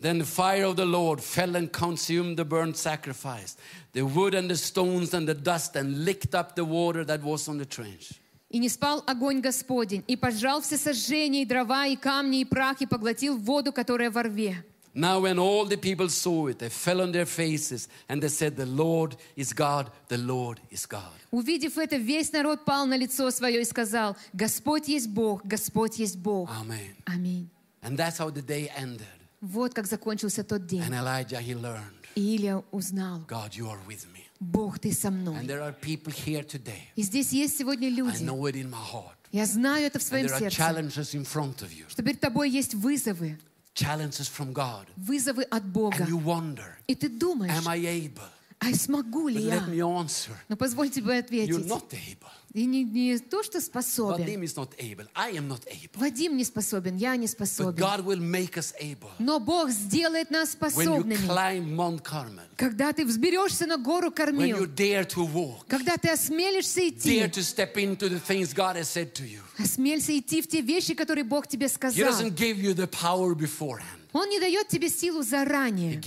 Then 0.01 0.19
the 0.19 0.25
fire 0.25 0.65
of 0.65 0.77
the 0.77 0.85
Lord 0.87 1.21
fell 1.21 1.57
and 1.57 1.73
consumed 1.73 2.37
the 2.37 2.45
burnt 2.45 2.77
sacrifice, 2.77 3.57
the 3.93 4.03
wood 4.03 4.33
and 4.35 4.49
the 4.49 4.57
stones 4.57 5.13
and 5.13 5.27
the 5.27 5.35
dust, 5.35 5.75
and 5.75 6.05
licked 6.05 6.35
up 6.37 6.55
the 6.55 6.65
water 6.65 7.05
that 7.05 7.21
was 7.23 7.49
on 7.49 7.59
the 7.59 7.67
trench. 7.67 8.13
«И 8.49 8.59
не 8.59 8.69
спал 8.69 9.03
огонь 9.07 9.41
Господень, 9.41 10.05
и 10.07 10.15
пожал 10.15 10.61
все 10.61 10.77
сожжения, 10.77 11.43
и 11.43 11.45
дрова, 11.45 11.87
и 11.87 11.97
камни, 11.97 12.41
и 12.41 12.45
прах, 12.45 12.81
и 12.81 12.87
поглотил 12.87 13.37
воду, 13.37 13.73
которая 13.73 14.11
во 14.11 14.23
рве». 14.23 14.65
Now, 14.94 15.20
when 15.20 15.38
all 15.38 15.66
the 15.66 15.78
people 15.78 16.10
saw 16.10 16.48
it, 16.48 16.58
they 16.58 16.70
fell 16.70 17.02
on 17.02 17.12
their 17.12 17.28
faces 17.28 17.88
and 18.10 18.20
they 18.20 18.30
said, 18.30 18.56
The 18.56 18.66
Lord 18.66 19.16
is 19.36 19.54
God, 19.54 19.92
the 20.08 20.18
Lord 20.18 20.60
is 20.72 20.88
God. 20.88 21.14
Увидев 21.30 21.78
это, 21.78 21.98
весь 21.98 22.32
народ 22.32 22.66
пал 22.66 22.88
на 22.88 22.98
лицо 22.98 23.30
свое 23.30 23.62
и 23.62 23.66
сказал, 23.66 24.18
«Господь 24.34 24.88
есть 24.88 25.10
Бог, 25.10 25.46
Господь 25.46 26.00
есть 26.00 26.18
Бог». 26.18 26.50
Amen. 26.50 26.96
Аминь. 27.06 27.48
And 27.84 27.96
that's 27.96 28.18
how 28.18 28.32
the 28.32 28.42
day 28.42 28.72
ended. 28.76 29.06
Вот 29.40 29.76
как 29.76 29.86
закончился 29.86 30.44
тот 30.44 30.66
день. 30.66 30.82
And 30.82 30.96
Elijah, 30.96 31.40
he 31.40 31.54
learned, 31.54 31.94
И 32.16 32.36
Илия 32.36 32.64
узнал, 32.72 33.20
God, 33.28 33.52
you 33.54 33.70
are 33.70 33.80
with 33.88 34.08
me. 34.12 34.24
Бог, 34.40 34.80
ты 34.80 34.92
со 34.94 35.10
And 35.10 35.22
мной. 35.22 35.46
there 35.46 35.62
are 35.62 35.74
people 35.74 36.12
here 36.12 36.42
today. 36.44 36.82
И 36.96 37.04
здесь 37.04 37.32
есть 37.34 37.56
сегодня 37.56 37.88
I 37.90 37.92
люди. 37.92 38.24
know 38.24 38.48
it 38.48 38.56
in 38.56 38.68
my 38.72 38.82
heart. 38.82 39.14
Я 39.32 39.46
знаю 39.46 39.86
это 39.86 40.00
в 40.00 40.02
And 40.02 40.08
своем 40.08 40.26
there 40.26 40.34
are 40.34 40.40
сердце. 40.40 40.58
challenges 40.58 41.14
in 41.14 41.24
front 41.24 41.62
of 41.62 41.72
you, 41.72 41.86
Что 41.88 42.02
перед 42.02 42.20
тобой 42.20 42.50
есть 42.50 42.74
вызовы. 42.74 43.38
challenges 43.74 44.28
from 44.28 44.54
God. 44.54 44.88
Вызовы 44.98 45.44
от 45.44 45.64
Бога. 45.66 45.98
And 46.04 46.08
you 46.10 46.18
wonder, 46.24 46.76
И 46.88 46.96
ты 46.96 47.10
думаешь, 47.10 47.52
Am 47.54 47.68
I 47.68 47.80
able? 47.86 48.24
а 48.60 48.74
смогу 48.74 49.28
ли 49.28 49.38
But 49.38 49.44
я? 49.44 49.56
let 49.60 49.68
me 49.70 49.80
answer. 49.82 50.32
Но 50.50 50.56
позволь 50.58 50.90
тебе 50.90 51.20
You're 51.20 51.24
ответить. 51.26 52.18
И 52.55 52.67
не, 52.67 52.85
не 52.85 53.19
то, 53.19 53.43
что 53.43 53.61
способен. 53.63 54.25
Vadim 54.27 54.43
is 54.43 54.55
not 54.57 54.71
able. 54.79 55.07
I 55.15 55.33
am 55.33 55.49
not 55.49 55.65
able. 55.69 55.99
Вадим 55.99 56.37
не 56.37 56.45
способен, 56.45 56.97
я 56.97 57.17
не 57.17 57.27
But 57.27 57.31
способен. 57.31 57.83
God 57.83 58.05
will 58.05 58.21
make 58.21 58.57
us 58.59 58.75
able. 58.79 59.09
Но 59.19 59.41
Бог 59.41 59.71
сделает 59.71 60.31
нас 60.31 60.55
When 60.61 60.69
you 60.69 60.73
способными. 60.75 61.17
climb 61.27 61.75
Mount 61.75 62.03
Carmel, 62.03 62.43
Когда 62.57 62.93
ты 62.93 63.07
взберешься 63.07 63.67
на 63.67 63.79
гору 63.79 64.09
when 64.11 64.37
you 64.49 64.67
dare 64.67 65.05
to 65.05 65.25
walk, 65.27 65.65
когда 65.67 65.97
ты 65.97 66.11
осмелишься 66.11 66.87
идти, 66.89 67.21
dare 67.21 67.31
to 67.31 67.43
step 67.43 67.75
into 67.79 68.09
the 68.11 68.21
things 68.21 68.53
God 68.53 68.77
has 68.77 68.89
said 68.91 69.15
to 69.15 69.25
you. 69.27 69.41
осмелься 69.59 70.17
идти 70.19 70.43
в 70.43 70.47
те 70.49 70.61
вещи, 70.61 70.95
которые 70.95 71.25
Бог 71.25 71.47
тебе 71.47 71.67
He 71.67 71.71
сказал. 71.71 72.07
doesn't 72.07 72.35
give 72.37 72.59
you 72.61 72.75
the 72.75 72.87
power 72.87 73.35
beforehand. 73.35 74.02
Он 74.13 74.29
не 74.29 74.39
дает 74.39 74.69
тебе 74.69 74.89
силу 74.89 75.23
заранее. 75.23 76.01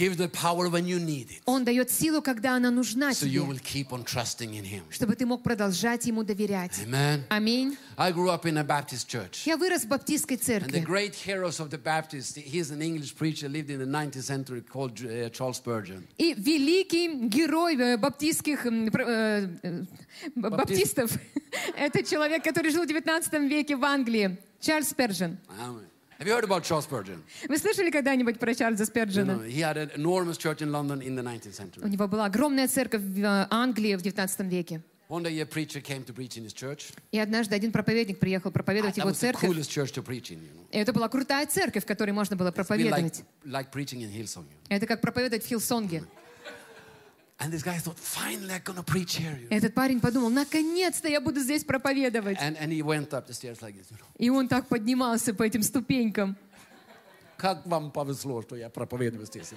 Он 1.46 1.66
дает 1.66 1.90
силу, 1.90 2.22
когда 2.22 2.56
она 2.56 2.70
нужна 2.70 3.12
So 3.12 3.28
тебе, 3.28 3.60
чтобы 4.90 5.16
ты 5.16 5.26
мог 5.26 5.42
продолжать 5.44 6.06
Ему 6.06 6.24
доверять. 6.24 6.74
Аминь. 7.30 7.78
Я 9.46 9.58
вырос 9.58 9.84
в 9.84 9.88
баптистской 9.88 10.38
церкви. 10.38 10.86
great 10.86 11.16
heroes 11.16 11.60
of 11.60 11.70
the 11.70 11.82
Baptists, 11.82 12.36
he's 12.36 12.72
an 12.72 12.82
English 12.82 13.16
preacher, 13.16 13.50
lived 13.50 13.70
in 13.70 13.80
the 13.80 13.86
19th 13.86 14.24
century 14.24 14.62
called 14.62 15.02
uh. 15.02 15.30
И 16.18 16.34
великий 16.34 17.28
герой 17.28 17.76
э, 17.76 17.98
баптистских 17.98 18.66
э, 18.66 19.50
э, 19.64 19.84
баптистов, 20.36 21.12
это 21.78 22.04
человек, 22.04 22.44
который 22.44 22.72
жил 22.72 22.84
в 22.84 22.88
19 22.88 23.34
веке 23.50 23.76
в 23.76 23.84
Англии, 23.84 24.38
Чарльз 24.60 24.90
Спержен. 24.90 25.38
Amen. 25.48 25.95
Have 26.18 26.28
you 26.28 26.34
heard 26.34 26.46
about 26.46 26.64
Charles 26.64 26.86
Spurgeon? 26.86 27.22
Вы 27.50 27.58
слышали 27.58 27.90
когда-нибудь 27.92 28.40
про 28.40 28.54
Чарльза 28.56 28.84
You 28.84 28.88
know, 28.88 28.90
Сперджена? 28.90 29.34
he 29.48 29.60
had 29.60 29.78
an 29.78 29.92
enormous 29.96 30.38
church 30.38 30.62
in 30.62 30.72
London 30.72 31.02
in 31.02 31.16
the 31.16 31.22
19th 31.24 31.48
У 31.48 31.52
century. 31.52 31.90
него 31.90 32.08
была 32.08 32.26
огромная 32.26 32.68
церковь 32.70 33.02
в 33.02 33.20
э, 33.20 33.48
Англии 33.50 33.96
в 33.96 34.02
19 34.02 34.40
веке. 34.48 34.82
One 35.10 35.24
day 35.24 35.40
a 35.40 35.46
preacher 35.46 35.82
came 35.82 36.04
to 36.06 36.14
preach 36.14 36.36
in 36.38 36.46
his 36.46 36.54
church. 36.54 36.94
И 37.12 37.20
однажды 37.20 37.54
один 37.54 37.72
проповедник 37.72 38.18
приехал 38.18 38.50
проповедовать 38.50 38.98
его 38.98 39.12
церковь. 39.12 39.44
И 39.52 40.78
это 40.78 40.94
была 40.94 41.10
крутая 41.10 41.46
церковь, 41.46 41.84
в 41.84 41.86
которой 41.86 42.12
можно 42.12 42.36
было 42.36 42.48
like, 42.48 42.54
проповедовать. 42.54 43.24
like 43.46 43.72
preaching 43.72 44.02
in 44.02 44.10
Hillsong. 44.10 44.46
you 44.46 44.48
know. 44.48 44.66
Это 44.70 44.88
как 44.88 45.02
проповедовать 45.02 45.44
в 45.44 45.48
Хилсонге. 45.48 45.98
And 45.98 46.08
Этот 49.50 49.74
парень 49.74 50.00
подумал, 50.00 50.30
наконец-то 50.30 51.10
я 51.10 51.20
буду 51.20 51.42
здесь 51.42 51.64
проповедовать. 51.64 52.38
And, 52.40 52.58
and 52.58 52.72
he 52.72 52.82
went 52.82 53.10
up 53.14 53.28
the 53.28 53.34
stairs 53.34 53.62
like 53.62 53.76
this. 53.76 53.90
You 53.92 53.98
know. 53.98 54.06
И 54.18 54.30
он 54.30 54.48
так 54.48 54.68
поднимался 54.68 55.34
по 55.34 55.44
этим 55.44 55.62
ступенькам. 55.62 56.38
Как 57.38 57.66
вам 57.68 57.92
повезло, 57.92 58.42
что 58.42 58.56
я 58.56 58.70
проповедую 58.70 59.26
здесь. 59.26 59.52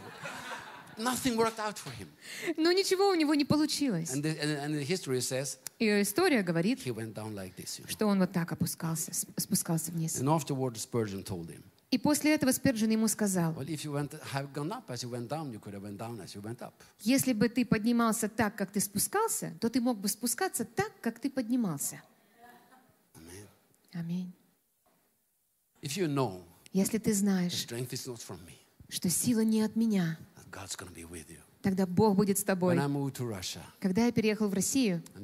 Nothing 0.99 1.37
worked 1.37 1.59
out 1.61 1.77
for 1.77 1.93
him. 1.97 2.09
Но 2.57 2.73
ничего 2.73 3.11
у 3.11 3.14
него 3.14 3.35
не 3.35 3.45
получилось. 3.45 4.11
And 4.11 4.23
the, 4.23 4.37
and, 4.41 4.75
the 4.75 4.83
history 4.85 5.21
says 5.21 5.59
И 5.79 6.03
история 6.03 6.43
говорит, 6.43 6.85
he 6.85 6.93
went 6.93 7.14
down 7.14 7.35
like 7.35 7.55
this. 7.55 7.79
You 7.79 7.85
know. 7.85 7.91
что 7.91 8.07
он 8.07 8.19
вот 8.19 8.33
так 8.33 8.51
опускался, 8.51 9.12
сп- 9.12 9.29
спускался 9.37 9.93
вниз. 9.93 10.21
And 10.21 10.29
afterward, 10.29 10.77
Spurgeon 10.77 11.23
told 11.23 11.49
him, 11.51 11.62
И 11.90 11.96
после 11.96 12.35
этого 12.35 12.53
Сперджин 12.53 12.90
ему 12.90 13.09
сказал, 13.09 13.55
если 17.01 17.33
бы 17.33 17.48
ты 17.48 17.64
поднимался 17.64 18.29
так, 18.29 18.57
как 18.57 18.70
ты 18.70 18.81
спускался, 18.81 19.55
то 19.61 19.70
ты 19.70 19.81
мог 19.81 19.98
бы 19.98 20.09
спускаться 20.09 20.64
так, 20.66 20.92
как 21.01 21.18
ты 21.18 21.31
поднимался. 21.31 22.03
Аминь. 23.94 24.33
Если 26.72 26.98
ты 26.98 27.14
знаешь, 27.14 27.66
что 28.90 29.09
сила 29.11 29.40
не 29.40 29.62
от 29.62 29.74
меня, 29.77 30.18
тогда 31.62 31.87
Бог 31.87 32.16
будет 32.16 32.38
с 32.38 32.44
тобой. 32.44 32.77
When 32.77 32.81
I 32.81 32.87
moved 32.87 33.14
to 33.14 33.29
Russia, 33.29 33.61
Когда 33.81 34.07
я 34.07 34.12
переехал 34.12 34.49
в 34.49 34.55
Россию, 34.55 35.03
I 35.16 35.23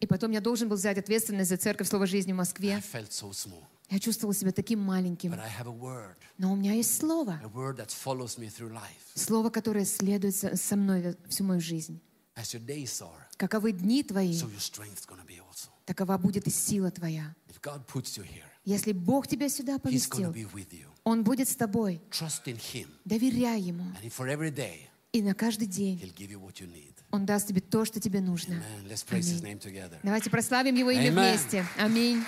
и 0.00 0.06
потом 0.06 0.30
я 0.30 0.40
должен 0.40 0.68
был 0.68 0.76
взять 0.76 0.98
ответственность 0.98 1.50
за 1.50 1.56
церковь 1.56 1.88
Слова 1.88 2.06
Жизни 2.06 2.32
в 2.32 2.34
I 2.34 2.38
Москве, 2.38 2.82
felt 2.92 3.10
so 3.10 3.30
small. 3.30 3.62
я 3.90 3.98
чувствовал 3.98 4.32
себя 4.34 4.52
таким 4.52 4.80
маленьким. 4.80 5.32
But 5.32 5.40
I 5.40 5.50
have 5.60 5.68
a 5.68 5.78
word, 5.78 6.16
Но 6.38 6.52
у 6.52 6.56
меня 6.56 6.72
есть 6.72 6.96
слово. 6.96 7.40
a 7.42 7.48
word 7.48 7.76
that 7.76 7.88
follows 7.90 8.38
me 8.38 8.48
through 8.48 8.72
life. 8.72 9.02
Слово, 9.14 9.50
которое 9.50 9.84
следует 9.84 10.34
со 10.34 10.76
мной 10.76 11.16
всю 11.28 11.44
мою 11.44 11.60
жизнь. 11.60 12.00
As 12.36 12.52
your 12.54 12.64
days 12.64 13.00
are, 13.00 13.10
Каковы 13.36 13.72
дни 13.72 14.02
твои, 14.02 14.32
so 14.32 14.48
your 14.48 14.58
strength's 14.58 15.06
to 15.06 15.26
be 15.26 15.38
also. 15.38 15.68
такова 15.84 16.18
будет 16.18 16.46
и 16.46 16.50
сила 16.50 16.90
твоя. 16.90 17.34
If 17.48 17.60
God 17.60 17.86
puts 17.86 18.16
you 18.18 18.24
here, 18.24 18.44
Если 18.64 18.92
Бог 18.92 19.28
тебя 19.28 19.48
сюда 19.48 19.76
He's 19.76 19.82
going 19.82 19.82
to 19.82 19.82
поместил, 19.82 20.32
be 20.32 20.46
with 20.52 20.72
you. 20.72 20.86
Он 21.04 21.22
будет 21.22 21.48
с 21.48 21.56
тобой. 21.56 22.00
Trust 22.10 22.44
in 22.46 22.56
Him. 22.58 22.88
Доверяй 23.04 23.60
Ему. 23.60 23.84
And 24.02 24.10
for 24.10 24.26
every 24.28 24.50
day, 24.50 24.88
И 25.12 25.22
на 25.22 25.34
каждый 25.34 25.66
день 25.68 26.00
He'll 26.00 26.14
give 26.14 26.30
you 26.30 26.40
what 26.40 26.60
you 26.60 26.66
need. 26.66 26.94
Он 27.10 27.24
даст 27.26 27.46
тебе 27.46 27.60
то, 27.60 27.84
что 27.84 28.00
тебе 28.00 28.20
нужно. 28.20 28.54
Amen. 28.54 28.88
Let's 28.88 29.04
praise 29.06 29.30
His 29.30 29.42
name 29.42 29.58
together. 29.58 29.98
Давайте 30.02 30.30
прославим 30.30 30.74
Его 30.74 30.90
имя 30.90 31.08
Amen. 31.10 31.12
вместе. 31.12 31.66
Аминь. 31.78 32.24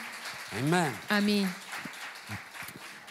Amen. 0.52 0.92
Аминь. 1.08 1.48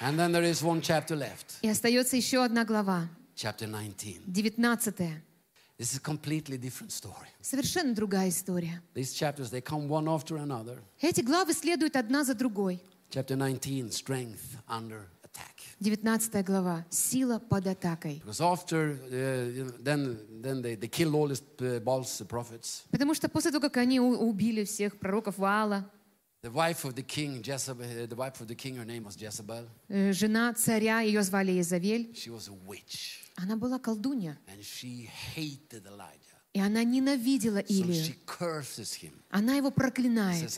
And 0.01 0.20
then 0.20 0.32
there 0.32 0.43
is 0.43 0.61
one 0.61 0.82
chapter 0.82 1.16
left, 1.16 1.57
И 1.61 1.68
остается 1.70 2.16
еще 2.16 2.43
одна 2.43 2.63
глава, 2.66 3.09
chapter 3.36 3.66
19. 3.68 4.22
19. 4.28 5.22
This 5.78 5.91
is 5.93 5.97
a 5.97 5.99
completely 5.99 6.57
different 6.57 6.91
story. 6.91 7.28
Совершенно 7.41 7.93
другая 7.93 8.30
история. 8.30 8.82
These 8.93 9.13
chapters, 9.13 9.49
they 9.51 9.61
come 9.61 9.88
one 9.89 10.07
after 10.07 10.38
another. 10.38 10.80
Эти 11.01 11.22
главы 11.22 11.53
следуют 11.53 11.95
одна 11.95 12.24
за 12.24 12.34
другой. 12.36 12.82
Chapter 13.09 13.36
19 13.36 13.91
Strength 13.91 14.57
under. 14.70 15.03
19 15.80 16.45
глава. 16.45 16.86
Сила 16.89 17.39
под 17.39 17.67
атакой. 17.67 18.21
Uh, 18.26 18.32
uh. 18.32 19.97
Потому 22.91 23.13
что 23.13 23.30
после 23.30 23.51
того, 23.51 23.61
как 23.61 23.78
они 23.78 23.99
убили 23.99 24.63
всех 24.63 24.97
пророков 24.99 25.38
Ваала, 25.38 25.91
uh, 26.41 26.51
э, 29.89 30.13
жена 30.13 30.53
царя, 30.53 31.01
ее 31.01 31.23
звали 31.23 31.59
Изавель, 31.59 32.15
она 33.36 33.57
была 33.57 33.80
колдунья. 33.80 34.39
И 36.53 36.59
она 36.59 36.84
ненавидела 36.86 37.57
Илию. 37.57 38.15
Она 39.30 39.55
его 39.55 39.71
проклинает 39.71 40.49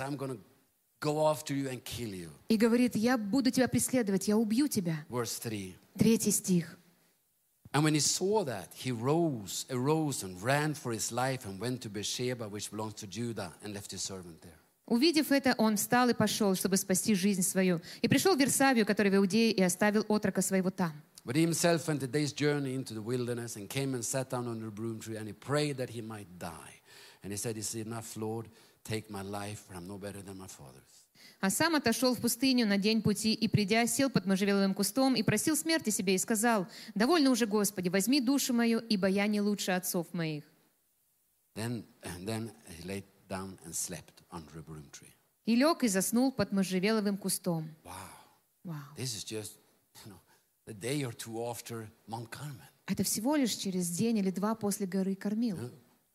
go 1.01 1.27
after 1.29 1.55
you 1.55 1.69
and 1.69 1.83
kill 1.85 2.15
you. 2.15 2.31
и 2.49 2.57
говорит, 2.57 2.97
я 2.97 3.19
буду 3.19 3.51
тебя 3.51 3.69
преследовать, 3.69 4.29
я 4.29 4.37
убью 4.37 4.69
тебя. 4.69 5.05
Verse 5.09 5.39
3. 5.39 5.75
Третий 5.99 6.31
стих. 6.31 6.79
And 7.75 7.83
when 7.85 7.95
he 7.95 8.01
saw 8.01 8.45
that, 8.45 8.69
he 8.75 8.93
rose, 8.93 9.65
arose 9.71 10.23
and 10.23 10.41
ran 10.43 10.75
for 10.75 10.93
his 10.93 11.11
life 11.11 11.47
and 11.47 11.59
went 11.59 11.81
to 11.83 11.89
Beersheba, 11.89 12.47
which 12.49 12.71
belongs 12.71 12.95
to 12.95 13.07
Judah, 13.07 13.55
and 13.65 13.73
left 13.73 13.91
his 13.91 14.03
servant 14.03 14.43
there. 14.43 14.59
Увидев 14.87 15.33
это, 15.33 15.55
он 15.57 15.77
встал 15.77 16.11
и 16.11 16.13
пошел, 16.13 16.55
чтобы 16.55 16.77
спасти 16.77 17.15
жизнь 17.15 17.43
свою. 17.43 17.81
И 18.03 18.09
пришел 18.09 18.37
в 18.37 18.39
Версавию, 18.39 18.85
который 18.85 19.11
в 19.11 19.17
Иудее, 19.17 19.51
и 19.51 19.63
оставил 19.63 20.05
отрока 20.09 20.43
своего 20.43 20.71
там. 20.71 20.93
But 21.25 21.37
he 21.37 21.43
himself 21.43 21.87
went 21.87 22.03
a 22.03 22.09
day's 22.09 22.33
journey 22.33 22.75
into 22.75 22.95
the 22.95 23.01
wilderness 23.01 23.57
and 23.57 23.71
came 23.71 23.95
and 23.95 24.05
sat 24.05 24.29
down 24.29 24.49
under 24.49 24.67
a 24.67 24.73
broom 24.73 24.99
tree, 24.99 25.17
and 25.17 25.27
he 25.27 25.33
prayed 25.33 25.77
that 25.79 25.89
he 25.89 26.03
might 26.03 26.27
die. 26.39 26.83
And 27.23 27.33
he 27.33 27.39
said, 27.39 27.57
Is 27.57 27.75
it 27.75 27.87
enough, 27.87 28.17
Lord? 28.17 28.49
Take 28.88 29.10
my 29.10 29.22
life, 29.22 29.60
for 29.68 29.76
I'm 29.76 29.88
no 29.88 29.98
better 29.98 30.22
than 30.22 30.38
my 30.38 30.48
father's. 30.48 31.08
А 31.40 31.50
сам 31.50 31.76
отошел 31.76 32.16
в 32.16 32.22
пустыню 32.22 32.66
на 32.66 32.78
день 32.78 33.02
пути 33.02 33.34
и, 33.34 33.48
придя, 33.48 33.86
сел 33.86 34.10
под 34.10 34.26
можжевеловым 34.26 34.74
кустом 34.74 35.16
и 35.16 35.24
просил 35.24 35.56
смерти 35.56 35.92
себе 35.92 36.16
и 36.16 36.18
сказал, 36.18 36.68
«Довольно 36.96 37.30
уже, 37.30 37.46
Господи, 37.46 37.90
возьми 37.90 38.22
душу 38.22 38.54
мою, 38.54 38.80
ибо 38.80 39.08
я 39.08 39.28
не 39.28 39.42
лучше 39.42 39.72
отцов 39.72 40.14
моих». 40.14 40.44
Then, 41.56 41.84
then 42.26 42.52
he 42.68 42.88
lay 42.88 43.04
down 43.28 43.60
and 43.66 43.76
slept 43.76 44.24
under 44.32 44.58
a 44.58 44.64
broom 44.64 44.90
tree. 44.92 45.14
И 45.46 45.56
лег 45.56 45.84
и 45.84 45.88
заснул 45.88 46.32
под 46.32 46.52
можжевеловым 46.52 47.18
кустом. 47.18 47.70
Wow. 47.84 47.94
Вау. 48.64 48.96
This 48.98 49.16
is 49.16 49.24
just, 49.24 49.58
you 50.06 50.12
know, 50.12 50.20
a 50.68 50.74
day 50.74 51.04
or 51.04 51.14
two 51.14 51.44
after 51.44 51.88
Mount 52.08 52.30
Carmel. 52.30 52.68
Это 52.88 53.04
всего 53.04 53.36
лишь 53.36 53.54
через 53.56 53.90
день 53.90 54.18
или 54.18 54.32
два 54.32 54.56
после 54.56 54.88
горы 54.88 55.16
Кормил. 55.16 55.58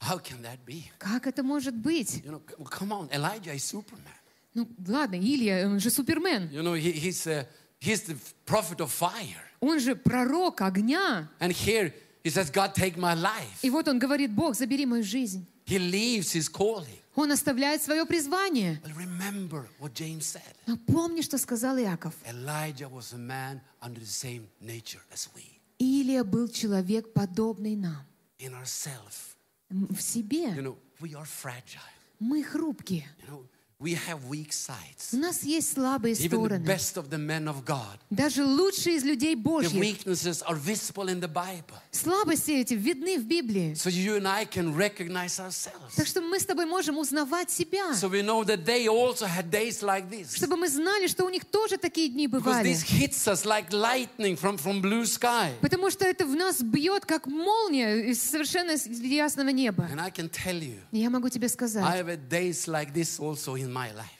How 0.03 0.18
can 0.18 0.42
that 0.42 0.59
be? 0.66 0.90
Как 0.98 1.26
это 1.28 1.44
может 1.44 1.74
быть? 1.76 2.22
You 2.24 2.32
know, 2.32 2.42
come 2.64 2.92
on, 2.92 3.09
Elijah 3.12 3.53
is 3.55 3.62
Superman. 3.62 4.12
Ну, 4.55 4.68
ладно, 4.86 5.14
Илья, 5.14 5.66
он 5.66 5.78
же 5.78 5.90
супермен. 5.90 6.50
You 6.50 6.62
know, 6.62 6.74
he, 6.74 6.90
he's, 6.90 7.26
uh, 7.26 7.44
he's 7.80 8.03
the 8.03 8.16
prophet 8.44 8.80
of 8.80 8.90
fire. 8.90 9.40
Он 9.61 9.78
же 9.78 9.94
пророк 9.94 10.61
огня. 10.61 11.28
And 11.38 11.53
here 11.53 11.94
he 12.24 12.30
says, 12.30 12.50
God, 12.50 12.74
take 12.74 12.96
my 12.96 13.14
life. 13.14 13.61
И 13.62 13.70
вот 13.70 13.86
он 13.86 14.00
говорит, 14.00 14.34
Бог, 14.34 14.57
забери 14.57 14.86
мою 14.86 15.05
жизнь. 15.05 15.46
He 15.66 15.78
leaves 15.78 16.32
his 16.32 16.48
calling. 16.48 16.98
Он 17.14 17.30
оставляет 17.30 17.80
свое 17.82 18.05
призвание. 18.05 18.80
Well, 18.82 18.94
remember 18.96 19.68
what 19.78 19.94
James 19.94 20.26
said. 20.26 20.57
Но 20.66 20.76
помни, 20.76 21.20
что 21.22 21.38
сказал 21.38 21.78
Иаков. 21.78 22.14
Elijah 22.26 22.88
was 22.88 23.12
a 23.12 23.18
man 23.18 23.61
under 23.80 24.00
the 24.00 24.07
same 24.07 24.48
nature 24.61 25.00
as 25.12 25.28
we. 25.34 25.61
Илия 25.78 26.24
был 26.24 26.48
человек, 26.48 27.12
подобный 27.12 27.76
нам. 27.76 28.05
In 28.38 28.55
ourselves, 28.55 29.32
В 29.73 30.01
себе 30.01 30.49
you 30.51 30.62
know, 30.62 30.77
we 31.01 31.14
are 31.14 31.25
fragile. 31.25 31.81
мы 32.20 32.43
хрупкие. 32.43 33.09
You 33.23 33.31
know, 33.31 33.47
we 33.83 33.95
have 33.95 34.24
weak 34.28 34.53
sides. 34.53 35.12
У 35.12 35.16
нас 35.16 35.43
есть 35.43 35.72
слабые 35.74 36.14
Even 36.14 36.16
the 36.16 36.28
стороны. 36.28 36.64
best 36.64 36.97
of 36.97 37.11
the 37.11 37.18
men 37.18 37.49
of 37.49 37.64
God, 37.64 37.99
Даже 38.11 38.45
лучшие 38.45 38.97
из 38.97 39.05
людей 39.05 39.35
the 39.35 39.43
Божьих. 39.43 39.72
weaknesses 39.74 40.43
are 40.43 40.55
visible 40.57 41.09
in 41.09 41.20
the 41.20 41.28
Bible. 41.28 41.76
Слабости 41.91 42.53
эти 42.53 42.74
видны 42.74 43.18
в 43.18 43.24
Библии. 43.24 43.72
So 43.74 43.91
you 43.91 44.16
and 44.16 44.26
I 44.28 44.45
can 44.45 44.74
recognize 44.76 45.41
ourselves. 45.41 45.95
Так 45.97 46.07
что 46.07 46.20
мы 46.20 46.39
с 46.39 46.47
тобой 46.47 46.66
можем 46.66 46.97
узнавать 46.99 47.51
себя. 47.51 47.93
So 47.95 48.09
we 48.09 48.22
know 48.22 48.45
that 48.45 48.64
they 48.64 48.87
also 48.87 49.26
had 49.26 49.51
days 49.51 49.83
like 49.83 50.09
this. 50.09 50.35
Чтобы 50.37 50.57
мы 50.57 50.68
знали, 50.68 51.07
что 51.09 51.24
у 51.24 51.28
них 51.28 51.45
тоже 51.45 51.76
такие 51.76 52.09
дни 52.09 52.26
Because 52.28 52.43
бывали. 52.45 52.70
this 52.72 52.83
hits 52.83 53.26
us 53.26 53.45
like 53.45 53.72
lightning 53.72 54.37
from, 54.37 54.57
from 54.57 54.80
blue 54.80 55.05
sky. 55.05 55.53
Потому 55.61 55.91
что 55.91 56.05
это 56.05 56.24
в 56.24 56.37
нас 56.37 56.61
бьет, 56.62 57.05
как 57.05 57.26
молния 57.26 58.11
из 58.11 58.22
совершенно 58.22 58.72
ясного 58.72 59.49
неба. 59.49 59.89
And 59.93 60.01
I 60.01 60.11
can 60.11 60.30
tell 60.30 60.61
you, 60.61 60.78
я 60.93 61.11
могу 61.11 61.28
тебе 61.28 61.47
I 61.47 61.49
сказать, 61.49 61.83
have 61.85 62.07
had 62.07 62.28
days 62.28 62.68
like 62.68 62.93
this 62.95 63.18
also 63.18 63.57
in. 63.57 63.72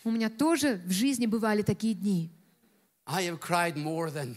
У 0.05 0.11
меня 0.11 0.31
тоже 0.31 0.81
в 0.87 0.91
жизни 0.91 1.27
бывали 1.27 1.63
такие 1.63 1.95
дни. 1.95 2.31
I 3.07 3.25
have 3.25 3.41
cried 3.41 3.77
more 3.77 4.11
than, 4.13 4.37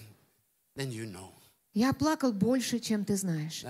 than 0.76 0.91
you 0.91 1.05
know. 1.11 1.32
Я 1.74 1.91
плакал 1.91 2.32
больше, 2.32 2.80
чем 2.80 3.03
ты 3.03 3.18
знаешь. 3.18 3.63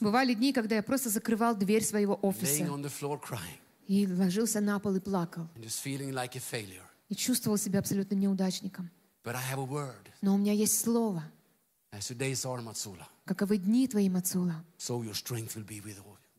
Бывали 0.00 0.34
дни, 0.34 0.52
когда 0.52 0.76
я 0.76 0.82
просто 0.82 1.10
закрывал 1.10 1.54
дверь 1.54 1.84
своего 1.84 2.18
офиса 2.22 2.64
и 3.86 4.06
ложился 4.06 4.60
на 4.60 4.78
пол 4.78 4.94
и 4.94 5.00
плакал. 5.00 5.48
И 7.08 7.14
чувствовал 7.14 7.58
себя 7.58 7.80
абсолютно 7.80 8.14
неудачником. 8.14 8.90
But 9.22 9.34
I 9.34 9.42
have 9.52 9.58
a 9.58 9.66
word. 9.66 10.06
Но 10.22 10.34
у 10.34 10.38
меня 10.38 10.52
есть 10.52 10.80
слово. 10.80 11.24
Каковы 13.24 13.58
дни 13.58 13.88
твои, 13.88 14.08
Мацула, 14.08 14.64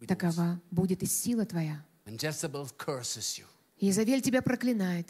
такова 0.07 0.61
будет 0.71 1.03
и 1.03 1.05
сила 1.05 1.45
твоя. 1.45 1.85
When 2.04 2.16
Jezebel 2.20 2.68
curses 2.78 3.38
you, 3.38 3.44
И 3.78 3.90
Изавель 3.90 4.22
тебя 4.22 4.42
проклинает. 4.42 5.08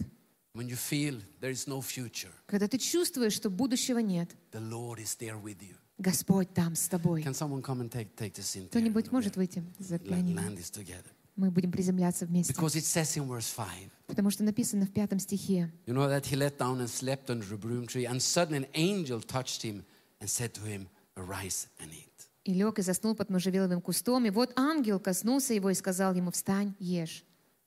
when 0.55 0.67
you 0.69 0.77
feel 0.77 1.21
there 1.41 1.51
is 1.53 1.67
no 1.67 1.81
future, 1.83 2.31
Когда 2.47 2.67
ты 2.69 2.79
чувствуешь, 2.79 3.35
что 3.35 3.51
будущего 3.51 3.99
нет, 3.99 4.31
the 4.53 4.61
Lord 4.61 4.99
is 4.99 5.17
there 5.19 5.41
with 5.43 5.61
you. 5.61 5.77
Господь 5.99 6.53
там 6.53 6.75
с 6.75 6.89
тобой. 6.89 7.23
Can 7.23 7.33
someone 7.35 7.63
come 7.63 7.81
and 7.81 7.91
take, 7.91 8.15
take 8.17 8.35
this 8.35 8.57
in? 8.57 8.67
Кто-нибудь 8.69 9.11
может 9.13 9.37
выйти 9.37 9.63
за 9.79 9.99
пианино? 9.99 10.41
land 10.41 10.57
this 10.57 10.71
together. 10.71 11.11
Мы 11.37 11.51
будем 11.51 11.71
приземляться 11.71 12.25
вместе. 12.25 12.53
Because 12.55 12.77
it 12.77 12.85
says 12.85 13.15
in 13.17 13.27
verse 13.29 13.51
5, 13.55 13.67
Потому 14.07 14.31
что 14.31 14.43
написано 14.43 14.87
в 14.87 14.91
пятом 14.93 15.19
стихе. 15.19 15.71
you 15.87 15.93
know, 15.95 16.09
that 16.09 16.25
he 16.27 16.35
let 16.37 16.57
down 16.59 16.81
and 16.81 16.89
slept 16.89 17.29
under 17.31 17.45
a 17.55 17.59
broom 17.59 17.87
tree, 17.87 18.07
and 18.07 18.21
suddenly 18.23 18.59
an 18.65 18.67
angel 18.75 19.21
touched 19.21 19.63
him 19.63 19.85
and 20.21 20.29
said 20.31 20.53
to 20.55 20.63
him, 20.63 20.89
Arise 21.19 21.69
and 21.81 21.91
eat. 21.93 22.10
И 22.44 22.54
лег 22.54 22.80
и 22.80 22.82
заснул 22.82 23.16
под 23.16 23.30
можжевеловым 23.30 23.82
кустом. 23.82 24.26
И 24.26 24.30
вот 24.32 24.52
ангел 24.58 25.00
коснулся 25.00 25.54
его 25.54 25.70
и 25.70 25.74
сказал 25.76 26.14
ему, 26.16 26.32
встань, 26.32 26.74
ешь. 26.80 27.24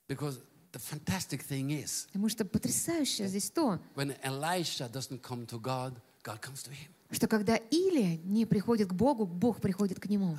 Because 0.09 0.39
the 0.73 0.79
fantastic 0.81 1.41
thing 1.47 1.69
is, 1.69 2.07
Потому 2.07 2.27
что 2.29 2.43
потрясающее 2.45 3.27
здесь 3.27 3.49
то, 3.49 3.79
when 3.95 4.15
Elisha 4.23 4.91
doesn't 4.91 5.21
come 5.21 5.45
to 5.47 5.59
God, 5.61 5.93
God 6.23 6.41
comes 6.41 6.63
to 6.65 6.71
him. 6.71 6.89
что 7.11 7.27
когда 7.27 7.55
Илия 7.55 8.17
не 8.25 8.45
приходит 8.45 8.89
к 8.89 8.93
Богу, 8.93 9.25
Бог 9.25 9.61
приходит 9.61 9.99
к 9.99 10.07
нему. 10.07 10.37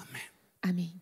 Аминь. 0.61 1.01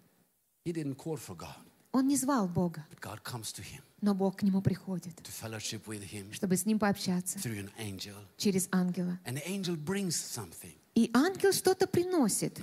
He 0.64 0.72
didn't 0.72 0.97
call 0.97 1.16
for 1.16 1.37
God, 1.37 1.57
Он 1.93 2.07
не 2.07 2.16
звал 2.16 2.47
Бога, 2.49 2.87
but 2.91 3.01
God 3.01 3.22
comes 3.22 3.53
to 3.53 3.62
him 3.62 3.80
но 4.01 4.14
Бог 4.14 4.37
к 4.37 4.43
нему 4.43 4.61
приходит, 4.62 5.14
to 5.22 5.30
fellowship 5.32 5.85
with 5.87 6.03
him 6.09 6.32
чтобы 6.32 6.57
с 6.57 6.64
ним 6.66 6.78
пообщаться 6.78 7.39
through 7.39 7.59
an 7.59 7.70
angel. 7.78 8.14
через 8.37 8.68
ангела. 8.70 9.18
And 9.24 9.37
the 9.37 9.47
angel 9.49 9.76
brings 9.76 10.14
something. 10.14 10.74
И 10.95 11.11
ангел 11.13 11.53
что-то 11.53 11.87
приносит. 11.87 12.61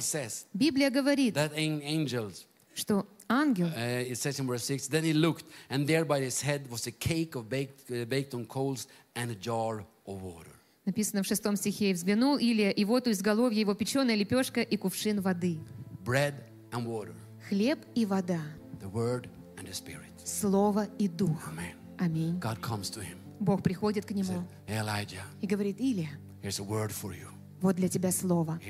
Says 0.00 0.46
Библия 0.52 0.90
говорит, 0.90 1.34
that 1.34 1.52
an 1.54 1.80
angel, 1.82 2.32
что 2.74 3.06
ангел 3.28 3.68
uh, 3.68 4.10
it 4.10 4.16
says 4.18 4.40
in 4.40 4.46
verse 4.46 4.64
6, 4.64 4.88
then 4.88 5.04
he 5.04 5.12
looked, 5.12 5.44
and 5.70 5.86
there 5.86 6.04
by 6.04 6.20
his 6.20 6.40
head 6.42 6.68
was 6.68 6.86
a 6.88 6.90
cake 6.90 7.36
of 7.36 7.48
baked, 7.48 7.90
uh, 7.90 8.04
baked 8.06 8.34
on 8.34 8.44
coals 8.46 8.88
and 9.14 9.30
a 9.30 9.34
jar 9.36 9.84
of 10.06 10.20
water. 10.22 10.50
Написано 10.84 11.22
в 11.22 11.26
шестом 11.26 11.56
стихе, 11.56 11.90
«И 11.90 11.94
взглянул 11.94 12.36
Илия, 12.36 12.70
и 12.70 12.84
вот 12.84 13.06
у 13.06 13.10
изголовья 13.12 13.60
его 13.60 13.74
печеная 13.74 14.16
лепешка 14.16 14.60
и 14.60 14.76
кувшин 14.76 15.20
воды». 15.20 15.58
Bread 16.04 16.34
and 16.72 16.84
water, 16.86 17.14
Хлеб 17.48 17.78
и 17.94 18.04
вода, 18.04 18.40
the 18.80 18.90
word 18.90 19.28
and 19.56 19.66
the 19.66 19.72
spirit. 19.72 20.10
слово 20.24 20.88
и 20.98 21.06
дух. 21.08 21.48
Amen. 21.48 21.74
Аминь. 21.98 22.38
God 22.40 22.60
comes 22.60 22.90
to 22.90 23.00
him. 23.00 23.16
Бог 23.38 23.62
приходит 23.62 24.04
к 24.04 24.10
Said, 24.10 24.16
нему 24.16 24.44
hey, 24.66 24.80
Elijah, 24.80 25.22
и 25.40 25.46
говорит, 25.46 25.80
Илия, 25.80 26.10
here's 26.42 26.58
a 26.58 26.64
word 26.64 26.90
for 26.92 27.12
you. 27.14 27.28
Вот 27.64 27.76
для 27.76 27.88
тебя 27.88 28.12
слово, 28.12 28.60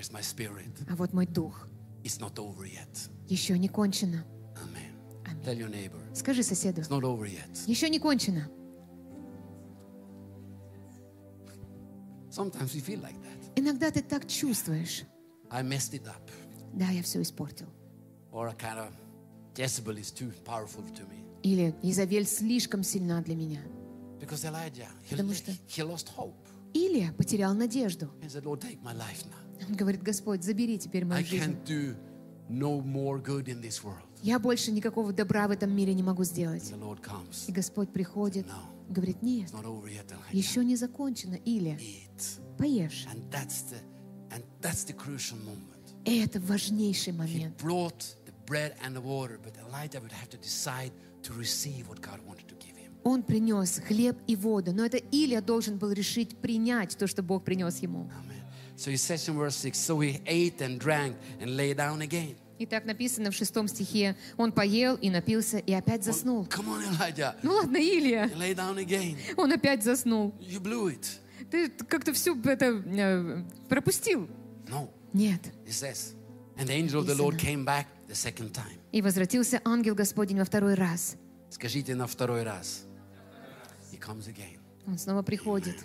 а 0.88 0.94
вот 0.96 1.12
мой 1.12 1.26
дух. 1.26 1.68
Еще 3.28 3.58
не 3.58 3.68
кончено. 3.68 4.24
Аминь. 5.26 6.14
Скажи 6.14 6.42
соседу, 6.44 6.82
еще 7.66 7.88
не 7.90 7.98
кончено. 7.98 8.48
Like. 13.00 13.16
Иногда 13.56 13.90
ты 13.90 14.00
так 14.02 14.28
чувствуешь. 14.28 15.02
Да, 16.72 16.88
я 16.90 17.02
все 17.02 17.20
испортил. 17.22 17.66
Kind 18.58 18.78
of. 18.78 18.92
Или 21.42 21.74
Изавель 21.82 22.26
слишком 22.26 22.82
сильна 22.84 23.20
для 23.22 23.34
меня. 23.36 23.62
Because 24.20 24.44
Elijah, 24.44 24.88
he, 25.08 25.10
Потому 25.10 25.32
что- 25.34 25.50
he 25.52 25.82
lost 25.82 26.08
hope. 26.16 26.34
Илия 26.74 27.12
потерял 27.12 27.54
надежду. 27.54 28.10
Он 29.68 29.76
говорит, 29.76 30.02
Господь, 30.02 30.42
забери 30.42 30.78
теперь 30.78 31.04
мою 31.04 31.24
жизнь. 31.24 31.56
Я 34.22 34.38
больше 34.38 34.72
никакого 34.72 35.12
добра 35.12 35.48
в 35.48 35.50
этом 35.50 35.74
мире 35.74 35.94
не 35.94 36.02
могу 36.02 36.24
сделать. 36.24 36.72
И 37.46 37.52
Господь 37.52 37.92
приходит, 37.92 38.46
говорит, 38.88 39.22
нет, 39.22 39.50
еще 40.32 40.64
не 40.64 40.76
закончено. 40.76 41.34
Или 41.34 41.78
поешь. 42.58 43.06
И 46.04 46.18
это 46.18 46.40
важнейший 46.40 47.12
момент. 47.14 47.62
brought 47.62 48.16
the 48.26 48.32
bread 48.46 48.74
and 48.84 48.94
the 48.94 49.00
water, 49.00 49.38
but 49.42 49.56
Elijah 49.66 50.00
would 50.00 50.12
have 50.12 50.28
to 50.28 50.36
decide 50.36 50.92
to 51.22 51.32
receive 51.32 51.88
what 51.88 52.00
God 52.02 52.20
wanted 52.26 52.46
to 52.48 52.54
give 52.56 52.62
him. 52.62 52.63
Он 53.04 53.22
принес 53.22 53.80
хлеб 53.86 54.16
и 54.26 54.34
воду, 54.34 54.72
но 54.72 54.84
это 54.84 54.96
Илия 54.96 55.40
должен 55.40 55.78
был 55.78 55.92
решить 55.92 56.36
принять 56.38 56.96
то, 56.96 57.06
что 57.06 57.22
Бог 57.22 57.44
принес 57.44 57.78
ему. 57.78 58.10
Amen. 58.18 58.34
So 58.76 58.90
he 58.90 58.96
says 58.96 59.28
in 59.28 59.36
verse 59.36 59.56
6 59.56 59.78
So 59.78 60.00
he 60.00 60.20
ate 60.26 60.60
and 60.60 60.80
drank 60.80 61.16
and 61.40 61.56
lay 61.56 61.74
down 61.74 62.00
again. 62.00 62.34
И 62.58 62.66
так 62.66 62.84
написано 62.84 63.30
в 63.30 63.34
шестом 63.34 63.68
стихе. 63.68 64.16
Он 64.36 64.52
поел 64.52 64.96
и 64.96 65.10
напился, 65.10 65.58
и 65.58 65.72
опять 65.72 66.04
заснул. 66.04 66.46
Come 66.46 66.68
on, 66.68 66.82
Elijah. 66.88 67.34
Ну 67.42 67.52
ладно. 67.52 67.76
You 67.76 68.32
lay 68.36 68.54
down 68.54 68.76
again. 68.78 69.16
Он 69.36 69.52
опять 69.52 69.82
заснул. 69.82 70.34
You 70.40 70.60
blew 70.60 70.86
it. 70.88 71.06
Ты 71.50 71.68
как-то 71.68 72.12
все 72.12 72.34
это 72.44 72.82
э, 72.86 73.42
пропустил. 73.68 74.28
No, 74.68 74.88
Нет. 75.12 75.40
he 75.66 75.72
says. 75.72 76.14
And 76.56 76.68
the 76.68 76.72
angel 76.72 77.00
of 77.00 77.06
the 77.06 77.14
Lord 77.14 77.38
came 77.38 77.64
back 77.64 77.86
the 78.08 78.14
second 78.14 78.52
time. 78.52 78.78
И 78.92 79.02
возвратился 79.02 79.60
ангел 79.64 79.94
Господень 79.94 80.38
во 80.38 80.44
второй 80.44 80.74
раз. 80.74 81.16
Скажите 81.50 81.94
на 81.94 82.06
второй 82.06 82.44
раз. 82.44 82.84
He 84.03 84.03
comes 84.03 84.27
again 84.27 84.57
Он 84.87 84.97
снова 84.97 85.21
приходит. 85.21 85.75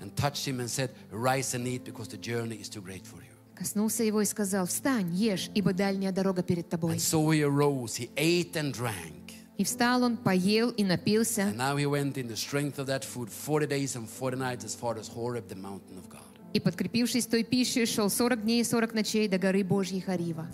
and 0.00 0.14
touched 0.16 0.46
him 0.46 0.60
and 0.60 0.68
said, 0.70 0.90
Rise 1.10 1.54
and 1.54 1.66
eat 1.66 1.84
because 1.84 2.08
the 2.08 2.16
journey 2.18 2.56
is 2.56 2.68
too 2.68 2.80
great 2.80 3.06
for 3.06 3.16
you. 3.18 3.30
Коснулся 3.56 4.04
его 4.04 4.20
и 4.20 4.26
сказал, 4.26 4.66
встань, 4.66 5.14
ешь, 5.14 5.50
ибо 5.54 5.72
дальняя 5.72 6.12
дорога 6.12 6.42
перед 6.42 6.68
тобой. 6.68 6.96
And 6.96 7.00
so 7.00 7.30
he 7.30 7.42
arose, 7.42 7.96
he 7.96 8.10
ate 8.16 8.54
and 8.56 8.72
drank. 8.72 9.32
И 9.56 9.64
встал 9.64 10.02
он, 10.02 10.18
поел 10.18 10.70
и 10.70 10.84
напился. 10.84 11.42
And 11.42 11.56
now 11.56 11.76
he 11.76 11.86
went 11.86 12.18
in 12.18 12.28
the 12.28 12.36
strength 12.36 12.78
of 12.78 12.86
that 12.88 13.02
food 13.04 13.30
40 13.30 13.66
days 13.66 13.96
and 13.96 14.06
40 14.06 14.36
nights 14.36 14.64
as 14.64 14.74
far 14.74 14.98
as 14.98 15.08
Horeb, 15.08 15.48
the 15.48 15.56
mountain 15.56 15.96
of 15.96 16.08
God. 16.10 16.20
И, 16.53 16.59
подкрепившись 16.59 17.25
той 17.27 17.43
пищей, 17.43 17.85
шел 17.85 18.09
40 18.09 18.41
дней 18.43 18.61
и 18.61 18.63
40 18.63 18.93
ночей 18.93 19.27
до 19.27 19.37
горы 19.37 19.63
Божьей 19.63 20.01
Харива. 20.01 20.47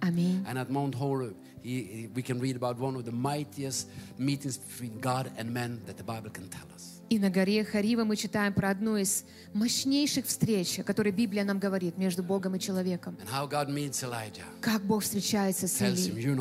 Аминь. 0.00 0.44
And 0.46 0.56
at 0.56 0.70
Mount 0.70 0.94
Horeb, 0.94 1.34
he, 1.62 1.82
he- 1.82 2.08
we 2.14 2.22
can 2.22 2.40
read 2.40 2.56
about 2.56 2.78
one 2.78 2.96
of 2.96 3.04
the 3.04 3.12
mightiest 3.12 3.88
meetings 4.18 4.56
between 4.58 4.98
God 5.00 5.30
and 5.36 5.52
man 5.52 5.78
that 5.86 5.96
the 5.98 6.04
Bible 6.04 6.30
can 6.30 6.48
tell 6.48 6.66
us. 6.74 6.99
И 7.10 7.18
на 7.18 7.28
горе 7.28 7.64
Харива 7.64 8.04
мы 8.04 8.14
читаем 8.14 8.54
про 8.54 8.70
одну 8.70 8.96
из 8.96 9.24
мощнейших 9.52 10.26
встреч, 10.26 10.78
о 10.78 10.84
которой 10.84 11.10
Библия 11.10 11.42
нам 11.42 11.58
говорит, 11.58 11.98
между 11.98 12.22
Богом 12.22 12.54
и 12.54 12.60
человеком. 12.60 13.18
Elijah, 13.28 14.44
Как 14.60 14.82
Бог 14.82 15.02
встречается 15.02 15.66
с 15.66 15.80
Илией 15.80 16.36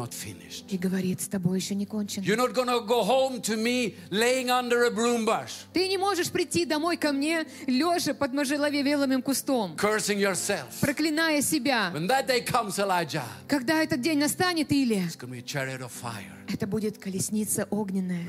и 0.70 0.78
говорит, 0.78 1.22
с 1.22 1.28
тобой 1.28 1.58
еще 1.58 1.74
не 1.74 1.88
кончено. 1.88 2.24
Go 2.24 3.04
Ты 5.74 5.88
не 5.88 5.98
можешь 5.98 6.30
прийти 6.30 6.66
домой 6.66 6.98
ко 6.98 7.14
мне, 7.14 7.48
лежа 7.66 8.14
под 8.14 8.34
можжеловелым 8.34 9.24
кустом, 9.24 9.76
проклиная 9.76 11.42
себя. 11.42 11.92
Comes, 12.46 12.78
Elijah, 12.78 13.24
Когда 13.48 13.82
этот 13.82 14.02
день 14.02 14.20
настанет, 14.20 14.72
Илия, 14.72 15.10
это 16.50 16.68
будет 16.68 16.98
колесница 16.98 17.66
огненная, 17.70 18.26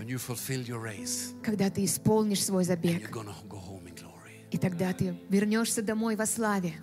когда 1.43 1.71
ты 1.71 1.85
исполнишь 1.85 2.45
свой 2.45 2.65
забег. 2.65 3.11
И 4.51 4.59
тогда 4.59 4.93
ты 4.93 5.17
вернешься 5.29 5.83
домой 5.83 6.17
во 6.17 6.27
славе. 6.27 6.75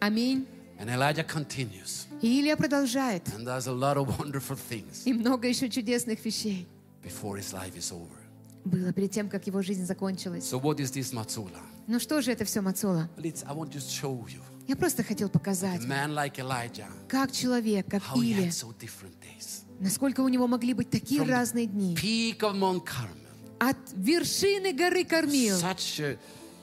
Аминь. 0.00 0.46
And 0.76 0.88
Elijah 0.88 1.24
continues 1.24 2.06
И 2.20 2.40
Илия 2.40 2.56
продолжает. 2.56 3.28
and 3.28 3.44
does 3.46 3.68
a 3.68 3.72
lot 3.72 3.96
of 3.96 4.08
wonderful 4.18 4.58
things 4.68 5.02
И 5.04 5.12
много 5.12 5.46
еще 5.46 5.70
чудесных 5.70 6.24
вещей 6.24 6.66
before 7.00 7.38
his 7.38 7.52
life 7.52 7.76
is 7.76 7.92
over. 7.92 8.10
было 8.64 8.92
перед 8.92 9.12
тем, 9.12 9.28
как 9.28 9.46
его 9.46 9.62
жизнь 9.62 9.84
закончилась. 9.86 10.42
So, 10.52 10.60
what 10.60 10.80
is 10.80 10.90
this 10.92 11.12
Matsula? 11.12 11.60
Ну 11.86 12.00
что 12.00 12.20
же 12.22 12.32
это 12.32 12.44
все, 12.44 12.60
Мацула? 12.60 13.08
Well, 13.16 13.24
it's, 13.26 13.44
I 13.46 13.54
want 13.54 13.70
to 13.72 13.78
show 13.78 14.26
you 14.26 14.40
Я 14.66 14.74
просто 14.74 15.04
хотел 15.04 15.28
показать, 15.28 15.82
man 15.82 16.12
like 16.12 16.38
Elijah, 16.40 16.88
как 17.08 17.30
человек, 17.30 17.86
как 17.88 18.02
Илия, 18.16 18.50
so. 18.50 18.74
Насколько 19.84 20.20
у 20.20 20.28
него 20.28 20.46
могли 20.48 20.74
быть 20.74 20.90
такие 20.90 21.20
From 21.22 21.28
разные 21.30 21.66
дни. 21.66 21.94
Peak 21.94 22.38
of 22.40 22.54
Mount 22.58 22.84
Carmel, 22.84 23.20
От 23.60 23.76
вершины 23.94 24.72
горы 24.72 25.04
Кормил. 25.04 25.56
such 25.56 26.00
a 26.00 26.18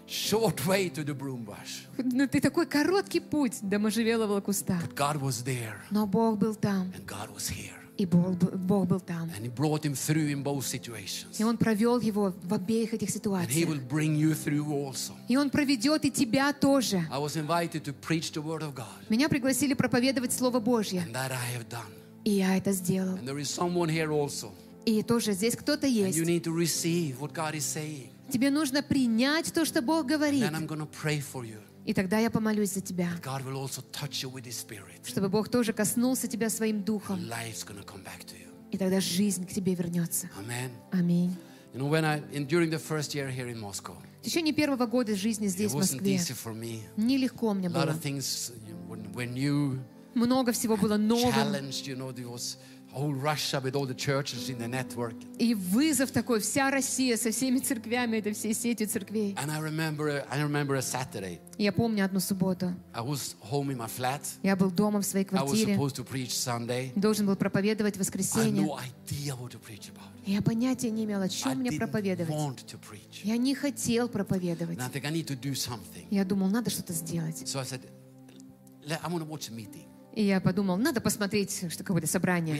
short 0.07 0.65
way 0.65 0.89
to 0.89 1.03
the 1.05 1.13
broom 1.17 1.45
bush. 1.45 1.85
Ну, 1.97 2.27
ты 2.27 2.41
такой 2.41 2.65
короткий 2.65 3.19
путь 3.21 3.59
до 3.61 3.79
можжевелового 3.79 4.41
куста. 4.41 4.79
But 4.83 4.93
God 4.95 5.21
was 5.21 5.43
there 5.45 5.77
Но 5.89 6.05
Бог 6.05 6.37
был 6.37 6.55
там, 6.55 6.91
and 6.95 7.05
God 7.05 7.33
was 7.33 7.49
here. 7.49 7.77
и 7.97 8.05
Бог, 8.05 8.33
Бог 8.55 8.87
был 8.87 8.99
там. 8.99 9.29
And 9.37 9.43
He 9.45 9.49
brought 9.53 9.83
him 9.83 9.93
through 9.93 10.29
in 10.31 10.43
both 10.43 10.63
situations. 10.65 11.39
И 11.39 11.43
Он 11.43 11.55
провел 11.57 11.99
его 11.99 12.33
в 12.43 12.53
обеих 12.53 12.93
этих 12.93 13.07
And 13.07 13.11
He 13.11 13.13
ситуациях. 13.13 13.69
will 13.69 13.87
bring 13.87 14.15
you 14.15 14.33
through 14.33 14.67
also. 14.71 15.13
И 15.29 15.37
Он 15.37 15.49
проведет 15.49 16.03
и 16.05 16.11
тебя 16.11 16.51
тоже. 16.53 17.05
I 17.11 17.19
was 17.19 17.35
invited 17.37 17.83
to 17.85 17.93
preach 17.93 18.31
the 18.33 18.41
Word 18.43 18.61
of 18.63 18.73
God, 18.75 18.87
Меня 19.09 19.29
пригласили 19.29 19.73
проповедовать 19.75 20.33
Слово 20.33 20.59
Божье. 20.59 21.01
and 21.07 21.13
that 21.13 21.31
I 21.31 21.55
have 21.57 21.69
done. 21.69 21.87
И 22.23 22.31
я 22.31 22.57
это 22.57 22.71
сделал. 22.71 23.15
And 23.17 23.25
there 23.25 23.39
is 23.39 23.49
someone 23.49 23.89
here 23.89 24.09
also. 24.09 24.51
И 24.85 25.03
тоже 25.03 25.33
здесь 25.33 25.55
кто-то 25.55 25.87
And 25.87 25.91
you 25.93 26.07
есть. 26.07 26.19
need 26.19 26.43
to 26.43 26.53
receive 26.55 27.19
what 27.19 27.33
God 27.33 27.53
is 27.55 27.65
saying. 27.65 28.09
Тебе 28.31 28.49
нужно 28.49 28.81
принять 28.81 29.51
то, 29.53 29.65
что 29.65 29.81
Бог 29.81 30.05
говорит. 30.05 30.43
Then 30.43 30.55
I'm 30.55 30.67
going 30.67 30.79
to 30.79 30.89
pray 30.89 31.19
for 31.21 31.43
you. 31.43 31.59
И 31.85 31.93
тогда 31.93 32.19
я 32.19 32.29
помолюсь 32.29 32.73
за 32.73 32.81
тебя, 32.81 33.09
God 33.23 33.43
will 33.43 33.57
also 33.57 33.83
touch 33.91 34.23
you 34.23 34.31
with 34.31 34.45
His 34.45 34.53
Spirit. 34.59 35.01
чтобы 35.03 35.29
Бог 35.29 35.49
тоже 35.49 35.73
коснулся 35.73 36.27
тебя 36.27 36.49
своим 36.49 36.83
духом. 36.83 37.19
life's 37.27 37.63
going 37.65 37.77
to 37.77 37.85
come 37.85 38.03
back 38.03 38.23
to 38.25 38.35
you. 38.35 38.47
И 38.71 38.77
тогда 38.77 39.01
жизнь 39.01 39.45
к 39.45 39.51
тебе 39.51 39.73
вернется. 39.73 40.29
Аминь. 40.91 41.35
You 41.73 41.79
know, 41.79 41.89
when 41.89 42.03
I, 42.03 42.21
in, 42.33 42.47
during 42.47 42.69
the 42.69 42.79
first 42.79 43.15
year 43.15 43.29
here 43.29 43.47
in 43.47 43.57
Moscow, 43.59 43.95
В 44.21 44.25
течение 44.25 44.53
первого 44.53 44.85
года 44.85 45.15
жизни 45.15 45.47
здесь, 45.47 45.71
в 45.71 45.75
Москве, 45.75 46.19
нелегко 46.97 47.53
мне 47.53 47.69
было. 47.69 47.95
Много 50.13 50.51
всего 50.51 50.75
было 50.77 50.97
новым. 50.97 51.31
И 55.39 55.53
вызов 55.55 56.11
такой, 56.11 56.41
вся 56.41 56.69
Россия 56.69 57.15
со 57.15 57.31
всеми 57.31 57.59
церквями, 57.59 58.17
это 58.17 58.33
всей 58.33 58.53
сетью 58.53 58.85
церквей. 58.89 59.33
Я 61.57 61.71
помню 61.71 62.03
одну 62.03 62.19
субботу. 62.19 62.73
Я 64.43 64.57
был 64.57 64.71
дома 64.71 64.99
в 64.99 65.05
своей 65.05 65.23
квартире. 65.25 65.77
Должен 66.97 67.25
был 67.27 67.37
проповедовать 67.37 67.95
в 67.95 67.99
воскресенье. 68.01 68.67
Я 70.25 70.41
понятия 70.41 70.91
не 70.91 71.05
имела, 71.05 71.23
о 71.23 71.29
чем 71.29 71.59
мне 71.59 71.71
проповедовать. 71.77 72.35
Я 73.23 73.37
не 73.37 73.55
хотел 73.55 74.09
проповедовать. 74.09 74.77
Я 76.09 76.25
думал, 76.25 76.49
надо 76.49 76.69
что-то 76.69 76.91
сделать. 76.91 77.41
So 77.43 77.59
I 77.61 77.63
said, 77.63 77.81
"Le- 78.85 78.99
I 79.01 79.09
want 79.09 79.21
to 79.21 79.27
watch 79.29 79.49
a 79.49 79.53
meeting. 79.55 79.85
И 80.13 80.23
я 80.23 80.41
подумал, 80.41 80.77
надо 80.77 80.99
посмотреть, 80.99 81.71
что 81.71 81.83
какое-то 81.83 82.07
собрание. 82.07 82.55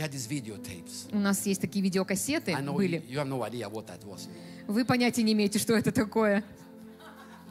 У 1.12 1.20
нас 1.20 1.46
есть 1.46 1.62
такие 1.62 1.84
видеокассеты, 1.84 2.52
you, 2.52 2.74
были. 2.74 3.04
you 3.10 3.18
have 3.18 3.28
no. 3.28 4.20
Вы 4.68 4.86
понятия 4.86 5.24
не 5.24 5.34
имеете, 5.34 5.60
что 5.60 5.74
это 5.74 5.92
такое. 5.92 6.44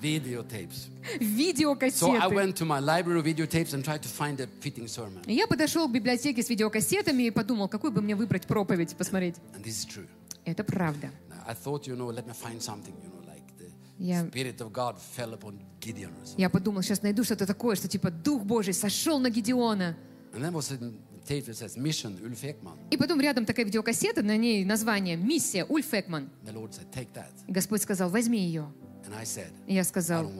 Videotapes. 0.00 0.88
So 0.88 1.12
I 1.12 1.18
Видеокассеты. 1.18 2.34
went 2.34 2.54
to 2.56 2.64
my 2.64 2.80
library 2.80 3.18
of 3.18 3.26
videotapes 3.26 3.74
and 3.74 3.84
tried 3.84 4.02
to 4.02 4.08
find 4.08 4.40
a 4.40 4.48
fitting 4.62 4.86
sermon. 4.86 5.22
И 5.26 5.34
Я 5.34 5.46
подошел 5.46 5.86
к 5.88 5.92
библиотеке 5.92 6.42
с 6.42 6.48
видеокассетами 6.48 7.24
и 7.24 7.30
подумал, 7.30 7.68
какую 7.68 7.92
бы 7.92 8.00
мне 8.00 8.14
выбрать 8.16 8.46
проповедь 8.46 8.96
посмотреть. 8.96 9.36
And 9.54 9.62
this 9.62 9.84
is 9.84 9.86
true. 9.86 10.06
Это 10.46 10.64
правда. 10.64 11.10
I 11.46 11.54
thought, 11.54 11.86
you 11.86 11.96
know, 11.96 12.10
let 12.10 12.26
me 12.26 12.32
find 12.32 12.62
something, 12.62 12.94
you 13.02 13.10
know, 13.10 13.19
something. 14.00 14.32
Я 16.36 16.50
подумал, 16.50 16.82
сейчас 16.82 17.02
найду 17.02 17.22
что-то 17.24 17.46
такое, 17.46 17.76
что 17.76 17.88
типа 17.88 18.10
Дух 18.10 18.44
Божий 18.44 18.72
сошел 18.74 19.18
на 19.20 19.30
Гедеона. 19.30 19.96
И 22.90 22.96
потом 22.96 23.20
рядом 23.20 23.44
такая 23.44 23.66
видеокассета, 23.66 24.22
на 24.22 24.36
ней 24.36 24.64
название 24.64 25.16
«Миссия 25.16 25.64
Ульф 25.64 25.92
Экман». 25.94 26.30
Господь 27.46 27.82
сказал, 27.82 28.10
возьми 28.10 28.38
ее. 28.38 28.72
И 29.66 29.74
я 29.74 29.84
сказал, 29.84 30.30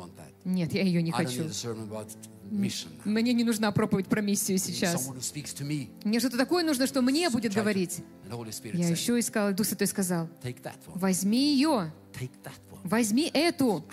нет, 0.45 0.73
я 0.73 0.83
ее 0.83 1.03
не 1.03 1.11
хочу. 1.13 1.45
Мне 3.05 3.33
не 3.33 3.45
нужна 3.45 3.71
проповедь 3.73 4.07
про 4.07 4.21
миссию 4.21 4.59
сейчас. 4.59 5.09
Мне 6.05 6.19
что-то 6.21 6.37
такое 6.37 6.65
нужно, 6.65 6.87
что 6.87 7.03
мне 7.03 7.31
будет 7.31 7.53
говорить. 7.55 8.03
Я 8.73 8.89
еще 8.89 9.19
искал, 9.19 9.53
Дух 9.53 9.67
Святой 9.67 9.87
сказал, 9.87 10.29
возьми 10.95 11.53
ее. 11.55 11.93
Возьми 12.85 13.31
эту. 13.33 13.85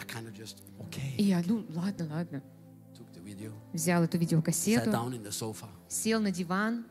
И 1.17 1.23
я, 1.23 1.43
ну 1.45 1.65
ладно, 1.69 2.07
ладно. 2.09 2.43
Взял 3.73 4.03
эту 4.03 4.17
видеокассету, 4.17 4.89
сел 5.89 6.19
на 6.21 6.31
диван, 6.31 6.85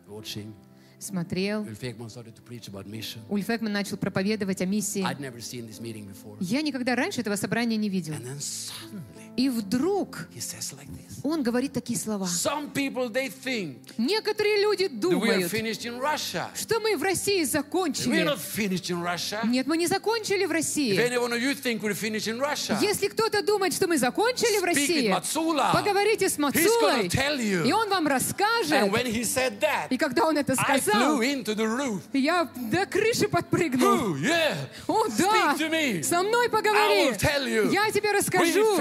смотрел. 0.98 1.62
Ульф 3.28 3.50
Экман 3.50 3.72
начал 3.72 3.96
проповедовать 3.96 4.60
о 4.62 4.66
миссии. 4.66 5.02
Я 6.40 6.62
никогда 6.62 6.94
раньше 6.94 7.20
этого 7.22 7.36
собрания 7.36 7.76
не 7.76 7.88
видел. 7.88 8.14
И 9.36 9.48
вдруг 9.48 10.28
он 11.22 11.42
говорит 11.42 11.72
такие 11.72 11.98
слова. 11.98 12.26
Некоторые 13.98 14.62
люди 14.62 14.88
думают, 14.88 15.50
что 16.54 16.80
мы 16.80 16.96
в 16.96 17.02
России 17.02 17.44
закончили. 17.44 18.26
Нет, 19.44 19.66
мы 19.66 19.76
не 19.76 19.86
закончили 19.86 20.46
в 20.46 20.50
России. 20.52 20.94
Если 22.80 23.08
кто-то 23.08 23.42
думает, 23.42 23.74
что 23.74 23.86
мы 23.86 23.98
закончили 23.98 24.58
в 24.58 24.64
России, 24.64 25.14
поговорите 25.72 26.28
с 26.28 26.38
Мацулой, 26.38 27.08
и 27.08 27.72
он 27.72 27.88
вам 27.90 28.06
расскажет. 28.06 28.92
И 29.90 29.98
когда 29.98 30.26
он 30.26 30.38
это 30.38 30.54
сказал, 30.54 31.20
я 32.12 32.48
до 32.70 32.86
крыши 32.86 33.28
подпрыгнул. 33.28 34.16
О, 34.86 35.06
да, 35.18 35.56
со 36.02 36.22
мной 36.22 36.48
поговори. 36.48 37.10
Я 37.72 37.90
тебе 37.90 38.12
расскажу. 38.12 38.76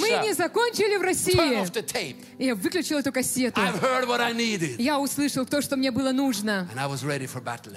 Мы 0.00 0.26
не 0.26 0.34
закончили 0.34 0.96
в 0.96 1.02
России. 1.02 1.36
я 2.38 2.54
выключил 2.54 2.98
эту 2.98 3.12
кассету. 3.12 3.60
Я 4.78 4.98
услышал 4.98 5.46
то, 5.46 5.62
что 5.62 5.76
мне 5.76 5.90
было 5.90 6.12
нужно. 6.12 6.68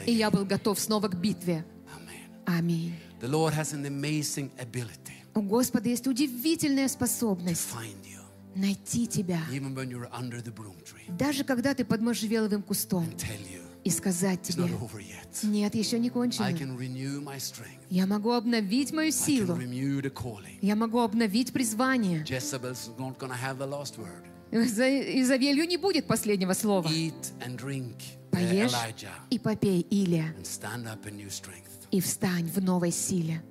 И 0.06 0.12
я 0.14 0.30
был 0.32 0.46
готов 0.46 0.80
снова 0.80 1.08
к 1.08 1.16
битве. 1.16 1.66
Аминь. 2.46 2.96
У 5.36 5.41
Господа 5.41 5.89
есть 5.89 6.08
удивительная 6.08 6.88
способность 6.88 7.70
найти 8.56 9.08
тебя, 9.08 9.39
даже 11.08 11.44
когда 11.44 11.74
ты 11.74 11.86
под 11.86 12.02
можжевеловым 12.02 12.62
кустом, 12.62 13.08
и 13.84 13.90
сказать 13.90 14.42
тебе, 14.42 14.64
нет, 15.44 15.76
еще 15.76 16.00
не 16.00 16.10
кончено. 16.10 16.56
Я 17.90 18.08
могу 18.08 18.32
обновить 18.32 18.94
мою 18.94 19.12
силу. 19.12 19.58
Я 20.62 20.76
могу 20.76 21.00
обновить 21.00 21.52
призвание. 21.52 22.24
Изавелью 24.52 25.68
не 25.68 25.78
будет 25.78 26.06
последнего 26.08 26.54
слова. 26.54 26.88
Uh, 26.88 27.94
Поешь 28.32 28.72
и 29.30 29.40
попей, 29.40 29.82
Илия, 29.90 30.36
и 31.92 32.02
встань 32.02 32.48
в 32.48 32.64
новой 32.64 32.92
силе. 32.92 33.44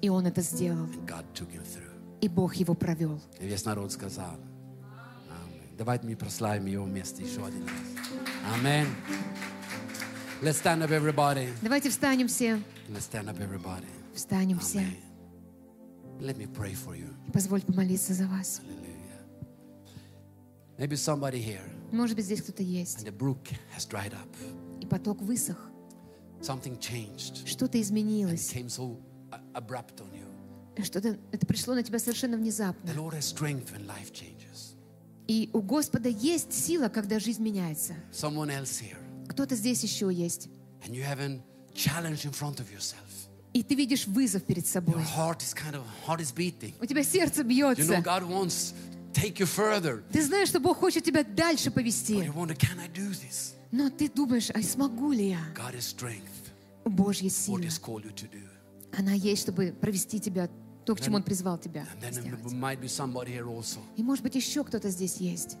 И 0.00 0.08
он 0.08 0.26
это 0.26 0.42
сделал. 0.42 0.88
И 2.20 2.28
Бог 2.28 2.54
его 2.54 2.74
провел. 2.74 3.20
И 3.40 3.46
весь 3.46 3.64
народ 3.64 3.92
сказал. 3.92 4.36
Давайте 5.76 6.06
мы 6.06 6.14
прославим 6.16 6.66
его 6.66 6.84
вместе 6.84 7.24
еще 7.24 7.44
один 7.44 7.64
раз. 7.64 7.93
Амен. 8.52 8.86
Let's 10.42 10.58
stand 10.58 10.82
up, 10.82 10.90
everybody. 10.90 11.48
Давайте 11.62 11.88
встанем 11.90 12.28
все. 12.28 12.60
Let's 12.90 13.08
stand 13.10 13.28
up, 13.28 13.38
everybody. 13.40 13.86
Встанем 14.14 14.58
все. 14.58 14.80
Amen. 14.80 14.96
Let 16.20 16.36
me 16.36 16.46
pray 16.46 16.74
for 16.74 16.94
you. 16.96 17.12
И 17.26 17.30
позволь 17.30 17.62
помолиться 17.62 18.12
за 18.12 18.26
вас. 18.26 18.60
Hallelujah. 18.60 18.94
Maybe 20.78 20.96
somebody 20.96 21.40
here, 21.42 21.62
Может 21.92 22.16
быть, 22.16 22.24
здесь 22.26 22.42
кто-то 22.42 22.62
есть. 22.62 22.98
and 22.98 23.06
the 23.06 23.12
brook 23.16 23.48
has 23.76 23.86
dried 23.88 24.12
up. 24.12 24.28
И 24.80 24.86
поток 24.86 25.22
высох. 25.22 25.70
Something 26.40 26.78
changed. 26.78 27.46
Что-то 27.46 27.78
It 27.78 27.82
изменилось. 27.82 28.50
came 28.52 28.68
so 28.68 28.98
uh, 29.32 29.38
abrupt 29.54 30.00
on 30.00 30.12
you. 30.12 30.82
Что-то 30.84 31.16
это 31.32 31.46
пришло 31.46 31.74
на 31.74 31.82
тебя 31.82 31.98
совершенно 31.98 32.34
The 32.34 32.38
внезапно. 32.40 32.90
Lord 32.90 33.14
has 33.14 33.22
strength 33.24 33.72
when 33.72 33.86
life 33.86 34.12
changes. 34.12 34.33
И 35.26 35.48
у 35.52 35.60
Господа 35.62 36.08
есть 36.08 36.52
сила, 36.52 36.88
когда 36.88 37.18
жизнь 37.18 37.42
меняется. 37.42 37.94
Someone 38.12 38.48
else 38.50 38.80
here, 38.82 38.96
Кто-то 39.28 39.54
здесь 39.56 39.82
еще 39.82 40.12
есть. 40.12 40.48
and 40.86 40.94
you 40.94 41.02
have 41.02 41.18
a 41.20 41.40
challenge 41.74 42.24
in 42.26 42.32
front 42.32 42.60
of 42.60 42.70
yourself. 42.72 42.98
И 43.54 43.62
ты 43.62 43.74
видишь 43.74 44.06
вызов 44.06 44.42
перед 44.44 44.64
Your 44.64 44.68
собой. 44.72 45.02
heart 45.16 45.38
is 45.40 45.54
kind 45.54 45.74
of 45.74 45.82
heart 46.06 46.20
is 46.20 46.32
beating. 46.34 46.74
У 46.80 46.86
тебя 46.86 47.02
сердце 47.02 47.42
You 47.42 47.44
know 47.44 47.74
бьется. 47.76 48.02
God 48.02 48.24
wants 48.28 48.74
take 49.12 49.38
you 49.38 49.46
further. 49.46 50.02
Ты 50.12 50.22
знаешь, 50.24 50.48
что 50.48 50.60
Бог 50.60 50.78
хочет 50.78 51.04
тебя 51.04 51.22
дальше 51.24 51.70
But 51.70 51.74
повести. 51.74 52.14
you 52.16 52.32
wonder, 52.34 52.54
can 52.56 52.78
I 52.80 52.88
do 52.88 53.08
this? 53.10 53.54
Но 53.70 53.88
ты 53.90 54.08
думаешь, 54.08 54.50
а 54.50 54.60
смогу 54.62 55.12
ли 55.12 55.30
я? 55.30 55.40
God 55.54 55.74
is 55.74 55.82
strength. 55.96 56.52
У 56.84 56.90
Божьей 56.90 57.28
What. 57.30 57.62
He's 57.62 57.78
called 57.80 58.04
you 58.04 58.12
to 58.14 58.28
do. 58.30 58.42
Она 58.98 59.12
есть, 59.14 59.42
чтобы 59.42 59.72
провести 59.80 60.20
тебя 60.20 60.48
то, 60.84 60.94
к 60.94 61.00
чему 61.00 61.16
Он 61.16 61.22
призвал 61.22 61.58
тебя 61.58 61.86
сделать. 62.10 62.30
И 63.96 64.02
может 64.02 64.22
быть 64.22 64.34
еще 64.34 64.64
кто-то 64.64 64.90
здесь 64.90 65.16
есть. 65.16 65.56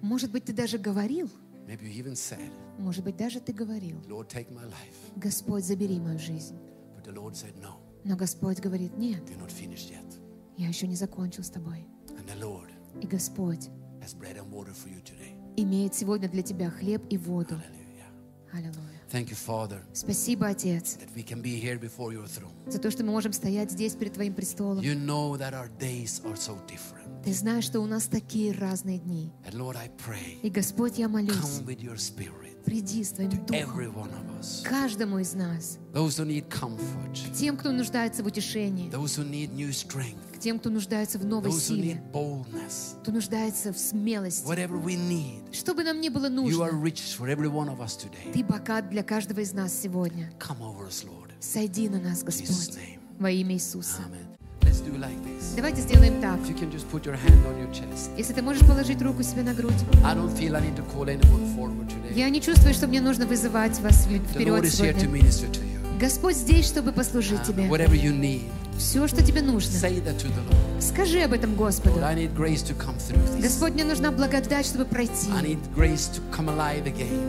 Может 0.00 0.30
быть, 0.30 0.44
ты 0.44 0.52
даже 0.52 0.78
говорил. 0.78 1.30
Может 2.78 3.04
быть, 3.04 3.16
даже 3.16 3.40
ты 3.40 3.52
говорил. 3.52 4.00
Господь, 5.16 5.64
забери 5.64 5.98
мою 5.98 6.18
жизнь. 6.18 6.56
Но 8.04 8.16
Господь 8.16 8.60
говорит, 8.60 8.96
нет, 8.96 9.22
я 10.56 10.68
еще 10.68 10.86
не 10.86 10.96
закончил 10.96 11.42
с 11.42 11.50
тобой. 11.50 11.86
И 13.00 13.06
Господь 13.06 13.68
имеет 15.56 15.94
сегодня 15.94 16.28
для 16.28 16.42
тебя 16.42 16.70
хлеб 16.70 17.04
и 17.10 17.18
воду. 17.18 17.60
Аллилуйя. 18.52 18.98
Thank 19.12 19.28
you, 19.30 19.36
Father, 19.36 19.80
Спасибо, 19.94 20.48
Отец, 20.48 20.96
that 20.98 21.08
we 21.16 21.22
can 21.22 21.40
be 21.42 21.58
here 21.60 21.78
before 21.78 22.12
your 22.12 22.26
throne. 22.26 22.52
за 22.70 22.78
то, 22.78 22.90
что 22.90 23.04
мы 23.04 23.12
можем 23.12 23.32
стоять 23.32 23.70
здесь 23.70 23.94
перед 23.94 24.12
Твоим 24.14 24.34
престолом. 24.34 24.80
You 24.82 24.94
know 24.94 25.36
that 25.38 25.52
our 25.54 25.68
days 25.78 26.22
are 26.24 26.36
so 26.36 26.58
different. 26.66 27.22
Ты 27.24 27.32
знаешь, 27.32 27.64
что 27.64 27.80
у 27.80 27.86
нас 27.86 28.04
такие 28.06 28.52
разные 28.52 28.98
дни. 28.98 29.32
And 29.44 29.54
Lord, 29.54 29.76
I 29.76 29.88
pray, 29.88 30.40
И, 30.42 30.50
Господь, 30.50 30.98
я 30.98 31.08
молюсь, 31.08 31.36
come 31.36 31.66
with 31.66 31.80
your 31.80 31.96
spirit, 31.96 32.62
приди 32.64 33.02
с 33.02 33.10
Твоим 33.12 33.30
every 33.30 33.86
Духом 33.86 33.94
one 33.94 34.10
of 34.12 34.40
us. 34.40 34.62
каждому 34.62 35.18
из 35.18 35.34
нас, 35.34 35.78
Those 35.92 36.18
who 36.18 36.26
need 36.26 36.48
comfort, 36.48 37.14
тем, 37.34 37.56
кто 37.56 37.72
нуждается 37.72 38.22
в 38.22 38.26
утешении, 38.26 38.90
those 38.90 39.16
who 39.16 39.24
need 39.28 39.52
new 39.54 39.70
strength, 39.70 40.27
к 40.38 40.40
тем, 40.40 40.58
кто 40.60 40.70
нуждается 40.70 41.18
в 41.18 41.26
новой 41.26 41.50
силе, 41.52 42.00
кто 43.02 43.12
нуждается 43.12 43.72
в 43.72 43.78
смелости. 43.78 44.46
need. 44.96 45.52
Что 45.52 45.74
бы 45.74 45.82
нам 45.82 46.00
ни 46.00 46.08
было 46.08 46.28
нужно. 46.28 46.68
Ты 48.32 48.44
богат 48.44 48.88
для 48.88 49.02
каждого 49.02 49.40
из 49.40 49.52
нас 49.52 49.72
сегодня. 49.74 50.30
Us. 50.38 51.04
Сойди 51.40 51.88
на 51.88 52.00
нас, 52.00 52.22
Господь, 52.22 52.78
во 53.18 53.30
имя 53.30 53.54
Иисуса. 53.54 54.02
Like. 54.62 55.56
Давайте 55.56 55.82
сделаем 55.82 56.20
так. 56.20 56.38
Если 58.16 58.32
ты 58.32 58.42
можешь 58.42 58.66
положить 58.66 59.02
руку 59.02 59.22
себе 59.22 59.42
на 59.42 59.52
грудь. 59.54 59.74
Я 62.14 62.30
не 62.30 62.40
чувствую, 62.40 62.74
что 62.74 62.86
мне 62.86 63.00
нужно 63.00 63.26
вызывать 63.26 63.78
вас 63.80 64.06
вперед 64.06 64.70
сегодня. 64.70 65.98
Господь 66.00 66.36
здесь, 66.36 66.66
чтобы 66.66 66.92
послужить 66.92 67.42
тебе. 67.42 67.66
Все, 68.78 69.08
что 69.08 69.22
тебе 69.22 69.42
нужно. 69.42 69.72
Скажи 70.80 71.20
об 71.22 71.32
этом 71.32 71.54
Господу. 71.56 72.00
Господь, 73.42 73.72
мне 73.72 73.84
нужна 73.84 74.12
благодать, 74.12 74.66
чтобы 74.66 74.84
пройти. 74.84 75.28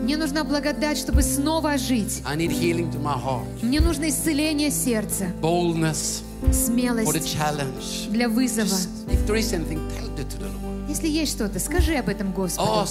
Мне 0.04 0.16
нужна 0.16 0.44
благодать, 0.44 0.96
чтобы 0.98 1.22
снова 1.22 1.72
ожить. 1.72 2.22
Мне 3.62 3.80
нужно 3.80 4.08
исцеление 4.08 4.70
сердца, 4.70 5.26
смелость 6.52 7.38
для 8.10 8.28
вызова. 8.28 8.76
Если 10.88 11.08
есть 11.08 11.32
что-то, 11.32 11.58
скажи 11.60 11.96
об 11.96 12.08
этом 12.08 12.32
Господу. 12.32 12.86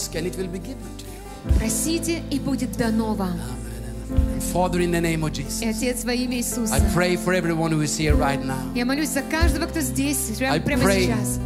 Просите, 1.58 2.22
и 2.30 2.40
будет 2.40 2.78
дано 2.78 3.14
вам. 3.14 3.40
And 4.11 4.43
Father, 4.43 4.81
in 4.81 4.91
the 4.93 5.01
name 5.01 5.25
of 5.25 5.33
Jesus, 5.33 5.63
И 5.63 5.69
Отец 5.69 6.05
во 6.05 6.13
имя 6.13 6.37
Иисуса. 6.37 6.75
I 6.75 6.81
pray 6.95 7.17
for 7.17 7.33
everyone 7.33 7.73
who 7.73 7.83
is 7.83 7.97
here 7.97 8.15
right 8.15 8.43
now 8.45 8.59
Я 8.75 8.85
молюсь 8.85 9.09
за 9.11 9.23
каждого, 9.23 9.67
кто 9.67 9.81
здесь, 9.81 10.37
прямо, 10.39 10.55
I 10.57 10.61
прямо 10.61 10.83
pray 10.85 11.07
сейчас. 11.07 11.39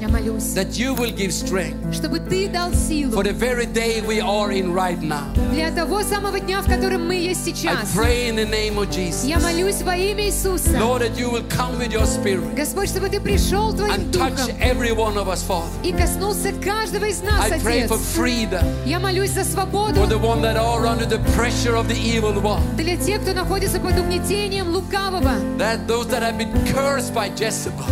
Я 0.00 0.08
молюсь, 0.08 0.54
that 0.54 0.72
you 0.76 0.94
will 0.94 1.14
give 1.14 1.32
strength 1.32 1.76
чтобы 1.94 2.18
Ты 2.20 2.48
дал 2.48 2.70
for 2.70 2.76
силу 2.88 3.22
the 3.22 3.32
very 3.32 3.66
day 3.66 4.00
we 4.06 4.20
are 4.20 4.50
in 4.52 4.72
right 4.72 5.00
now. 5.02 5.24
для 5.52 5.70
того 5.70 6.02
самого 6.02 6.40
дня, 6.40 6.60
в 6.62 6.66
котором 6.68 7.06
мы 7.06 7.14
есть 7.16 7.46
I 7.46 7.52
сейчас. 7.52 7.94
pray 7.94 8.28
in 8.28 8.36
the 8.36 8.44
name 8.48 8.76
of 8.78 8.90
Jesus, 8.90 9.24
Я 9.24 9.38
молюсь 9.38 9.82
во 9.82 9.96
имя 9.96 10.24
Иисуса. 10.26 10.76
Lord, 10.78 11.02
that 11.02 11.16
you 11.18 11.30
will 11.30 11.44
come 11.48 11.78
with 11.78 11.92
your 11.92 12.06
spirit 12.06 12.54
Господь, 12.56 12.88
чтобы 12.88 13.08
Ты 13.08 13.20
пришел 13.20 13.72
Твоим 13.72 13.92
and 13.92 14.12
touch 14.12 14.36
Духом 14.36 14.56
every 14.60 14.92
one 14.92 15.16
of 15.16 15.28
us, 15.28 15.42
Father. 15.42 15.68
и 15.82 15.92
коснулся 15.92 16.52
каждого 16.52 17.04
из 17.04 17.22
нас, 17.22 17.40
I 17.50 17.58
pray 17.60 17.84
Отец. 17.84 17.90
for 17.90 17.98
freedom 17.98 18.64
Я 18.84 18.98
молюсь 18.98 19.30
за 19.30 19.40
for 19.40 19.44
свободу 19.44 20.00
the 20.06 20.18
one 20.18 20.42
that 20.42 20.56
are 20.56 20.86
under 20.86 21.06
the 21.06 21.18
pressure 21.36 21.76
of 21.76 21.88
the 21.88 21.96
evil 21.96 22.32
one. 22.42 22.60
для 22.76 22.96
тех, 22.96 23.22
кто 23.22 23.32
находится 23.32 23.78
под 23.80 23.98
угнетением 23.98 24.68
лукавого, 24.74 25.32
That 25.58 25.86
those 25.86 26.08
that 26.08 26.22
have 26.22 26.36
been 26.36 26.52
cursed 26.66 27.14
by 27.14 27.28
Jezebel. 27.36 27.84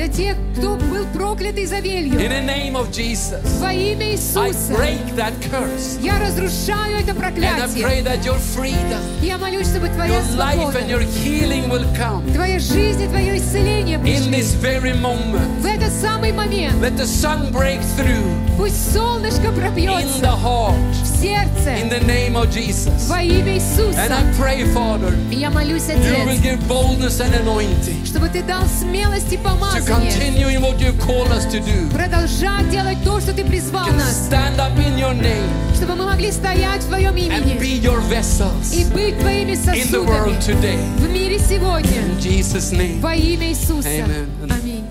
для 0.00 0.08
тех, 0.08 0.36
кто 0.56 0.76
был 0.76 1.04
проклят 1.12 1.56
In 1.58 1.64
Изавелью. 1.64 2.18
the 2.18 2.40
name 2.42 2.74
of 2.74 2.90
Jesus, 2.90 3.42
Во 3.60 3.70
имя 3.70 4.06
I 4.06 4.12
Иисуса 4.14 4.72
break 4.72 5.14
that 5.16 5.32
curse. 5.50 6.00
я 6.00 6.18
разрушаю 6.18 6.96
это 7.00 7.10
And 7.10 7.18
I 7.18 7.20
проклятие. 7.20 7.84
pray 7.84 8.02
that 8.02 8.24
your 8.24 8.38
freedom, 8.56 8.98
Я 9.20 9.36
молюсь, 9.36 9.66
чтобы 9.68 9.88
Твоя 9.88 10.14
your 10.14 10.22
life 10.38 10.74
and 10.74 10.88
your 10.88 11.02
свобода, 11.02 11.18
healing 11.22 11.68
will 11.68 11.84
come 11.98 12.22
Твоя 12.32 12.58
жизнь 12.58 13.02
и 13.02 13.08
Твое 13.08 13.36
исцеление 13.36 13.98
in 13.98 14.02
пришли 14.02 14.38
this 14.40 14.54
very 14.54 14.94
moment. 14.98 15.60
в 15.60 15.66
этот 15.66 15.92
самый 15.92 16.32
момент. 16.32 16.76
Let 16.82 16.96
the 16.96 17.04
sun 17.06 17.52
break 17.52 17.80
through 17.98 18.24
Пусть 18.56 18.94
солнышко 18.94 19.48
in 19.48 19.54
пробьется 19.54 20.22
the 20.22 20.34
heart 20.42 20.74
в 21.20 21.24
in 21.24 21.28
сердце 21.28 21.88
the 21.88 22.06
name 22.06 22.36
of 22.36 22.50
Jesus. 22.50 23.08
во 23.08 23.20
имя 23.22 23.40
And 23.40 23.58
Иисуса. 23.58 24.00
I 24.10 24.32
pray, 24.38 24.64
Father, 24.72 25.14
И 25.30 25.36
я 25.36 25.50
молюсь, 25.50 25.88
you 25.88 25.96
will 25.96 26.28
Отец, 26.30 26.40
give 26.42 26.68
boldness 26.68 27.20
and 27.20 27.34
anointing 27.34 28.04
чтобы 28.06 28.28
Ты 28.28 28.42
дал 28.42 28.62
смелость 28.66 29.32
и 29.32 29.36
to 29.36 29.42
помазание 29.42 30.10
continue 30.10 30.48
in 30.48 30.60
what 30.62 30.78
you've 30.80 30.98
called 31.00 31.30
us 31.30 31.44
to 31.46 31.60
do. 31.60 31.90
продолжать 31.92 32.68
делать 32.70 32.98
то, 33.04 33.20
что 33.20 33.32
Ты 33.32 33.44
призвал 33.44 33.86
Can 33.88 33.96
нас, 33.98 34.28
stand 34.30 34.58
up 34.58 34.76
in 34.78 34.96
your 34.98 35.14
name 35.14 35.48
чтобы 35.74 35.94
мы 35.96 36.06
могли 36.06 36.30
стоять 36.32 36.82
в 36.82 36.88
Твоем 36.88 37.14
and 37.14 37.18
имени 37.18 37.58
be 37.58 37.80
your 37.82 38.00
vessels 38.08 38.72
и 38.74 38.84
быть 38.92 39.18
Твоими 39.20 39.52
in 39.52 39.90
the 39.90 40.02
world 40.02 40.40
сосудами 40.42 40.60
today. 40.62 40.78
в 40.98 41.08
мире 41.10 41.38
сегодня 41.38 41.90
In 42.00 42.18
Jesus' 42.20 42.72
name. 42.72 43.00
во 43.00 43.14
имя 43.14 43.48
Иисуса. 43.50 43.88
Amen. 43.88 44.26
Аминь. 44.50 44.84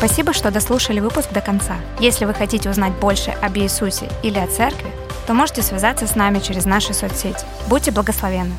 Спасибо, 0.00 0.32
что 0.32 0.50
дослушали 0.50 0.98
выпуск 0.98 1.30
до 1.30 1.42
конца. 1.42 1.76
Если 1.98 2.24
вы 2.24 2.32
хотите 2.32 2.70
узнать 2.70 2.94
больше 2.94 3.32
об 3.32 3.58
Иисусе 3.58 4.08
или 4.22 4.38
о 4.38 4.46
церкви, 4.46 4.90
то 5.26 5.34
можете 5.34 5.60
связаться 5.60 6.06
с 6.06 6.14
нами 6.14 6.38
через 6.38 6.64
наши 6.64 6.94
соцсети. 6.94 7.44
Будьте 7.68 7.90
благословенны! 7.90 8.54